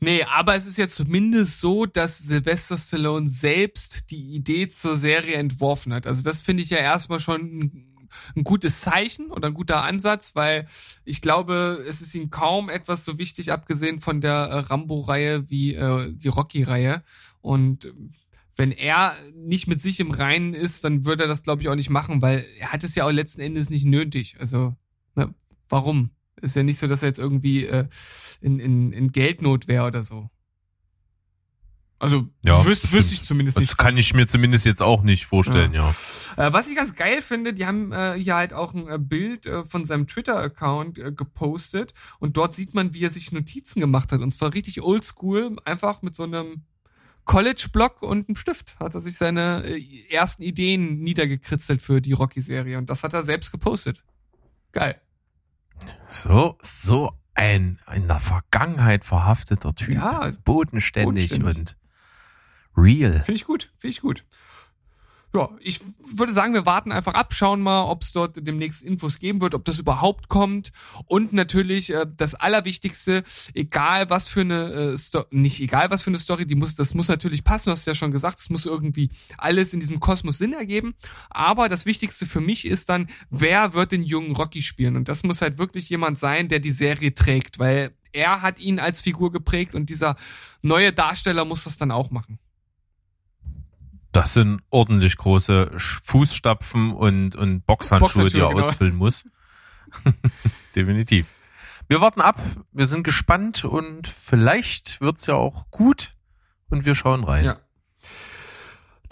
Nee, 0.00 0.24
aber 0.24 0.56
es 0.56 0.66
ist 0.66 0.78
jetzt 0.78 0.96
zumindest 0.96 1.60
so, 1.60 1.84
dass 1.84 2.18
Sylvester 2.18 2.78
Stallone 2.78 3.28
selbst 3.28 4.10
die 4.10 4.34
Idee 4.34 4.68
zur 4.68 4.96
Serie 4.96 5.36
entworfen 5.36 5.92
hat. 5.92 6.06
Also 6.06 6.22
das 6.22 6.40
finde 6.40 6.62
ich 6.62 6.70
ja 6.70 6.78
erstmal 6.78 7.20
schon 7.20 7.40
ein 7.42 7.94
ein 8.36 8.44
gutes 8.44 8.80
Zeichen 8.80 9.30
oder 9.30 9.48
ein 9.48 9.54
guter 9.54 9.82
Ansatz, 9.82 10.34
weil 10.34 10.66
ich 11.04 11.20
glaube, 11.20 11.84
es 11.88 12.00
ist 12.00 12.14
ihm 12.14 12.30
kaum 12.30 12.68
etwas 12.68 13.04
so 13.04 13.18
wichtig, 13.18 13.52
abgesehen 13.52 14.00
von 14.00 14.20
der 14.20 14.70
Rambo-Reihe 14.70 15.50
wie 15.50 15.74
äh, 15.74 16.12
die 16.12 16.28
Rocky-Reihe. 16.28 17.02
Und 17.44 17.92
wenn 18.56 18.72
er 18.72 19.14
nicht 19.34 19.66
mit 19.66 19.78
sich 19.78 20.00
im 20.00 20.12
Reinen 20.12 20.54
ist, 20.54 20.82
dann 20.82 21.04
würde 21.04 21.24
er 21.24 21.28
das, 21.28 21.42
glaube 21.42 21.60
ich, 21.60 21.68
auch 21.68 21.74
nicht 21.74 21.90
machen, 21.90 22.22
weil 22.22 22.46
er 22.58 22.72
hat 22.72 22.82
es 22.84 22.94
ja 22.94 23.04
auch 23.04 23.10
letzten 23.10 23.42
Endes 23.42 23.68
nicht 23.68 23.84
nötig. 23.84 24.36
Also, 24.40 24.74
ne, 25.14 25.34
warum? 25.68 26.10
Ist 26.40 26.56
ja 26.56 26.62
nicht 26.62 26.78
so, 26.78 26.86
dass 26.86 27.02
er 27.02 27.08
jetzt 27.08 27.18
irgendwie 27.18 27.66
äh, 27.66 27.86
in, 28.40 28.58
in, 28.60 28.92
in 28.94 29.12
Geldnot 29.12 29.68
wäre 29.68 29.86
oder 29.86 30.02
so. 30.04 30.30
Also 31.98 32.28
ja, 32.42 32.64
wüs 32.64 32.92
wüsste 32.92 33.12
ich 33.12 33.22
zumindest 33.22 33.58
nicht. 33.58 33.70
Das 33.70 33.76
kann 33.76 33.98
ich 33.98 34.14
mir 34.14 34.26
zumindest 34.26 34.64
jetzt 34.64 34.82
auch 34.82 35.02
nicht 35.02 35.26
vorstellen, 35.26 35.74
ja. 35.74 35.94
ja. 36.36 36.48
Äh, 36.48 36.52
was 36.54 36.68
ich 36.68 36.76
ganz 36.76 36.94
geil 36.94 37.20
finde, 37.20 37.52
die 37.52 37.66
haben 37.66 37.92
äh, 37.92 38.14
hier 38.18 38.36
halt 38.36 38.54
auch 38.54 38.72
ein 38.72 38.88
äh, 38.88 38.98
Bild 38.98 39.44
äh, 39.44 39.64
von 39.66 39.84
seinem 39.84 40.06
Twitter-Account 40.06 40.98
äh, 40.98 41.12
gepostet 41.12 41.92
und 42.20 42.38
dort 42.38 42.54
sieht 42.54 42.72
man, 42.72 42.94
wie 42.94 43.04
er 43.04 43.10
sich 43.10 43.32
Notizen 43.32 43.80
gemacht 43.80 44.12
hat. 44.12 44.22
Und 44.22 44.32
zwar 44.32 44.54
richtig 44.54 44.80
oldschool, 44.80 45.56
einfach 45.64 46.00
mit 46.00 46.14
so 46.14 46.24
einem 46.24 46.64
College-Block 47.24 48.02
und 48.02 48.28
einem 48.28 48.36
Stift 48.36 48.78
hat 48.78 48.94
er 48.94 49.00
sich 49.00 49.16
seine 49.16 49.64
äh, 49.64 49.82
ersten 50.10 50.42
Ideen 50.42 51.00
niedergekritzelt 51.00 51.82
für 51.82 52.00
die 52.00 52.12
Rocky-Serie 52.12 52.78
und 52.78 52.90
das 52.90 53.02
hat 53.02 53.14
er 53.14 53.24
selbst 53.24 53.50
gepostet. 53.50 54.04
Geil. 54.72 55.00
So, 56.08 56.56
so 56.60 57.12
ein 57.34 57.80
in 57.94 58.06
der 58.06 58.20
Vergangenheit 58.20 59.04
verhafteter 59.04 59.74
Typ. 59.74 59.94
Ja, 59.94 60.30
bodenständig, 60.44 61.30
bodenständig. 61.30 61.58
und 61.58 61.76
real. 62.76 63.22
Finde 63.22 63.36
ich 63.36 63.44
gut, 63.44 63.72
finde 63.78 63.90
ich 63.90 64.00
gut 64.00 64.24
ja, 65.34 65.50
ich 65.60 65.80
würde 65.98 66.32
sagen, 66.32 66.54
wir 66.54 66.64
warten 66.64 66.92
einfach 66.92 67.14
ab, 67.14 67.34
schauen 67.34 67.60
mal, 67.60 67.84
ob 67.84 68.02
es 68.02 68.12
dort 68.12 68.46
demnächst 68.46 68.84
Infos 68.84 69.18
geben 69.18 69.40
wird, 69.40 69.56
ob 69.56 69.64
das 69.64 69.80
überhaupt 69.80 70.28
kommt. 70.28 70.70
Und 71.06 71.32
natürlich 71.32 71.90
äh, 71.90 72.06
das 72.16 72.36
Allerwichtigste, 72.36 73.24
egal 73.52 74.10
was 74.10 74.28
für 74.28 74.42
eine 74.42 74.72
äh, 74.72 74.96
Story, 74.96 75.26
nicht 75.32 75.60
egal 75.60 75.90
was 75.90 76.02
für 76.02 76.10
eine 76.10 76.18
Story, 76.18 76.46
die 76.46 76.54
muss, 76.54 76.76
das 76.76 76.94
muss 76.94 77.08
natürlich 77.08 77.42
passen, 77.42 77.64
du 77.66 77.72
hast 77.72 77.84
ja 77.86 77.94
schon 77.94 78.12
gesagt, 78.12 78.38
es 78.38 78.48
muss 78.48 78.64
irgendwie 78.64 79.10
alles 79.36 79.74
in 79.74 79.80
diesem 79.80 79.98
Kosmos 79.98 80.38
Sinn 80.38 80.52
ergeben. 80.52 80.94
Aber 81.30 81.68
das 81.68 81.84
Wichtigste 81.84 82.26
für 82.26 82.40
mich 82.40 82.64
ist 82.64 82.88
dann, 82.88 83.08
wer 83.28 83.74
wird 83.74 83.90
den 83.90 84.04
jungen 84.04 84.36
Rocky 84.36 84.62
spielen? 84.62 84.94
Und 84.94 85.08
das 85.08 85.24
muss 85.24 85.42
halt 85.42 85.58
wirklich 85.58 85.88
jemand 85.88 86.16
sein, 86.16 86.48
der 86.48 86.60
die 86.60 86.70
Serie 86.70 87.12
trägt, 87.12 87.58
weil 87.58 87.90
er 88.12 88.42
hat 88.42 88.60
ihn 88.60 88.78
als 88.78 89.00
Figur 89.00 89.32
geprägt 89.32 89.74
und 89.74 89.90
dieser 89.90 90.14
neue 90.62 90.92
Darsteller 90.92 91.44
muss 91.44 91.64
das 91.64 91.76
dann 91.76 91.90
auch 91.90 92.12
machen. 92.12 92.38
Das 94.14 94.32
sind 94.32 94.62
ordentlich 94.70 95.16
große 95.16 95.72
Fußstapfen 95.76 96.92
und, 96.92 97.34
und 97.34 97.66
Boxhandschuhe, 97.66 98.30
die 98.30 98.38
er 98.38 98.50
genau. 98.50 98.60
ausfüllen 98.60 98.94
muss. 98.94 99.24
Definitiv. 100.76 101.26
Wir 101.88 102.00
warten 102.00 102.20
ab, 102.20 102.40
wir 102.70 102.86
sind 102.86 103.02
gespannt 103.02 103.64
und 103.64 104.06
vielleicht 104.06 105.00
wird's 105.00 105.26
ja 105.26 105.34
auch 105.34 105.68
gut 105.72 106.14
und 106.70 106.86
wir 106.86 106.94
schauen 106.94 107.24
rein. 107.24 107.44
Ja. 107.44 107.56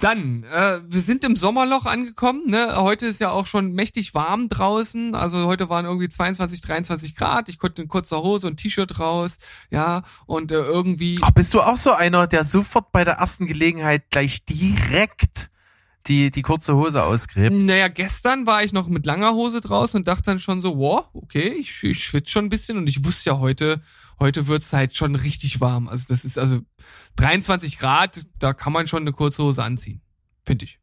Dann, 0.03 0.42
äh, 0.53 0.80
wir 0.84 1.00
sind 1.00 1.22
im 1.22 1.36
Sommerloch 1.36 1.86
angekommen. 1.86 2.50
Ne? 2.50 2.74
Heute 2.74 3.07
ist 3.07 3.20
ja 3.20 3.30
auch 3.30 3.46
schon 3.46 3.72
mächtig 3.72 4.14
warm 4.14 4.48
draußen. 4.48 5.14
Also 5.14 5.46
heute 5.46 5.68
waren 5.68 5.84
irgendwie 5.84 6.09
22, 6.09 6.61
23 6.61 7.14
Grad. 7.14 7.48
Ich 7.48 7.57
konnte 7.57 7.82
in 7.82 7.88
kurzer 7.88 8.20
Hose 8.20 8.48
und 8.48 8.57
T-Shirt 8.57 8.98
raus. 8.98 9.38
Ja, 9.70 10.03
und 10.26 10.50
äh, 10.50 10.57
irgendwie. 10.57 11.20
Ach, 11.22 11.30
bist 11.30 11.55
du 11.55 11.61
auch 11.61 11.76
so 11.76 11.92
einer, 11.92 12.26
der 12.26 12.42
sofort 12.42 12.90
bei 12.90 13.05
der 13.05 13.18
ersten 13.18 13.46
Gelegenheit 13.46 14.11
gleich 14.11 14.44
direkt 14.44 15.51
die, 16.09 16.30
die 16.30 16.42
kurze 16.42 16.74
Hose 16.74 17.03
ausgräbt? 17.05 17.55
Naja, 17.62 17.88
gestern 17.88 18.46
war 18.46 18.64
ich 18.64 18.72
noch 18.72 18.88
mit 18.88 19.07
langer 19.07 19.34
Hose 19.34 19.61
draußen 19.61 19.98
und 19.98 20.09
dachte 20.09 20.24
dann 20.24 20.40
schon 20.40 20.62
so, 20.62 20.76
wow, 20.78 21.07
okay, 21.12 21.48
ich, 21.48 21.82
ich 21.82 22.05
schwitze 22.05 22.30
schon 22.30 22.46
ein 22.46 22.50
bisschen 22.50 22.76
und 22.78 22.86
ich 22.88 23.05
wusste 23.05 23.30
ja 23.30 23.38
heute, 23.38 23.82
heute 24.18 24.46
wird's 24.46 24.72
halt 24.72 24.96
schon 24.96 25.14
richtig 25.14 25.61
warm. 25.61 25.88
Also 25.88 26.05
das 26.09 26.24
ist 26.24 26.38
also 26.38 26.61
23 27.16 27.78
Grad, 27.78 28.24
da 28.38 28.53
kann 28.53 28.72
man 28.72 28.86
schon 28.86 29.03
eine 29.03 29.12
kurze 29.12 29.42
Hose 29.42 29.62
anziehen. 29.62 30.03
Finde 30.44 30.64
ich. 30.64 30.80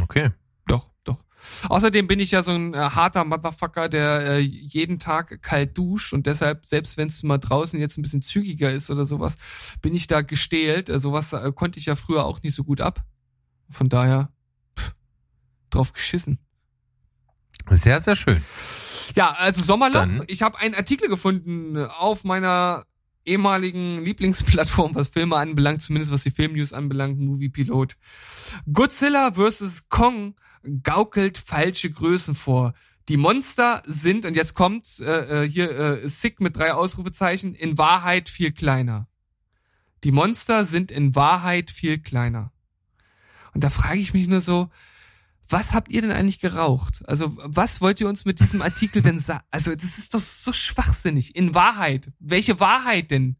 Okay. 0.00 0.30
Doch, 0.66 0.90
doch. 1.04 1.24
Außerdem 1.68 2.06
bin 2.06 2.20
ich 2.20 2.30
ja 2.30 2.42
so 2.42 2.52
ein 2.52 2.74
äh, 2.74 2.78
harter 2.78 3.24
Motherfucker, 3.24 3.88
der 3.88 4.26
äh, 4.26 4.38
jeden 4.38 4.98
Tag 4.98 5.42
kalt 5.42 5.76
duscht 5.76 6.12
und 6.12 6.26
deshalb, 6.26 6.66
selbst 6.66 6.96
wenn 6.96 7.08
es 7.08 7.22
mal 7.22 7.38
draußen 7.38 7.80
jetzt 7.80 7.98
ein 7.98 8.02
bisschen 8.02 8.22
zügiger 8.22 8.72
ist 8.72 8.90
oder 8.90 9.06
sowas, 9.06 9.38
bin 9.80 9.94
ich 9.94 10.06
da 10.06 10.22
gestählt. 10.22 10.88
Äh, 10.88 11.00
sowas 11.00 11.32
äh, 11.32 11.52
konnte 11.52 11.78
ich 11.78 11.86
ja 11.86 11.96
früher 11.96 12.24
auch 12.24 12.42
nicht 12.42 12.54
so 12.54 12.62
gut 12.62 12.80
ab. 12.80 13.04
Von 13.72 13.88
daher, 13.88 14.30
pff, 14.78 14.94
drauf 15.70 15.92
geschissen. 15.92 16.38
Sehr, 17.70 18.00
sehr 18.00 18.16
schön. 18.16 18.42
Ja, 19.14 19.32
also 19.32 19.62
Sommerloch. 19.62 20.00
Dann. 20.00 20.24
Ich 20.26 20.42
habe 20.42 20.58
einen 20.58 20.74
Artikel 20.74 21.08
gefunden 21.08 21.76
auf 21.76 22.24
meiner 22.24 22.84
ehemaligen 23.24 24.02
Lieblingsplattform, 24.02 24.94
was 24.94 25.08
Filme 25.08 25.36
anbelangt, 25.36 25.82
zumindest 25.82 26.12
was 26.12 26.22
die 26.22 26.30
Filmnews 26.30 26.72
anbelangt, 26.72 27.20
Movie 27.20 27.48
Pilot. 27.48 27.96
Godzilla 28.72 29.32
vs. 29.32 29.88
Kong 29.88 30.34
gaukelt 30.82 31.38
falsche 31.38 31.90
Größen 31.90 32.34
vor. 32.34 32.74
Die 33.08 33.16
Monster 33.16 33.82
sind, 33.86 34.24
und 34.24 34.36
jetzt 34.36 34.54
kommt's, 34.54 35.00
äh, 35.00 35.42
äh, 35.44 35.48
hier 35.48 35.70
äh, 35.70 36.08
Sick 36.08 36.40
mit 36.40 36.56
drei 36.56 36.72
Ausrufezeichen, 36.72 37.54
in 37.54 37.78
Wahrheit 37.78 38.28
viel 38.28 38.52
kleiner. 38.52 39.08
Die 40.04 40.12
Monster 40.12 40.64
sind 40.64 40.90
in 40.90 41.14
Wahrheit 41.14 41.70
viel 41.70 41.98
kleiner. 41.98 42.52
Und 43.54 43.64
da 43.64 43.70
frage 43.70 43.98
ich 43.98 44.14
mich 44.14 44.28
nur 44.28 44.40
so, 44.40 44.70
was 45.48 45.74
habt 45.74 45.90
ihr 45.90 46.00
denn 46.00 46.12
eigentlich 46.12 46.40
geraucht? 46.40 47.02
Also, 47.06 47.36
was 47.36 47.80
wollt 47.80 48.00
ihr 48.00 48.08
uns 48.08 48.24
mit 48.24 48.40
diesem 48.40 48.62
Artikel 48.62 49.02
denn 49.02 49.20
sagen? 49.20 49.44
Also, 49.50 49.74
das 49.74 49.98
ist 49.98 50.14
doch 50.14 50.20
so 50.20 50.52
schwachsinnig. 50.52 51.36
In 51.36 51.54
Wahrheit. 51.54 52.10
Welche 52.18 52.58
Wahrheit 52.60 53.10
denn? 53.10 53.36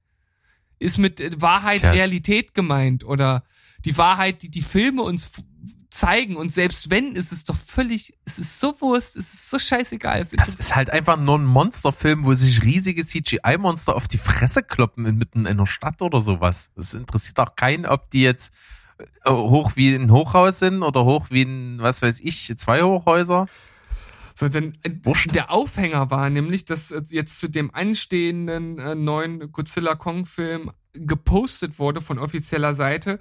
Ist 0.78 0.98
mit 0.98 1.40
Wahrheit 1.40 1.82
ja. 1.82 1.92
Realität 1.92 2.54
gemeint? 2.54 3.04
Oder 3.04 3.44
die 3.84 3.96
Wahrheit, 3.96 4.42
die 4.42 4.50
die 4.50 4.62
Filme 4.62 5.02
uns 5.02 5.30
zeigen. 5.92 6.36
Und 6.36 6.50
selbst 6.50 6.90
wenn, 6.90 7.12
ist 7.12 7.32
es 7.32 7.44
doch 7.44 7.56
völlig, 7.56 8.14
es 8.24 8.38
ist 8.38 8.58
so 8.58 8.80
Wurst, 8.80 9.16
es 9.16 9.34
ist 9.34 9.50
so 9.50 9.58
scheißegal. 9.58 10.20
Es 10.20 10.30
Das 10.30 10.54
ist 10.54 10.74
halt 10.74 10.90
einfach 10.90 11.16
nur 11.16 11.38
ein 11.38 11.44
Monsterfilm, 11.44 12.24
wo 12.24 12.34
sich 12.34 12.62
riesige 12.62 13.06
CGI-Monster 13.06 13.94
auf 13.94 14.08
die 14.08 14.18
Fresse 14.18 14.62
kloppen 14.62 15.06
inmitten 15.06 15.40
in 15.40 15.46
einer 15.46 15.66
Stadt 15.66 16.02
oder 16.02 16.20
sowas. 16.20 16.70
Das 16.74 16.94
interessiert 16.94 17.38
auch 17.40 17.56
keinen, 17.56 17.86
ob 17.86 18.10
die 18.10 18.22
jetzt 18.22 18.52
äh, 18.52 18.81
hoch 19.26 19.72
wie 19.76 19.94
ein 19.94 20.10
Hochhaus 20.10 20.58
sind 20.58 20.82
oder 20.82 21.04
hoch 21.04 21.26
wie 21.30 21.42
ein, 21.42 21.78
was 21.80 22.02
weiß 22.02 22.20
ich, 22.20 22.52
zwei 22.56 22.82
Hochhäuser. 22.82 23.46
So, 24.34 24.48
denn 24.48 24.76
äh, 24.82 24.90
Wurscht. 25.02 25.34
der 25.34 25.50
Aufhänger 25.50 26.10
war 26.10 26.30
nämlich, 26.30 26.64
dass 26.64 26.90
äh, 26.90 27.02
jetzt 27.10 27.38
zu 27.38 27.48
dem 27.48 27.74
anstehenden 27.74 28.78
äh, 28.78 28.94
neuen 28.94 29.52
Godzilla 29.52 29.94
Kong 29.94 30.26
Film 30.26 30.70
gepostet 30.94 31.78
wurde 31.78 32.00
von 32.00 32.18
offizieller 32.18 32.74
Seite, 32.74 33.18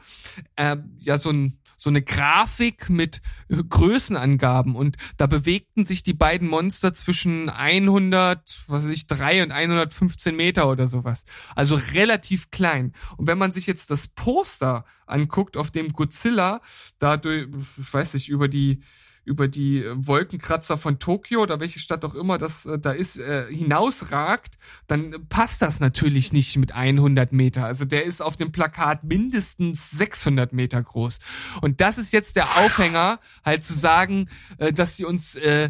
äh, 0.55 0.77
ja 0.99 1.17
so 1.17 1.29
ein 1.29 1.57
so 1.81 1.89
eine 1.89 2.03
Grafik 2.03 2.91
mit 2.91 3.21
äh, 3.49 3.55
Größenangaben 3.55 4.75
und 4.75 4.97
da 5.17 5.25
bewegten 5.25 5.83
sich 5.83 6.03
die 6.03 6.13
beiden 6.13 6.47
Monster 6.47 6.93
zwischen 6.93 7.49
100, 7.49 8.65
was 8.67 8.83
weiß 8.83 8.91
ich, 8.91 9.07
3 9.07 9.41
und 9.41 9.51
115 9.51 10.35
Meter 10.35 10.69
oder 10.69 10.87
sowas. 10.87 11.25
Also 11.55 11.73
relativ 11.93 12.51
klein. 12.51 12.93
Und 13.17 13.25
wenn 13.25 13.39
man 13.39 13.51
sich 13.51 13.65
jetzt 13.65 13.89
das 13.89 14.09
Poster 14.09 14.85
anguckt, 15.07 15.57
auf 15.57 15.71
dem 15.71 15.89
Godzilla 15.89 16.61
da 16.99 17.15
ich 17.15 17.93
weiß 17.93 18.13
nicht, 18.13 18.29
über 18.29 18.47
die 18.47 18.83
über 19.23 19.47
die 19.47 19.83
äh, 19.83 19.93
Wolkenkratzer 19.95 20.77
von 20.77 20.99
Tokio 20.99 21.41
oder 21.41 21.59
welche 21.59 21.79
Stadt 21.79 22.03
auch 22.05 22.15
immer 22.15 22.37
das 22.37 22.65
äh, 22.65 22.79
da 22.79 22.91
ist, 22.91 23.17
äh, 23.17 23.45
hinausragt, 23.49 24.57
dann 24.87 25.27
passt 25.29 25.61
das 25.61 25.79
natürlich 25.79 26.33
nicht 26.33 26.57
mit 26.57 26.73
100 26.73 27.31
Meter. 27.31 27.65
Also 27.65 27.85
der 27.85 28.05
ist 28.05 28.21
auf 28.21 28.35
dem 28.35 28.51
Plakat 28.51 29.03
mindestens 29.03 29.91
600 29.91 30.53
Meter 30.53 30.81
groß. 30.81 31.19
Und 31.61 31.81
das 31.81 31.97
ist 31.97 32.13
jetzt 32.13 32.35
der 32.35 32.45
Aufhänger, 32.57 33.19
halt 33.45 33.63
zu 33.63 33.73
sagen, 33.73 34.29
äh, 34.57 34.73
dass 34.73 34.97
sie 34.97 35.05
uns 35.05 35.35
äh, 35.35 35.69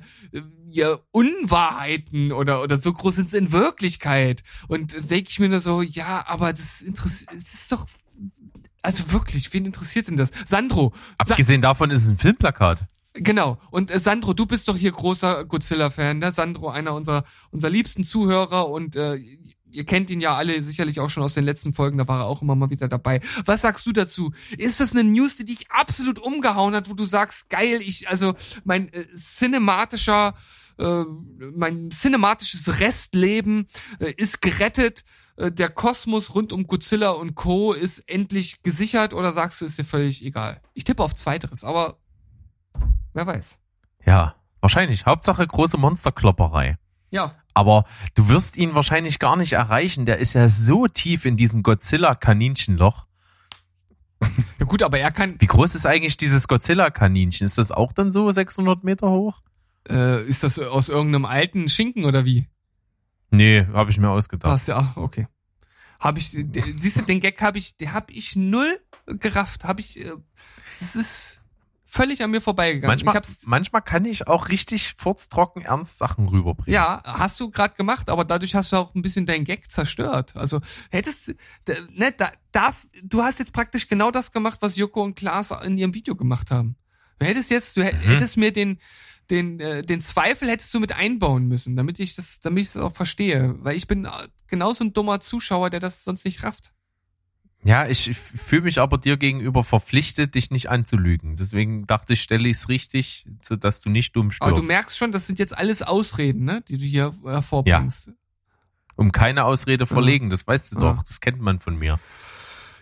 ja 0.67 0.97
Unwahrheiten 1.11 2.31
oder 2.31 2.61
oder 2.63 2.77
so 2.77 2.93
groß 2.93 3.15
sind 3.15 3.29
sie 3.29 3.37
in 3.37 3.51
Wirklichkeit. 3.51 4.43
Und 4.67 5.09
denke 5.11 5.29
ich 5.29 5.39
mir 5.39 5.49
nur 5.49 5.59
so, 5.59 5.81
ja, 5.81 6.23
aber 6.27 6.53
das 6.53 6.81
interessiert, 6.81 7.31
es 7.37 7.53
ist 7.53 7.71
doch 7.71 7.85
also 8.81 9.11
wirklich, 9.11 9.53
wen 9.53 9.65
interessiert 9.65 10.07
denn 10.07 10.17
das? 10.17 10.31
Sandro, 10.49 10.93
Sa 11.23 11.33
Abgesehen 11.33 11.61
davon 11.61 11.91
ist 11.91 12.03
es 12.05 12.09
ein 12.09 12.17
Filmplakat. 12.17 12.87
Genau. 13.13 13.59
Und 13.71 13.91
äh, 13.91 13.99
Sandro, 13.99 14.33
du 14.33 14.45
bist 14.45 14.67
doch 14.67 14.77
hier 14.77 14.91
großer 14.91 15.45
Godzilla-Fan, 15.45 16.19
ne? 16.19 16.31
Sandro, 16.31 16.69
einer 16.69 16.93
unserer, 16.93 17.25
unserer 17.51 17.71
liebsten 17.71 18.03
Zuhörer 18.03 18.69
und 18.69 18.95
äh, 18.95 19.19
ihr 19.71 19.85
kennt 19.85 20.09
ihn 20.09 20.21
ja 20.21 20.35
alle 20.35 20.61
sicherlich 20.63 20.99
auch 20.99 21.09
schon 21.09 21.23
aus 21.23 21.33
den 21.33 21.43
letzten 21.43 21.73
Folgen, 21.73 21.97
da 21.97 22.07
war 22.07 22.21
er 22.21 22.25
auch 22.25 22.41
immer 22.41 22.55
mal 22.55 22.69
wieder 22.69 22.87
dabei. 22.87 23.21
Was 23.45 23.61
sagst 23.61 23.85
du 23.85 23.91
dazu? 23.91 24.33
Ist 24.57 24.79
das 24.79 24.95
eine 24.95 25.09
News, 25.09 25.37
die 25.37 25.45
dich 25.45 25.71
absolut 25.71 26.19
umgehauen 26.19 26.75
hat, 26.75 26.89
wo 26.89 26.93
du 26.93 27.05
sagst, 27.05 27.49
geil, 27.49 27.79
ich, 27.81 28.09
also 28.09 28.33
mein 28.63 28.91
äh, 28.93 29.05
cinematischer, 29.15 30.35
äh, 30.77 31.03
mein 31.53 31.89
cinematisches 31.91 32.79
Restleben 32.79 33.65
äh, 33.99 34.13
ist 34.17 34.41
gerettet, 34.41 35.03
äh, 35.37 35.51
der 35.51 35.69
Kosmos 35.69 36.35
rund 36.35 36.53
um 36.53 36.67
Godzilla 36.67 37.11
und 37.11 37.35
Co. 37.35 37.73
ist 37.73 37.99
endlich 38.09 38.61
gesichert 38.63 39.13
oder 39.13 39.31
sagst 39.31 39.61
du, 39.61 39.65
ist 39.65 39.77
dir 39.77 39.85
völlig 39.85 40.23
egal? 40.23 40.61
Ich 40.73 40.83
tippe 40.83 41.03
auf 41.03 41.15
Zweiteres, 41.15 41.63
aber 41.63 41.97
wer 43.13 43.27
weiß. 43.27 43.59
Ja, 44.05 44.35
wahrscheinlich. 44.61 45.05
Hauptsache 45.05 45.45
große 45.45 45.77
Monsterklopperei. 45.77 46.77
Ja, 47.11 47.35
Aber 47.53 47.83
du 48.15 48.29
wirst 48.29 48.55
ihn 48.55 48.73
wahrscheinlich 48.75 49.19
gar 49.19 49.35
nicht 49.35 49.51
erreichen. 49.53 50.05
Der 50.05 50.17
ist 50.19 50.33
ja 50.33 50.47
so 50.49 50.87
tief 50.87 51.25
in 51.25 51.35
diesem 51.37 51.63
Godzilla-Kaninchenloch. 51.63 53.05
Ja 54.59 54.65
gut, 54.67 54.83
aber 54.83 54.99
er 54.99 55.11
kann, 55.11 55.35
Wie 55.39 55.47
groß 55.47 55.73
ist 55.75 55.85
eigentlich 55.87 56.15
dieses 56.15 56.47
Godzilla-Kaninchen? 56.47 57.43
Ist 57.45 57.57
das 57.57 57.71
auch 57.71 57.91
dann 57.91 58.11
so 58.11 58.29
600 58.31 58.83
Meter 58.83 59.09
hoch? 59.09 59.41
äh, 59.89 60.23
ist 60.27 60.43
das 60.43 60.59
aus 60.59 60.89
irgendeinem 60.89 61.25
alten 61.25 61.67
Schinken 61.67 62.05
oder 62.05 62.23
wie? 62.23 62.47
Nee, 63.31 63.65
habe 63.73 63.89
ich 63.89 63.97
mir 63.97 64.09
ausgedacht. 64.11 64.51
Was 64.53 64.67
ja, 64.67 64.77
ach, 64.77 64.95
okay. 64.97 65.27
Habe 65.99 66.19
ich, 66.19 66.29
de- 66.31 66.77
siehst 66.77 66.97
du, 67.01 67.01
den 67.01 67.19
Gag 67.19 67.41
habe 67.41 67.57
ich, 67.57 67.77
den 67.77 67.91
habe 67.93 68.13
ich 68.13 68.35
null 68.35 68.79
gerafft. 69.07 69.63
Habe 69.65 69.81
ich, 69.81 69.99
äh, 70.05 70.11
das 70.79 70.95
ist 70.95 71.40
völlig 71.91 72.23
an 72.23 72.31
mir 72.31 72.39
vorbeigegangen. 72.39 73.03
Manchmal, 73.03 73.21
manchmal 73.45 73.81
kann 73.81 74.05
ich 74.05 74.25
auch 74.27 74.47
richtig 74.47 74.95
furztrocken 74.97 75.63
ernst 75.63 75.97
Sachen 75.97 76.29
rüberbringen. 76.29 76.73
ja, 76.73 77.01
hast 77.05 77.37
du 77.39 77.49
gerade 77.51 77.75
gemacht, 77.75 78.09
aber 78.09 78.23
dadurch 78.23 78.55
hast 78.55 78.71
du 78.71 78.77
auch 78.77 78.95
ein 78.95 79.01
bisschen 79.01 79.25
deinen 79.25 79.43
Gag 79.43 79.69
zerstört. 79.69 80.35
Also 80.37 80.61
hättest, 80.89 81.35
ne, 81.93 82.13
da, 82.17 82.31
darf, 82.53 82.87
du 83.03 83.23
hast 83.23 83.39
jetzt 83.39 83.51
praktisch 83.51 83.89
genau 83.89 84.09
das 84.09 84.31
gemacht, 84.31 84.59
was 84.61 84.77
Joko 84.77 85.03
und 85.03 85.15
Klaas 85.15 85.51
in 85.63 85.77
ihrem 85.77 85.93
Video 85.93 86.15
gemacht 86.15 86.49
haben. 86.49 86.77
Du 87.19 87.25
hättest 87.25 87.51
jetzt, 87.51 87.75
du 87.75 87.81
Mhm. 87.81 87.85
hättest 87.87 88.37
mir 88.37 88.53
den, 88.53 88.79
den, 89.29 89.59
äh, 89.59 89.81
den 89.81 90.01
Zweifel 90.01 90.49
hättest 90.49 90.73
du 90.73 90.79
mit 90.79 90.93
einbauen 90.95 91.47
müssen, 91.47 91.75
damit 91.75 91.99
ich 91.99 92.15
das, 92.15 92.39
damit 92.39 92.63
ich 92.67 92.71
das 92.71 92.81
auch 92.81 92.93
verstehe, 92.93 93.55
weil 93.59 93.75
ich 93.75 93.87
bin 93.87 94.05
äh, 94.05 94.09
genauso 94.47 94.85
ein 94.85 94.93
dummer 94.93 95.19
Zuschauer, 95.19 95.69
der 95.69 95.81
das 95.81 96.03
sonst 96.05 96.23
nicht 96.25 96.41
rafft. 96.43 96.71
Ja, 97.63 97.85
ich 97.87 98.15
fühle 98.17 98.63
mich 98.63 98.79
aber 98.79 98.97
dir 98.97 99.17
gegenüber 99.17 99.63
verpflichtet, 99.63 100.33
dich 100.33 100.49
nicht 100.49 100.69
anzulügen. 100.69 101.35
Deswegen 101.35 101.85
dachte 101.85 102.13
ich, 102.13 102.21
stelle 102.23 102.49
ich 102.49 102.57
es 102.57 102.69
richtig, 102.69 103.25
sodass 103.41 103.81
du 103.81 103.89
nicht 103.91 104.15
dumm 104.15 104.31
Aber 104.39 104.49
du 104.51 104.55
stirbst. 104.57 104.67
merkst 104.67 104.97
schon, 104.97 105.11
das 105.11 105.27
sind 105.27 105.37
jetzt 105.37 105.55
alles 105.55 105.83
Ausreden, 105.83 106.43
ne, 106.43 106.63
die 106.67 106.77
du 106.79 106.85
hier 106.85 107.13
hervorbringst. 107.23 108.11
um 108.95 109.11
keine 109.11 109.45
Ausrede 109.45 109.85
verlegen, 109.85 110.29
das 110.31 110.45
weißt 110.47 110.71
du 110.71 110.75
Ja. 110.79 110.93
doch, 110.93 111.03
das 111.03 111.21
kennt 111.21 111.39
man 111.39 111.59
von 111.59 111.75
mir. 111.77 111.99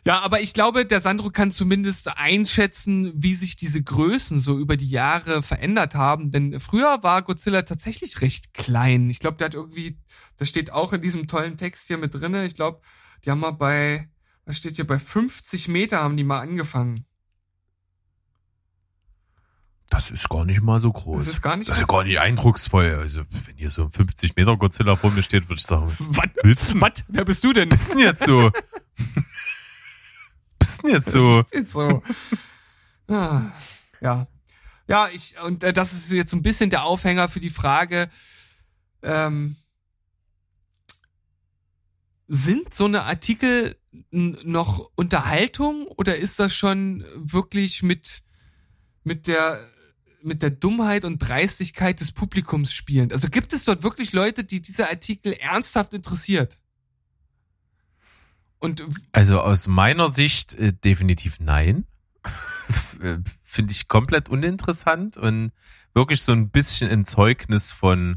Ja, 0.06 0.22
aber 0.22 0.40
ich 0.40 0.54
glaube, 0.54 0.86
der 0.86 1.02
Sandro 1.02 1.30
kann 1.30 1.52
zumindest 1.52 2.08
einschätzen, 2.18 3.12
wie 3.16 3.34
sich 3.34 3.58
diese 3.58 3.84
Größen 3.84 4.40
so 4.40 4.58
über 4.58 4.78
die 4.78 4.88
Jahre 4.90 5.44
verändert 5.44 5.94
haben. 5.94 6.32
Denn 6.32 6.58
früher 6.62 7.04
war 7.04 7.22
Godzilla 7.22 7.64
tatsächlich 7.64 8.22
recht 8.22 8.54
klein. 8.54 9.10
Ich 9.10 9.20
glaube, 9.20 9.36
der 9.38 9.46
hat 9.48 9.54
irgendwie, 9.56 9.98
das 10.38 10.48
steht 10.48 10.72
auch 10.72 10.94
in 10.94 11.02
diesem 11.02 11.28
tollen 11.28 11.58
Text 11.58 11.88
hier 11.88 11.98
mit 11.98 12.14
drinne. 12.16 12.46
Ich 12.46 12.54
glaube, 12.54 12.80
die 13.26 13.30
haben 13.30 13.42
mal 13.42 13.52
bei, 13.52 14.08
was 14.50 14.58
steht 14.58 14.78
hier, 14.78 14.88
bei 14.88 14.98
50 14.98 15.68
Meter 15.68 16.00
haben 16.00 16.18
die 16.18 16.24
mal 16.24 16.40
angefangen. 16.40 17.06
Das 19.92 20.10
ist 20.10 20.28
gar 20.28 20.44
nicht 20.44 20.62
mal 20.62 20.80
so 20.80 20.92
groß. 20.92 21.24
Das 21.24 21.36
ist 21.36 21.44
gar 21.44 21.56
nicht 21.56 21.70
Das 21.70 21.80
ist 21.80 21.88
gar 21.88 22.04
nicht 22.04 22.20
eindrucksvoll. 22.20 22.96
Also, 22.96 23.22
wenn 23.46 23.58
hier 23.58 23.70
so 23.70 23.84
ein 23.84 23.92
50 23.92 24.36
Meter 24.36 24.58
Godzilla 24.58 24.96
vor 24.96 25.12
mir 25.12 25.22
steht, 25.22 25.50
würde 25.50 25.60
ich 25.60 25.68
sagen, 25.68 25.86
Was? 26.00 26.30
willst 26.42 26.68
du? 26.68 26.82
Was? 26.82 27.04
Wer 27.10 27.26
bist 27.26 27.44
du 27.44 27.54
denn? 27.54 27.70
bist 27.70 27.92
denn 27.92 28.00
jetzt 28.00 28.26
so? 28.26 28.52
bist 30.58 30.84
denn 30.84 30.92
jetzt 30.94 31.12
so? 31.12 31.46
jetzt 31.54 31.72
so. 31.72 32.02
Ah, 33.08 33.52
ja. 34.02 34.26
Ja, 34.88 35.10
ich, 35.10 35.40
und 35.44 35.64
äh, 35.64 35.74
das 35.74 35.94
ist 35.94 36.12
jetzt 36.12 36.32
so 36.32 36.38
ein 36.38 36.42
bisschen 36.42 36.72
der 36.72 36.86
Aufhänger 36.86 37.30
für 37.30 37.40
die 37.40 37.52
Frage, 37.52 38.10
ähm, 39.04 39.58
sind 42.28 42.74
so 42.74 42.86
eine 42.86 43.04
Artikel 43.04 43.79
noch 44.12 44.90
Unterhaltung 44.96 45.88
oder 45.88 46.16
ist 46.16 46.40
das 46.40 46.54
schon 46.54 47.04
wirklich 47.16 47.82
mit, 47.82 48.22
mit 49.04 49.28
der, 49.28 49.68
mit 50.22 50.44
der 50.44 50.52
Dummheit 50.52 51.06
und 51.06 51.20
Dreistigkeit 51.20 52.00
des 52.00 52.12
Publikums 52.12 52.74
spielend? 52.74 53.14
Also 53.14 53.30
gibt 53.30 53.54
es 53.54 53.66
dort 53.66 53.84
wirklich 53.84 54.14
Leute, 54.14 54.44
die 54.44 54.62
dieser 54.62 54.90
Artikel 54.90 55.34
ernsthaft 55.34 55.94
interessiert? 55.94 56.60
Und 58.60 58.84
Also 59.12 59.40
aus 59.40 59.68
meiner 59.68 60.10
Sicht 60.10 60.54
äh, 60.56 60.74
definitiv 60.74 61.40
nein. 61.40 61.86
Äh, 63.02 63.18
Finde 63.44 63.72
ich 63.72 63.88
komplett 63.88 64.30
uninteressant 64.30 65.18
und 65.18 65.52
wirklich 65.96 66.22
so 66.22 66.34
ein 66.34 66.52
bisschen 66.52 66.92
ein 66.92 67.06
Zeugnis 67.06 67.72
von, 67.72 68.16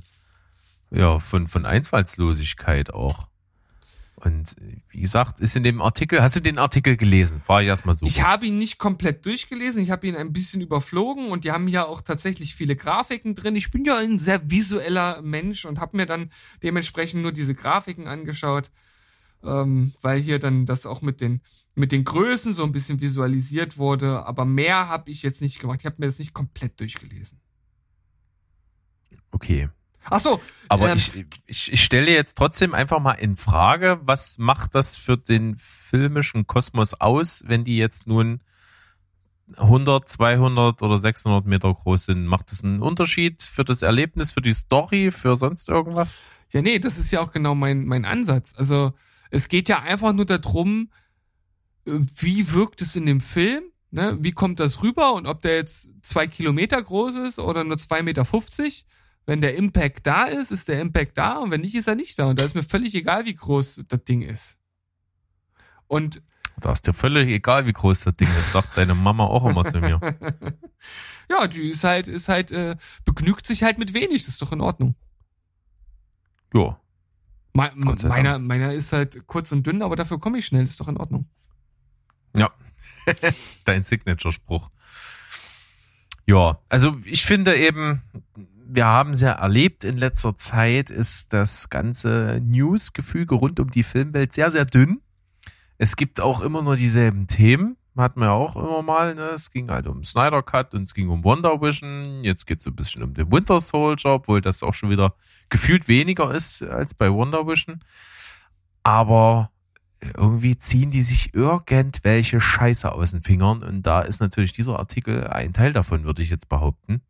ja, 0.91 1.21
von, 1.21 1.49
von 1.49 1.65
Einfallslosigkeit 1.65 2.93
auch. 2.93 3.29
Und 4.25 4.57
äh, 4.59 4.77
wie 4.89 5.01
gesagt, 5.01 5.41
ist 5.41 5.57
in 5.57 5.65
dem 5.65 5.83
Artikel, 5.83 6.23
hast 6.23 6.37
du 6.37 6.41
den 6.41 6.59
Artikel 6.59 6.97
gelesen? 6.97 7.41
Fahr 7.43 7.61
ich 7.61 7.67
erstmal 7.67 7.97
so. 7.97 8.07
Ich 8.07 8.23
habe 8.23 8.47
ihn 8.47 8.57
nicht 8.57 8.79
komplett 8.79 9.27
durchgelesen, 9.27 9.83
ich 9.83 9.91
habe 9.91 10.07
ihn 10.07 10.15
ein 10.15 10.33
bisschen 10.33 10.61
überflogen 10.61 11.31
und 11.31 11.45
die 11.45 11.51
haben 11.51 11.67
ja 11.67 11.85
auch 11.85 12.01
tatsächlich 12.03 12.55
viele 12.55 12.77
Grafiken 12.77 13.35
drin. 13.35 13.57
Ich 13.57 13.73
bin 13.73 13.85
ja 13.85 13.99
ein 13.99 14.21
sehr 14.21 14.49
visueller 14.49 15.21
Mensch 15.23 15.65
und 15.65 15.81
habe 15.81 15.97
mir 15.97 16.07
dann 16.07 16.31
dementsprechend 16.63 17.23
nur 17.23 17.33
diese 17.33 17.57
Grafiken 17.57 18.07
angeschaut, 18.07 18.71
ähm, 19.43 19.93
weil 20.03 20.21
hier 20.21 20.39
dann 20.39 20.67
das 20.67 20.87
auch 20.87 21.03
mit 21.03 21.21
den 21.21 21.41
mit 21.75 21.91
den 21.91 22.05
Größen 22.05 22.53
so 22.53 22.63
ein 22.63 22.71
bisschen 22.71 23.01
visualisiert 23.01 23.77
wurde. 23.77 24.25
Aber 24.25 24.45
mehr 24.45 24.89
habe 24.89 25.11
ich 25.11 25.25
jetzt 25.25 25.43
nicht 25.43 25.59
gemacht. 25.59 25.81
Ich 25.81 25.87
habe 25.87 25.97
mir 25.99 26.07
das 26.07 26.21
nicht 26.21 26.33
komplett 26.33 26.79
durchgelesen. 26.79 27.41
okay. 29.33 29.69
Ach 30.05 30.21
so, 30.21 30.41
Aber 30.69 30.91
ähm, 30.91 30.97
ich, 30.97 31.27
ich, 31.47 31.73
ich 31.73 31.85
stelle 31.85 32.11
jetzt 32.11 32.37
trotzdem 32.37 32.75
einfach 32.75 32.99
mal 33.01 33.13
in 33.13 33.37
Frage, 33.37 34.01
was 34.03 34.39
macht 34.39 34.75
das 34.75 34.97
für 34.97 35.17
den 35.17 35.57
filmischen 35.57 36.47
Kosmos 36.47 36.95
aus, 36.95 37.45
wenn 37.47 37.65
die 37.65 37.77
jetzt 37.77 38.07
nun 38.07 38.41
100, 39.57 40.09
200 40.09 40.83
oder 40.83 40.99
600 40.99 41.47
Meter 41.47 41.73
groß 41.73 42.07
sind? 42.07 42.27
Macht 42.27 42.51
das 42.51 42.65
einen 42.65 42.81
Unterschied 42.81 43.43
für 43.43 43.65
das 43.65 43.83
Erlebnis, 43.83 44.33
für 44.33 44.43
die 44.43 44.55
Story, 44.55 45.11
für 45.11 45.37
sonst 45.37 45.69
irgendwas? 45.69 46.27
Ja, 46.53 46.63
nee, 46.63 46.79
das 46.79 46.99
ist 46.99 47.11
ja 47.13 47.21
auch 47.21 47.33
genau 47.33 47.55
mein, 47.55 47.85
mein 47.87 48.05
Ansatz. 48.05 48.55
Also 48.57 48.93
es 49.31 49.49
geht 49.49 49.69
ja 49.69 49.81
einfach 49.81 50.13
nur 50.13 50.27
darum, 50.27 50.91
wie 51.85 52.53
wirkt 52.53 52.83
es 52.83 52.97
in 52.97 53.07
dem 53.07 53.21
Film, 53.21 53.65
Ne? 53.95 54.17
Wie 54.21 54.33
kommt 54.33 54.59
das 54.59 54.83
rüber 54.83 55.13
und 55.13 55.27
ob 55.27 55.43
der 55.43 55.57
jetzt 55.57 55.91
zwei 56.01 56.27
Kilometer 56.27 56.83
groß 56.83 57.17
ist 57.17 57.39
oder 57.39 57.63
nur 57.63 57.77
zwei 57.77 58.03
Meter 58.03 58.25
fünfzig? 58.25 58.87
Wenn 59.25 59.41
der 59.41 59.55
Impact 59.57 60.07
da 60.07 60.25
ist, 60.25 60.51
ist 60.51 60.69
der 60.69 60.81
Impact 60.81 61.17
da 61.17 61.39
und 61.39 61.51
wenn 61.51 61.61
nicht, 61.61 61.75
ist 61.75 61.87
er 61.87 61.95
nicht 61.95 62.19
da. 62.19 62.27
Und 62.27 62.41
da 62.41 62.45
ist 62.45 62.55
mir 62.55 62.63
völlig 62.63 62.95
egal, 62.95 63.25
wie 63.25 63.35
groß 63.35 63.85
das 63.89 64.05
Ding 64.05 64.23
ist. 64.23 64.59
Und 65.87 66.23
da 66.59 66.73
ist 66.73 66.87
dir 66.87 66.93
völlig 66.93 67.29
egal, 67.29 67.67
wie 67.67 67.73
groß 67.73 68.01
das 68.01 68.17
Ding 68.17 68.29
ist, 68.29 68.53
sagt 68.53 68.77
deine 68.77 68.95
Mama 68.95 69.25
auch 69.25 69.45
immer 69.47 69.65
zu 69.65 69.79
mir. 69.79 70.01
ja, 71.31 71.47
die 71.47 71.71
ist 71.71 71.85
halt, 71.85 72.09
ist 72.09 72.29
halt, 72.29 72.51
äh, 72.51 72.77
begnügt 73.05 73.47
sich 73.47 73.63
halt 73.63 73.79
mit 73.79 73.95
wenig, 73.95 74.25
das 74.25 74.35
ist 74.35 74.43
doch 74.43 74.53
in 74.53 74.61
Ordnung. 74.61 74.95
Ja. 76.55 76.79
Me 77.55 77.71
meiner, 77.75 78.39
meiner 78.39 78.73
ist 78.73 78.93
halt 78.93 79.27
kurz 79.27 79.53
und 79.53 79.67
dünn, 79.67 79.83
aber 79.83 79.97
dafür 79.97 80.19
komme 80.19 80.39
ich 80.39 80.47
schnell, 80.47 80.63
das 80.63 80.73
ist 80.73 80.81
doch 80.81 80.89
in 80.89 80.97
Ordnung. 80.97 81.27
Ja. 82.37 82.51
Dein 83.65 83.85
Signature-Spruch. 83.85 84.71
Ja, 86.27 86.59
also 86.69 86.97
ich 87.05 87.25
finde 87.25 87.57
eben, 87.57 88.03
wir 88.75 88.87
haben 88.87 89.11
es 89.11 89.21
ja 89.21 89.33
erlebt 89.33 89.85
in 89.85 89.99
letzter 89.99 90.37
Zeit, 90.37 90.89
ist 90.89 91.33
das 91.35 91.69
ganze 91.69 92.41
News-Gefüge 92.43 93.35
rund 93.35 93.61
um 93.61 93.71
die 93.71 93.83
Filmwelt 93.83 94.33
sehr, 94.33 94.51
sehr 94.51 94.65
dünn. 94.65 95.03
Es 95.77 95.97
gibt 95.97 96.21
auch 96.21 96.41
immer 96.41 96.63
nur 96.63 96.77
dieselben 96.77 97.27
Themen. 97.27 97.77
Hatten 97.95 98.21
wir 98.21 98.33
auch 98.33 98.57
immer 98.57 98.81
mal, 98.81 99.15
ne? 99.15 99.31
Es 99.35 99.51
ging 99.51 99.71
halt 99.71 99.87
um 99.87 100.03
Snyder 100.03 100.43
Cut 100.43 100.73
und 100.73 100.83
es 100.83 100.95
ging 100.95 101.11
um 101.11 101.23
Wonder 101.23 101.61
Vision. 101.61 102.25
Jetzt 102.25 102.47
geht 102.47 102.59
es 102.59 102.65
so 102.65 102.71
ein 102.71 102.77
bisschen 102.77 103.03
um 103.03 103.13
den 103.13 103.31
Winter 103.31 103.61
Soldier, 103.61 104.13
obwohl 104.13 104.41
das 104.41 104.63
auch 104.63 104.73
schon 104.73 104.89
wieder 104.89 105.15
gefühlt 105.51 105.89
weniger 105.89 106.35
ist 106.35 106.63
als 106.63 106.95
bei 106.95 107.13
Wonder 107.13 107.47
Vision. 107.47 107.81
Aber 108.83 109.51
irgendwie 110.17 110.57
ziehen 110.57 110.91
die 110.91 111.03
sich 111.03 111.35
irgendwelche 111.35 112.41
Scheiße 112.41 112.91
aus 112.91 113.11
den 113.11 113.23
Fingern 113.23 113.63
und 113.63 113.83
da 113.83 114.01
ist 114.01 114.21
natürlich 114.21 114.53
dieser 114.53 114.79
Artikel 114.79 115.27
ein 115.27 115.53
Teil 115.53 115.75
davon, 115.75 116.05
würde 116.05 116.23
ich 116.23 116.31
jetzt 116.31 116.49
behaupten. 116.49 117.03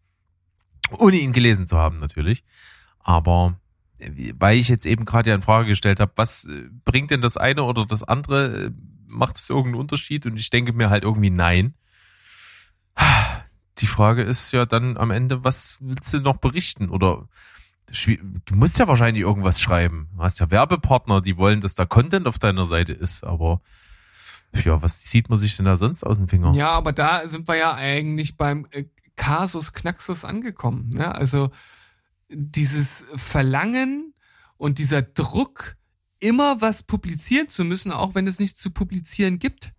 Ohne 0.91 1.17
ihn 1.17 1.33
gelesen 1.33 1.67
zu 1.67 1.79
haben 1.79 1.97
natürlich. 1.97 2.45
Aber 2.99 3.59
äh, 3.99 4.33
weil 4.39 4.59
ich 4.59 4.69
jetzt 4.69 4.87
eben 4.87 5.05
gerade 5.05 5.31
ja 5.31 5.37
in 5.37 5.43
Frage 5.43 5.69
gestellt 5.69 6.01
habe, 6.01 6.13
was 6.17 6.45
äh, 6.45 6.69
bringt 6.85 7.11
denn 7.11 7.23
das 7.23 7.37
eine 7.37 7.65
oder 7.65 7.87
das 7.87 8.03
andere? 8.03 8.67
Äh, 8.67 8.71
macht 9.09 9.37
es 9.39 9.51
irgendeinen 9.51 9.81
Unterschied? 9.81 10.27
Und 10.27 10.39
ich 10.39 10.51
denke 10.51 10.73
mir 10.73 10.91
halt 10.91 11.05
irgendwie 11.05 11.31
nein. 11.31 11.75
Die 13.79 13.87
Frage 13.87 14.23
ist 14.23 14.53
ja 14.53 14.67
dann 14.67 14.97
am 14.97 15.11
Ende, 15.11 15.45
was 15.45 15.79
willst 15.81 16.13
du 16.13 16.21
noch 16.21 16.37
berichten? 16.37 16.89
Oder 16.89 17.29
du 18.47 18.55
musst 18.55 18.79
ja 18.79 18.89
wahrscheinlich 18.89 19.23
irgendwas 19.23 19.61
schreiben. 19.61 20.09
Du 20.15 20.23
hast 20.23 20.41
ja 20.41 20.51
Werbepartner, 20.51 21.21
die 21.21 21.37
wollen, 21.37 21.61
dass 21.61 21.75
da 21.75 21.85
Content 21.85 22.27
auf 22.27 22.39
deiner 22.39 22.67
Seite 22.67 22.93
ist, 22.93 23.25
aber 23.25 23.61
ja, 24.65 24.83
was 24.83 25.03
sieht 25.05 25.31
man 25.31 25.39
sich 25.39 25.57
denn 25.57 25.65
da 25.65 25.77
sonst 25.77 26.05
aus 26.05 26.19
den 26.19 26.29
Fingern? 26.29 26.55
Ja, 26.55 26.71
aber 26.71 26.93
da 26.93 27.27
sind 27.27 27.49
wir 27.49 27.57
ja 27.57 27.75
eigentlich 27.75 28.37
beim 28.37 28.67
Kasus 29.17 29.73
Knaxus 29.73 30.25
angekommen. 30.25 30.95
Ja, 30.97 31.13
also 31.13 31.51
dieses 32.29 33.05
Verlangen 33.15 34.15
und 34.57 34.79
dieser 34.79 35.03
Druck, 35.03 35.77
immer 36.19 36.61
was 36.61 36.85
publizieren 36.85 37.49
zu 37.49 37.65
müssen, 37.65 37.91
auch 37.91 38.15
wenn 38.15 38.27
es 38.27 38.39
nichts 38.39 38.61
zu 38.61 38.71
publizieren 38.71 39.39
gibt. 39.39 39.73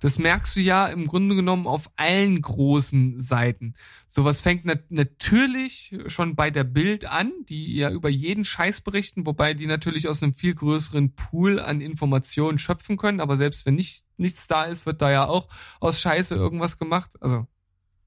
Das 0.00 0.18
merkst 0.18 0.54
du 0.54 0.60
ja 0.60 0.86
im 0.86 1.06
Grunde 1.06 1.34
genommen 1.34 1.66
auf 1.66 1.90
allen 1.96 2.40
großen 2.40 3.20
Seiten. 3.20 3.74
Sowas 4.06 4.40
fängt 4.40 4.64
nat 4.64 4.90
natürlich 4.90 5.98
schon 6.06 6.36
bei 6.36 6.52
der 6.52 6.62
Bild 6.62 7.04
an, 7.04 7.32
die 7.48 7.74
ja 7.74 7.90
über 7.90 8.08
jeden 8.08 8.44
Scheiß 8.44 8.82
berichten, 8.82 9.26
wobei 9.26 9.54
die 9.54 9.66
natürlich 9.66 10.06
aus 10.06 10.22
einem 10.22 10.34
viel 10.34 10.54
größeren 10.54 11.16
Pool 11.16 11.58
an 11.58 11.80
Informationen 11.80 12.58
schöpfen 12.58 12.96
können. 12.96 13.20
Aber 13.20 13.36
selbst 13.36 13.66
wenn 13.66 13.74
nicht, 13.74 14.04
nichts 14.16 14.46
da 14.46 14.64
ist, 14.64 14.86
wird 14.86 15.02
da 15.02 15.10
ja 15.10 15.26
auch 15.26 15.48
aus 15.80 16.00
Scheiße 16.00 16.36
irgendwas 16.36 16.78
gemacht. 16.78 17.20
Also 17.20 17.48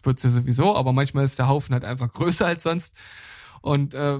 wird's 0.03 0.23
ja 0.23 0.29
sowieso, 0.29 0.75
aber 0.75 0.93
manchmal 0.93 1.25
ist 1.25 1.39
der 1.39 1.47
Haufen 1.47 1.73
halt 1.73 1.85
einfach 1.85 2.11
größer 2.11 2.45
als 2.45 2.63
sonst. 2.63 2.95
Und 3.61 3.93
äh, 3.93 4.19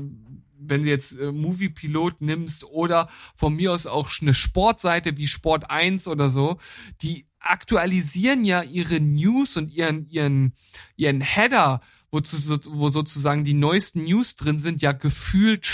wenn 0.61 0.83
du 0.83 0.89
jetzt 0.89 1.17
äh, 1.17 1.31
Movie 1.31 1.69
Pilot 1.69 2.21
nimmst 2.21 2.63
oder 2.63 3.09
von 3.35 3.55
mir 3.55 3.71
aus 3.73 3.87
auch 3.87 4.09
eine 4.21 4.33
Sportseite 4.33 5.17
wie 5.17 5.27
Sport 5.27 5.69
1 5.69 6.07
oder 6.07 6.29
so, 6.29 6.57
die 7.01 7.25
aktualisieren 7.39 8.45
ja 8.45 8.61
ihre 8.61 8.99
News 8.99 9.57
und 9.57 9.71
ihren 9.71 10.05
ihren 10.07 10.53
ihren 10.95 11.21
Header, 11.21 11.81
wo, 12.11 12.19
zu, 12.19 12.37
wo 12.71 12.89
sozusagen 12.89 13.43
die 13.43 13.55
neuesten 13.55 14.03
News 14.03 14.35
drin 14.35 14.59
sind, 14.59 14.81
ja 14.81 14.91
gefühlt 14.91 15.65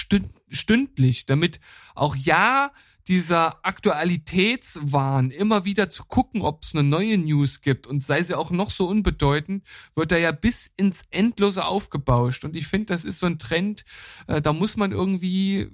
stündlich, 0.50 1.26
damit 1.26 1.60
auch 1.94 2.16
ja 2.16 2.72
dieser 3.08 3.66
Aktualitätswahn, 3.66 5.32
immer 5.32 5.66
wieder 5.66 5.90
zu 5.90 6.06
gucken, 6.06 6.42
ob 6.42 6.64
es 6.64 6.74
eine 6.74 6.84
neue 6.84 7.18
News 7.18 7.62
gibt 7.62 7.88
und 7.88 8.04
sei 8.04 8.24
sie 8.24 8.36
auch 8.36 8.52
noch 8.52 8.70
so 8.70 8.88
unbedeutend, 8.88 9.64
wird 9.96 10.12
da 10.12 10.18
ja 10.18 10.32
bis 10.32 10.68
ins 10.68 11.02
Endlose 11.10 11.66
aufgebauscht. 11.66 12.44
Und 12.44 12.56
ich 12.56 12.68
finde, 12.68 12.88
das 12.88 13.06
ist 13.06 13.20
so 13.20 13.26
ein 13.26 13.40
Trend, 13.40 13.86
äh, 14.28 14.42
da 14.42 14.54
muss 14.54 14.78
man 14.78 14.92
irgendwie 14.92 15.70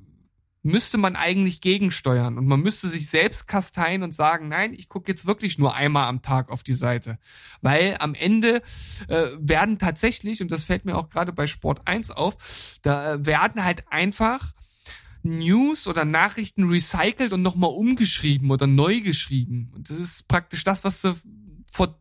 müsste 0.63 0.97
man 0.97 1.17
eigentlich 1.17 1.59
gegensteuern 1.59 2.37
und 2.37 2.47
man 2.47 2.61
müsste 2.61 2.87
sich 2.87 3.09
selbst 3.09 3.47
kasteien 3.47 4.01
und 4.01 4.13
sagen, 4.13 4.47
nein, 4.47 4.73
ich 4.73 4.87
gucke 4.87 5.11
jetzt 5.11 5.25
wirklich 5.25 5.57
nur 5.57 5.75
einmal 5.75 6.07
am 6.07 6.21
Tag 6.21 6.49
auf 6.49 6.63
die 6.63 6.73
Seite. 6.73 7.19
Weil 7.61 7.97
am 7.99 8.15
Ende 8.15 8.61
äh, 9.09 9.27
werden 9.37 9.77
tatsächlich, 9.77 10.41
und 10.41 10.51
das 10.51 10.63
fällt 10.63 10.85
mir 10.85 10.97
auch 10.97 11.09
gerade 11.09 11.33
bei 11.33 11.47
Sport 11.47 11.81
1 11.85 12.11
auf, 12.11 12.79
da 12.81 13.15
äh, 13.15 13.25
werden 13.25 13.65
halt 13.65 13.83
einfach 13.91 14.53
News 15.23 15.87
oder 15.87 16.05
Nachrichten 16.05 16.69
recycelt 16.69 17.31
und 17.31 17.41
nochmal 17.41 17.71
umgeschrieben 17.71 18.51
oder 18.51 18.67
neu 18.67 19.01
geschrieben. 19.01 19.71
Und 19.73 19.89
das 19.89 19.97
ist 19.97 20.27
praktisch 20.27 20.63
das, 20.63 20.83
was 20.83 21.01
du 21.01 21.15
vor 21.65 21.97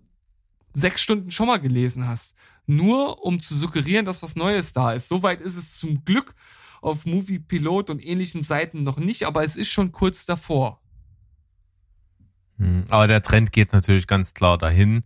sechs 0.74 1.02
Stunden 1.02 1.30
schon 1.30 1.46
mal 1.46 1.60
gelesen 1.60 2.06
hast. 2.06 2.34
Nur 2.66 3.24
um 3.24 3.40
zu 3.40 3.54
suggerieren, 3.54 4.04
dass 4.04 4.22
was 4.22 4.36
Neues 4.36 4.72
da 4.72 4.92
ist. 4.92 5.08
Soweit 5.08 5.40
ist 5.40 5.56
es 5.56 5.78
zum 5.78 6.04
Glück 6.04 6.34
auf 6.80 7.06
Movie 7.06 7.38
Pilot 7.38 7.90
und 7.90 8.04
ähnlichen 8.04 8.42
Seiten 8.42 8.82
noch 8.82 8.98
nicht, 8.98 9.24
aber 9.24 9.44
es 9.44 9.56
ist 9.56 9.70
schon 9.70 9.92
kurz 9.92 10.24
davor. 10.24 10.80
Hm, 12.58 12.84
aber 12.88 13.06
der 13.06 13.22
Trend 13.22 13.52
geht 13.52 13.72
natürlich 13.72 14.06
ganz 14.06 14.34
klar 14.34 14.58
dahin. 14.58 15.04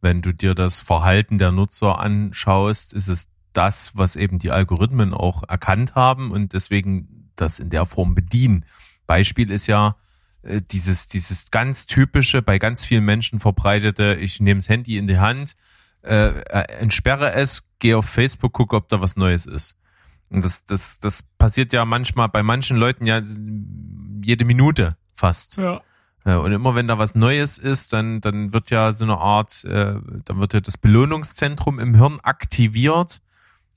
Wenn 0.00 0.22
du 0.22 0.32
dir 0.32 0.54
das 0.54 0.80
Verhalten 0.80 1.38
der 1.38 1.50
Nutzer 1.50 1.98
anschaust, 1.98 2.92
ist 2.92 3.08
es 3.08 3.28
das, 3.52 3.96
was 3.96 4.14
eben 4.14 4.38
die 4.38 4.50
Algorithmen 4.50 5.14
auch 5.14 5.42
erkannt 5.42 5.94
haben 5.94 6.30
und 6.30 6.52
deswegen 6.52 7.25
das 7.36 7.58
in 7.58 7.70
der 7.70 7.86
Form 7.86 8.14
bedienen. 8.14 8.64
Beispiel 9.06 9.50
ist 9.50 9.66
ja 9.66 9.96
äh, 10.42 10.60
dieses, 10.60 11.08
dieses 11.08 11.50
ganz 11.50 11.86
typische, 11.86 12.42
bei 12.42 12.58
ganz 12.58 12.84
vielen 12.84 13.04
Menschen 13.04 13.40
verbreitete, 13.40 14.14
ich 14.14 14.40
nehme 14.40 14.58
das 14.58 14.68
Handy 14.68 14.98
in 14.98 15.06
die 15.06 15.18
Hand, 15.18 15.56
äh, 16.02 16.40
äh, 16.40 16.78
entsperre 16.78 17.32
es, 17.32 17.64
gehe 17.78 17.96
auf 17.98 18.06
Facebook, 18.06 18.52
gucke, 18.52 18.76
ob 18.76 18.88
da 18.88 19.00
was 19.00 19.16
Neues 19.16 19.46
ist. 19.46 19.78
Und 20.30 20.44
das, 20.44 20.64
das, 20.64 20.98
das 20.98 21.24
passiert 21.38 21.72
ja 21.72 21.84
manchmal 21.84 22.28
bei 22.28 22.42
manchen 22.42 22.76
Leuten 22.76 23.06
ja 23.06 23.22
jede 24.22 24.44
Minute 24.44 24.96
fast. 25.14 25.56
Ja. 25.56 25.80
Äh, 26.24 26.34
und 26.34 26.52
immer 26.52 26.74
wenn 26.74 26.88
da 26.88 26.98
was 26.98 27.14
Neues 27.14 27.58
ist, 27.58 27.92
dann, 27.92 28.20
dann 28.20 28.52
wird 28.52 28.70
ja 28.70 28.92
so 28.92 29.04
eine 29.04 29.18
Art, 29.18 29.64
äh, 29.64 29.94
dann 30.24 30.40
wird 30.40 30.52
ja 30.52 30.60
das 30.60 30.78
Belohnungszentrum 30.78 31.78
im 31.78 31.94
Hirn 31.94 32.20
aktiviert 32.20 33.20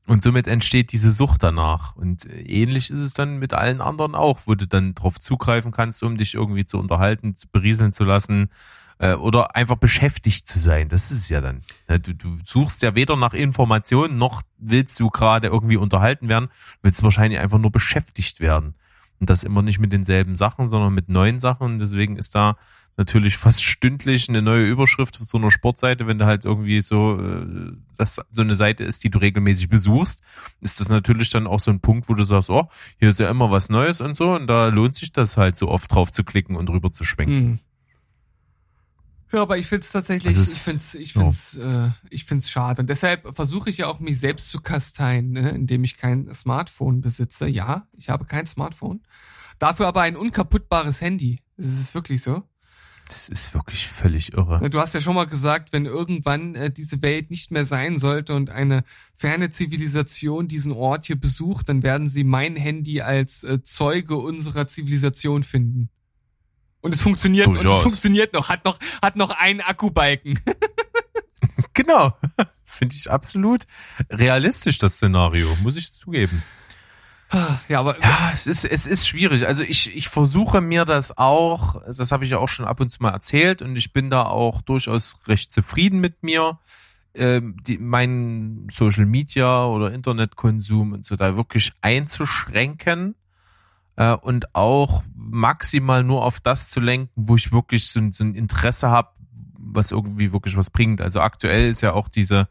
und 0.10 0.24
somit 0.24 0.47
entsteht 0.47 0.91
diese 0.91 1.12
Sucht 1.12 1.43
danach. 1.43 1.95
Und 1.95 2.26
äh, 2.26 2.41
ähnlich 2.41 2.89
ist 2.89 2.99
es 2.99 3.14
dann 3.14 3.38
mit 3.38 3.53
allen 3.53 3.80
anderen 3.80 4.16
auch, 4.16 4.39
wo 4.45 4.55
du 4.55 4.66
dann 4.66 4.95
drauf 4.95 5.20
zugreifen 5.20 5.72
kannst, 5.72 6.01
um 6.01 6.18
dich 6.18 6.34
irgendwie 6.34 6.66
zu 6.66 6.80
unterhalten, 6.80 7.36
zu 7.36 7.47
berieseln 7.47 7.93
zu 7.93 8.05
lassen 8.05 8.49
äh, 8.97 9.14
oder 9.14 9.55
einfach 9.55 9.76
beschäftigt 9.76 10.47
zu 10.47 10.57
sein. 10.57 10.89
Das 10.89 11.12
ist 11.12 11.18
es 11.18 11.30
ja 11.30 11.41
dann. 11.41 11.62
Du, 11.88 12.16
du 12.16 12.38
suchst 12.43 12.82
ja 12.82 12.95
weder 12.95 13.18
nach 13.18 13.36
Informationen, 13.36 14.18
noch 14.18 14.41
willst 14.57 14.99
du 14.99 15.12
gerade 15.12 15.47
irgendwie 15.47 15.78
unterhalten 15.78 16.28
werden, 16.28 16.49
willst 16.82 17.03
wahrscheinlich 17.03 17.39
einfach 17.39 17.60
nur 17.60 17.72
beschäftigt 17.72 18.39
werden. 18.39 18.74
Und 19.20 19.30
das 19.30 19.43
immer 19.43 19.62
nicht 19.62 19.80
mit 19.80 19.93
denselben 19.93 20.36
Sachen, 20.36 20.68
sondern 20.68 20.93
mit 20.93 21.10
neuen 21.10 21.39
Sachen. 21.39 21.74
Und 21.74 21.80
deswegen 21.80 22.18
ist 22.18 22.34
da 22.34 22.57
natürlich 23.00 23.38
fast 23.38 23.64
stündlich 23.64 24.28
eine 24.28 24.41
neue 24.41 24.68
Überschrift 24.68 25.20
auf 25.22 25.26
so 25.26 25.38
einer 25.38 25.52
Sportseite, 25.52 26.06
wenn 26.06 26.20
du 26.20 26.26
halt 26.26 26.43
irgendwie 26.43 26.82
so, 26.82 27.18
äh, 27.18 27.72
das 27.97 28.20
so 28.30 28.41
eine 28.41 28.56
Seite 28.56 28.84
ist, 28.84 29.06
die 29.06 29.10
du 29.10 29.20
regelmäßig 29.20 29.70
besuchst, 29.70 30.22
ist 30.60 30.82
das 30.82 30.89
natürlich 30.89 31.30
dann 31.30 31.47
auch 31.47 31.62
so 31.62 31.72
ein 31.72 31.80
Punkt, 31.80 32.10
wo 32.10 32.14
du 32.14 32.24
sagst, 32.24 32.50
oh, 32.50 32.68
hier 33.00 33.10
ist 33.10 33.20
ja 33.20 33.30
immer 33.30 33.50
was 33.50 33.70
Neues 33.70 34.02
und 34.02 34.18
so 34.18 34.36
und 34.36 34.47
da 34.47 34.68
lohnt 34.68 34.95
sich 34.95 35.14
das 35.14 35.38
halt 35.38 35.56
so 35.56 35.70
oft 35.70 35.89
drauf 35.91 36.12
zu 36.12 36.26
klicken 36.26 36.58
und 36.58 36.70
rüber 36.70 36.91
zu 36.91 37.06
schwenken. 37.06 37.52
Mhm. 37.52 37.60
Ja, 39.32 39.43
aber 39.43 39.58
ich 39.58 39.68
find's 39.68 39.91
tatsächlich, 39.91 40.36
also 40.36 40.52
ich 40.52 40.60
find's, 40.60 40.93
ich 40.95 41.14
find's, 41.14 41.54
ja. 41.54 41.88
äh, 41.88 41.91
ich 42.10 42.26
find's 42.26 42.50
schade. 42.50 42.82
Und 42.82 42.89
deshalb 42.89 43.34
versuche 43.34 43.70
ich 43.70 43.78
ja 43.78 43.88
auch 43.88 44.00
mich 44.00 44.20
selbst 44.20 44.50
zu 44.50 44.60
kasteien, 44.60 45.32
ne, 45.32 45.52
indem 45.52 45.86
ich 45.86 45.95
kein 45.97 46.34
Smartphone 46.34 47.00
besitze. 47.00 47.47
Ja, 47.47 47.88
ich 47.93 48.10
habe 48.10 48.26
kein 48.26 48.47
Smartphone. 48.47 49.02
Dafür 49.60 49.88
aber 49.88 50.02
ein 50.02 50.18
unkaputtbares 50.18 51.00
Handy. 51.00 51.39
Das 51.56 51.68
ist 51.68 51.93
wirklich 51.93 52.24
so. 52.24 52.43
Das 53.10 53.28
ist 53.28 53.55
wirklich 53.55 53.88
völlig 53.88 54.34
irre. 54.34 54.70
Du 54.70 54.80
hast 54.80 54.93
ja 54.93 55.01
schon 55.01 55.16
mal 55.16 55.26
gesagt, 55.26 55.74
wenn 55.74 55.88
irgendwann 55.88 56.53
äh, 56.53 56.72
diese 56.72 57.01
Welt 57.01 57.32
nicht 57.32 57.49
mehr 57.49 57.66
sein 57.66 57.97
sollte 57.97 58.36
und 58.36 58.51
eine 58.51 58.84
ferne 59.16 59.49
Zivilisation 59.49 60.47
diesen 60.47 60.72
Ort 60.72 61.07
hier 61.07 61.20
besucht, 61.20 61.70
dann 61.70 61.82
werden 61.82 62.07
sie 62.07 62.24
mein 62.24 62.55
Handy 62.55 63.01
als 63.01 63.43
äh, 63.43 63.64
Zeuge 63.64 64.16
unserer 64.16 64.68
Zivilisation 64.68 65.41
finden. 65.41 65.89
Und 66.82 66.93
es 66.93 67.01
funktioniert, 67.01 67.47
und 67.47 67.57
es 67.57 67.64
funktioniert 67.64 68.34
noch, 68.34 68.47
hat 68.49 68.64
noch, 68.64 68.78
hat 69.01 69.16
noch 69.16 69.32
einen 69.32 69.62
Akkubalken. 69.62 70.39
Genau. 71.74 72.14
Finde 72.66 72.95
ich 72.95 73.10
absolut 73.10 73.64
realistisch, 74.10 74.80
das 74.80 74.95
Szenario, 74.95 75.55
muss 75.62 75.78
ich 75.78 75.93
zugeben. 75.93 76.43
Ja, 77.67 77.80
aber 77.80 77.99
ja, 77.99 78.32
es 78.34 78.47
ist 78.47 78.65
es 78.65 78.88
ist 78.88 79.07
schwierig. 79.07 79.45
Also 79.45 79.63
ich 79.63 79.95
ich 79.95 80.09
versuche 80.09 80.61
mir 80.61 80.86
das 80.86 81.17
auch, 81.17 81.82
das 81.86 82.11
habe 82.11 82.23
ich 82.23 82.32
ja 82.32 82.39
auch 82.39 82.49
schon 82.49 82.65
ab 82.65 82.80
und 82.80 82.89
zu 82.89 83.03
mal 83.03 83.11
erzählt 83.11 83.61
und 83.61 83.75
ich 83.75 83.93
bin 83.93 84.09
da 84.09 84.23
auch 84.23 84.61
durchaus 84.61 85.15
recht 85.27 85.51
zufrieden 85.51 85.99
mit 85.99 86.23
mir, 86.23 86.57
ähm, 87.13 87.57
die, 87.61 87.77
meinen 87.77 88.67
Social 88.71 89.05
Media 89.05 89.65
oder 89.65 89.91
Internetkonsum 89.91 90.93
und 90.93 91.05
so 91.05 91.15
da 91.15 91.38
wirklich 91.38 91.73
einzuschränken 91.82 93.15
äh, 93.95 94.15
und 94.15 94.55
auch 94.55 95.03
maximal 95.15 96.03
nur 96.03 96.25
auf 96.25 96.39
das 96.39 96.69
zu 96.69 96.80
lenken, 96.80 97.11
wo 97.15 97.36
ich 97.36 97.51
wirklich 97.51 97.88
so, 97.88 98.01
so 98.11 98.23
ein 98.23 98.34
Interesse 98.34 98.89
habe, 98.89 99.09
was 99.62 99.91
irgendwie 99.91 100.32
wirklich 100.32 100.57
was 100.57 100.70
bringt. 100.70 101.01
Also 101.01 101.22
aktuell 101.22 101.70
ist 101.70 101.82
ja 101.82 101.93
auch 101.93 102.07
diese, 102.07 102.47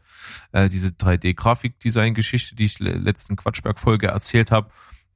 äh, 0.51 0.69
diese 0.69 0.89
3D-Grafikdesign-Geschichte, 0.89 2.55
die 2.55 2.65
ich 2.65 2.79
letzten 2.79 3.35
Quatschberg-Folge 3.35 4.07
erzählt 4.07 4.51
habe, 4.51 4.69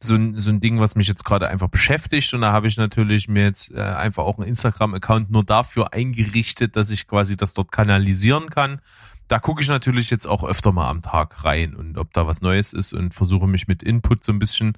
so 0.03 0.15
ein, 0.15 0.39
so 0.39 0.49
ein 0.49 0.59
Ding, 0.59 0.79
was 0.79 0.95
mich 0.95 1.07
jetzt 1.07 1.23
gerade 1.23 1.47
einfach 1.47 1.69
beschäftigt. 1.69 2.33
Und 2.33 2.41
da 2.41 2.51
habe 2.51 2.67
ich 2.67 2.77
natürlich 2.77 3.27
mir 3.27 3.43
jetzt 3.43 3.71
äh, 3.71 3.81
einfach 3.81 4.23
auch 4.23 4.37
einen 4.37 4.49
Instagram-Account 4.49 5.31
nur 5.31 5.43
dafür 5.43 5.93
eingerichtet, 5.93 6.75
dass 6.75 6.89
ich 6.89 7.07
quasi 7.07 7.37
das 7.37 7.53
dort 7.53 7.71
kanalisieren 7.71 8.49
kann. 8.49 8.81
Da 9.27 9.39
gucke 9.39 9.61
ich 9.61 9.69
natürlich 9.69 10.09
jetzt 10.09 10.27
auch 10.27 10.43
öfter 10.43 10.71
mal 10.71 10.89
am 10.89 11.01
Tag 11.01 11.45
rein 11.45 11.75
und 11.75 11.97
ob 11.97 12.11
da 12.13 12.27
was 12.27 12.41
Neues 12.41 12.73
ist 12.73 12.93
und 12.93 13.13
versuche 13.13 13.47
mich 13.47 13.67
mit 13.67 13.81
Input 13.81 14.23
so 14.23 14.33
ein 14.33 14.39
bisschen 14.39 14.77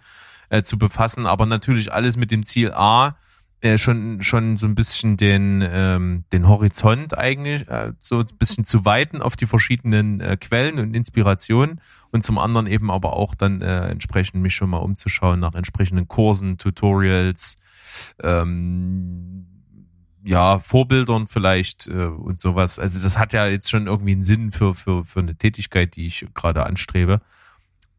äh, 0.50 0.62
zu 0.62 0.78
befassen. 0.78 1.26
Aber 1.26 1.46
natürlich 1.46 1.92
alles 1.92 2.18
mit 2.18 2.30
dem 2.30 2.44
Ziel 2.44 2.72
A, 2.72 3.18
äh, 3.62 3.78
schon 3.78 4.22
schon 4.22 4.58
so 4.58 4.68
ein 4.68 4.76
bisschen 4.76 5.18
den 5.18 5.64
ähm, 5.68 6.26
den 6.32 6.48
Horizont 6.48 7.18
eigentlich 7.18 7.68
äh, 7.68 7.94
so 8.00 8.20
ein 8.20 8.28
bisschen 8.38 8.66
zu 8.66 8.86
weiten 8.86 9.22
auf 9.22 9.36
die 9.36 9.46
verschiedenen 9.46 10.20
äh, 10.20 10.38
Quellen 10.38 10.78
und 10.78 10.94
Inspirationen 10.94 11.82
und 12.12 12.24
zum 12.24 12.38
anderen 12.38 12.68
eben 12.68 12.92
aber 12.92 13.14
auch 13.14 13.34
dann 13.34 13.62
äh, 13.62 13.88
entsprechend 13.88 14.42
mich 14.42 14.54
schon 14.54 14.70
mal 14.70 14.80
umzuschauen 14.80 15.40
nach 15.40 15.56
entsprechenden 15.56 16.08
Kursen, 16.08 16.58
Tutorials, 16.58 17.58
ähm, 18.22 19.48
ja 20.24 20.60
Vorbildern 20.60 21.28
vielleicht 21.28 21.88
äh, 21.88 22.06
und 22.06 22.42
sowas. 22.42 22.78
Also 22.78 23.02
das 23.02 23.18
hat 23.18 23.34
ja 23.34 23.48
jetzt 23.48 23.70
schon 23.70 23.88
irgendwie 23.88 24.12
einen 24.14 24.24
Sinn 24.24 24.52
für 24.52 24.74
für 24.74 25.06
für 25.06 25.22
eine 25.22 25.36
Tätigkeit, 25.36 25.96
die 25.96 26.06
ich 26.06 26.28
gerade 26.34 26.66
anstrebe. 26.66 27.22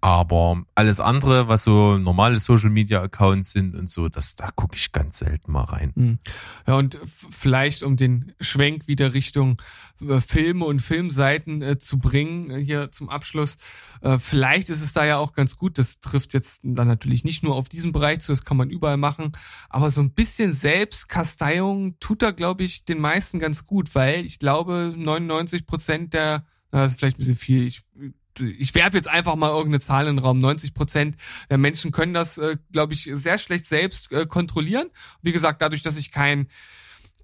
Aber 0.06 0.62
alles 0.76 1.00
andere, 1.00 1.48
was 1.48 1.64
so 1.64 1.98
normale 1.98 2.38
Social 2.38 2.70
Media 2.70 3.02
Accounts 3.02 3.50
sind 3.50 3.74
und 3.74 3.90
so, 3.90 4.08
das, 4.08 4.36
da 4.36 4.52
gucke 4.52 4.76
ich 4.76 4.92
ganz 4.92 5.18
selten 5.18 5.50
mal 5.50 5.64
rein. 5.64 5.92
Hm. 5.96 6.18
Ja, 6.64 6.76
und 6.76 7.00
vielleicht 7.04 7.82
um 7.82 7.96
den 7.96 8.32
Schwenk 8.40 8.86
wieder 8.86 9.14
Richtung 9.14 9.60
äh, 10.00 10.20
Filme 10.20 10.64
und 10.64 10.80
Filmseiten 10.80 11.60
äh, 11.60 11.78
zu 11.78 11.98
bringen, 11.98 12.52
äh, 12.52 12.62
hier 12.62 12.92
zum 12.92 13.08
Abschluss. 13.08 13.56
Äh, 14.00 14.20
vielleicht 14.20 14.70
ist 14.70 14.80
es 14.80 14.92
da 14.92 15.04
ja 15.04 15.16
auch 15.16 15.32
ganz 15.32 15.56
gut. 15.56 15.76
Das 15.76 15.98
trifft 15.98 16.34
jetzt 16.34 16.60
dann 16.62 16.86
natürlich 16.86 17.24
nicht 17.24 17.42
nur 17.42 17.56
auf 17.56 17.68
diesen 17.68 17.90
Bereich 17.90 18.20
zu, 18.20 18.30
das 18.30 18.44
kann 18.44 18.56
man 18.56 18.70
überall 18.70 18.98
machen. 18.98 19.32
Aber 19.68 19.90
so 19.90 20.02
ein 20.02 20.12
bisschen 20.12 20.52
Selbstkasteiung 20.52 21.98
tut 21.98 22.22
da, 22.22 22.30
glaube 22.30 22.62
ich, 22.62 22.84
den 22.84 23.00
meisten 23.00 23.40
ganz 23.40 23.66
gut, 23.66 23.92
weil 23.96 24.24
ich 24.24 24.38
glaube, 24.38 24.94
99 24.96 25.66
Prozent 25.66 26.14
der, 26.14 26.46
das 26.70 26.92
ist 26.92 27.00
vielleicht 27.00 27.16
ein 27.16 27.18
bisschen 27.18 27.34
viel, 27.34 27.66
ich 27.66 27.82
ich 28.40 28.74
werfe 28.74 28.96
jetzt 28.96 29.08
einfach 29.08 29.36
mal 29.36 29.48
irgendeine 29.48 29.80
Zahl 29.80 30.06
in 30.06 30.16
den 30.16 30.24
Raum. 30.24 30.38
90 30.38 30.74
Prozent 30.74 31.16
der 31.50 31.58
Menschen 31.58 31.92
können 31.92 32.14
das, 32.14 32.38
äh, 32.38 32.56
glaube 32.72 32.94
ich, 32.94 33.10
sehr 33.12 33.38
schlecht 33.38 33.66
selbst 33.66 34.12
äh, 34.12 34.26
kontrollieren. 34.26 34.88
Wie 35.22 35.32
gesagt, 35.32 35.62
dadurch, 35.62 35.82
dass 35.82 35.96
ich 35.96 36.10
kein 36.10 36.48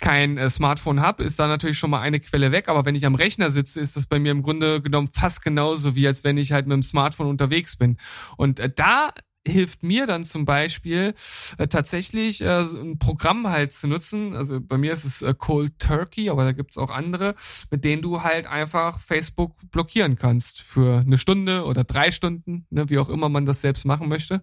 kein 0.02 0.36
äh, 0.36 0.50
Smartphone 0.50 1.00
habe, 1.00 1.22
ist 1.22 1.38
da 1.38 1.46
natürlich 1.46 1.78
schon 1.78 1.90
mal 1.90 2.00
eine 2.00 2.20
Quelle 2.20 2.52
weg. 2.52 2.68
Aber 2.68 2.84
wenn 2.84 2.94
ich 2.94 3.06
am 3.06 3.14
Rechner 3.14 3.50
sitze, 3.50 3.80
ist 3.80 3.96
das 3.96 4.06
bei 4.06 4.18
mir 4.18 4.32
im 4.32 4.42
Grunde 4.42 4.82
genommen 4.82 5.08
fast 5.12 5.42
genauso, 5.42 5.94
wie 5.94 6.06
als 6.06 6.24
wenn 6.24 6.36
ich 6.36 6.52
halt 6.52 6.66
mit 6.66 6.74
dem 6.74 6.82
Smartphone 6.82 7.28
unterwegs 7.28 7.76
bin. 7.76 7.96
Und 8.36 8.58
äh, 8.58 8.68
da 8.68 9.10
hilft 9.46 9.82
mir 9.82 10.06
dann 10.06 10.24
zum 10.24 10.44
Beispiel 10.44 11.14
äh, 11.58 11.66
tatsächlich 11.66 12.42
äh, 12.42 12.60
ein 12.60 12.98
Programm 12.98 13.48
halt 13.48 13.74
zu 13.74 13.88
nutzen. 13.88 14.36
Also 14.36 14.60
bei 14.60 14.78
mir 14.78 14.92
ist 14.92 15.04
es 15.04 15.22
äh, 15.22 15.34
Cold 15.36 15.78
Turkey, 15.78 16.30
aber 16.30 16.44
da 16.44 16.52
gibt's 16.52 16.78
auch 16.78 16.90
andere, 16.90 17.34
mit 17.70 17.84
denen 17.84 18.02
du 18.02 18.22
halt 18.22 18.46
einfach 18.46 19.00
Facebook 19.00 19.56
blockieren 19.70 20.16
kannst 20.16 20.62
für 20.62 21.00
eine 21.00 21.18
Stunde 21.18 21.64
oder 21.64 21.84
drei 21.84 22.10
Stunden, 22.10 22.66
ne, 22.70 22.88
wie 22.88 22.98
auch 22.98 23.08
immer 23.08 23.28
man 23.28 23.46
das 23.46 23.60
selbst 23.60 23.84
machen 23.84 24.08
möchte. 24.08 24.42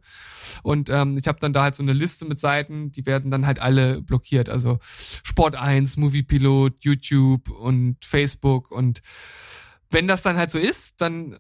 Und 0.64 0.90
ähm, 0.90 1.18
ich 1.18 1.28
habe 1.28 1.40
dann 1.40 1.54
da 1.54 1.64
halt 1.64 1.76
so 1.76 1.84
eine 1.84 1.94
Liste 1.94 2.26
mit 2.26 2.40
Seiten, 2.40 2.92
die 2.92 3.06
werden 3.06 3.32
dann 3.32 3.46
halt 3.46 3.60
alle 3.60 4.02
blockiert. 4.02 4.50
Also 4.50 4.80
Sport 5.24 5.56
1, 5.56 5.98
Moviepilot, 5.98 6.84
YouTube 6.84 7.50
und 7.50 7.98
Facebook. 8.04 8.72
Und 8.72 9.02
wenn 9.90 10.08
das 10.08 10.24
dann 10.24 10.38
halt 10.38 10.52
so 10.52 10.60
ist, 10.60 11.00
dann 11.02 11.38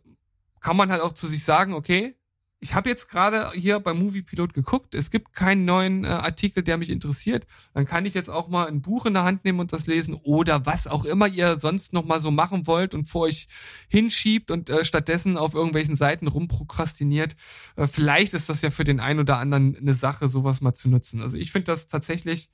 kann 0.62 0.78
man 0.78 0.92
halt 0.92 1.02
auch 1.02 1.14
zu 1.14 1.28
sich 1.28 1.44
sagen, 1.44 1.74
okay, 1.74 2.16
ich 2.62 2.74
habe 2.74 2.90
jetzt 2.90 3.10
gerade 3.10 3.52
hier 3.54 3.80
beim 3.80 4.00
Movie 4.00 4.22
Pilot 4.22 4.54
geguckt, 4.54 4.94
es 4.94 5.12
gibt 5.12 5.34
keinen 5.34 5.64
neuen 5.64 6.04
äh, 6.04 6.08
Artikel, 6.08 6.62
der 6.62 6.78
mich 6.78 6.90
interessiert. 6.90 7.48
Dann 7.74 7.86
kann 7.86 8.06
ich 8.06 8.14
jetzt 8.14 8.30
auch 8.30 8.50
mal 8.50 8.68
ein 8.68 8.82
Buch 8.82 9.06
in 9.06 9.14
der 9.14 9.24
Hand 9.24 9.46
nehmen 9.46 9.62
und 9.62 9.72
das 9.72 9.88
lesen 9.88 10.14
oder 10.16 10.66
was 10.66 10.86
auch 10.86 11.06
immer 11.06 11.28
ihr 11.28 11.58
sonst 11.58 11.94
noch 11.94 12.06
mal 12.06 12.20
so 12.20 12.32
machen 12.32 12.68
wollt 12.68 12.94
und 12.94 13.08
vor 13.08 13.22
euch 13.22 13.48
hinschiebt 13.88 14.52
und 14.52 14.70
äh, 14.70 14.84
stattdessen 14.84 15.38
auf 15.38 15.54
irgendwelchen 15.54 15.96
Seiten 15.96 16.28
rumprokrastiniert. 16.28 17.38
Äh, 17.78 17.88
vielleicht 17.88 18.34
ist 18.34 18.50
das 18.50 18.62
ja 18.62 18.72
für 18.72 18.84
den 18.84 19.00
einen 19.00 19.22
oder 19.22 19.38
anderen 19.38 19.78
eine 19.78 19.94
Sache, 19.94 20.28
sowas 20.28 20.60
mal 20.60 20.74
zu 20.74 20.90
nutzen. 20.90 21.22
Also 21.22 21.38
ich 21.38 21.54
finde 21.54 21.72
das 21.72 21.88
tatsächlich 21.88 22.50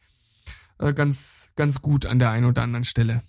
äh, 0.77 0.93
ganz 0.93 1.49
ganz 1.55 1.81
gut 1.81 2.05
an 2.05 2.19
der 2.19 2.29
einen 2.29 2.45
oder 2.45 2.61
anderen 2.61 2.83
Stelle. 2.83 3.23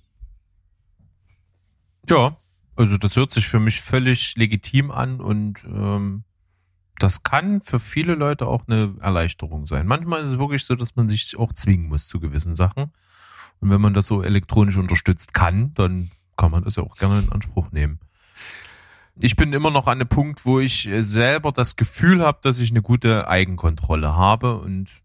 Ja, 2.08 2.36
also 2.76 2.98
das 2.98 3.16
hört 3.16 3.32
sich 3.32 3.48
für 3.48 3.60
mich 3.60 3.80
völlig 3.80 4.36
legitim 4.36 4.90
an 4.90 5.20
und 5.22 5.64
ähm 5.64 6.25
das 6.98 7.22
kann 7.22 7.60
für 7.60 7.80
viele 7.80 8.14
Leute 8.14 8.46
auch 8.46 8.66
eine 8.66 8.94
Erleichterung 9.00 9.66
sein. 9.66 9.86
Manchmal 9.86 10.22
ist 10.22 10.30
es 10.30 10.38
wirklich 10.38 10.64
so, 10.64 10.74
dass 10.74 10.96
man 10.96 11.08
sich 11.08 11.36
auch 11.38 11.52
zwingen 11.52 11.88
muss 11.88 12.08
zu 12.08 12.20
gewissen 12.20 12.56
Sachen. 12.56 12.92
Und 13.60 13.70
wenn 13.70 13.80
man 13.80 13.94
das 13.94 14.06
so 14.06 14.22
elektronisch 14.22 14.76
unterstützt 14.76 15.34
kann, 15.34 15.72
dann 15.74 16.10
kann 16.36 16.50
man 16.50 16.64
das 16.64 16.76
ja 16.76 16.82
auch 16.82 16.96
gerne 16.96 17.20
in 17.20 17.32
Anspruch 17.32 17.70
nehmen. 17.72 18.00
Ich 19.18 19.36
bin 19.36 19.52
immer 19.52 19.70
noch 19.70 19.86
an 19.86 19.98
einem 19.98 20.08
Punkt, 20.08 20.44
wo 20.44 20.60
ich 20.60 20.86
äh, 20.86 21.02
selber 21.02 21.52
das 21.52 21.76
Gefühl 21.76 22.22
habe, 22.22 22.38
dass 22.42 22.58
ich 22.58 22.70
eine 22.70 22.82
gute 22.82 23.28
Eigenkontrolle 23.28 24.14
habe 24.14 24.58
und 24.58 25.00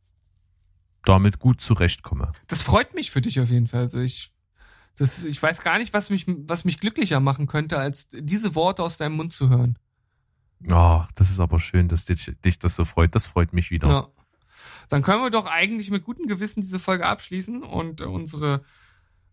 damit 1.05 1.39
gut 1.39 1.61
zurechtkomme. 1.61 2.33
Das 2.47 2.61
freut 2.61 2.93
mich 2.93 3.11
für 3.11 3.21
dich 3.21 3.39
auf 3.39 3.49
jeden 3.49 3.67
Fall. 3.67 3.83
Also 3.83 3.99
ich, 3.99 4.31
das, 4.97 5.23
ich 5.23 5.41
weiß 5.41 5.61
gar 5.61 5.79
nicht, 5.79 5.93
was 5.93 6.09
mich, 6.09 6.25
was 6.27 6.65
mich 6.65 6.79
glücklicher 6.79 7.21
machen 7.21 7.47
könnte, 7.47 7.77
als 7.77 8.09
diese 8.11 8.53
Worte 8.53 8.83
aus 8.83 8.97
deinem 8.97 9.15
Mund 9.15 9.31
zu 9.31 9.49
hören. 9.49 9.77
Oh, 10.69 11.03
das 11.15 11.31
ist 11.31 11.39
aber 11.39 11.59
schön, 11.59 11.87
dass 11.87 12.05
dich, 12.05 12.31
dich 12.43 12.59
das 12.59 12.75
so 12.75 12.85
freut. 12.85 13.15
Das 13.15 13.25
freut 13.25 13.53
mich 13.53 13.71
wieder. 13.71 13.87
Ja. 13.87 14.07
Dann 14.89 15.01
können 15.01 15.23
wir 15.23 15.31
doch 15.31 15.45
eigentlich 15.45 15.89
mit 15.89 16.03
gutem 16.03 16.27
Gewissen 16.27 16.61
diese 16.61 16.79
Folge 16.79 17.05
abschließen 17.05 17.63
und 17.63 18.01
unsere 18.01 18.63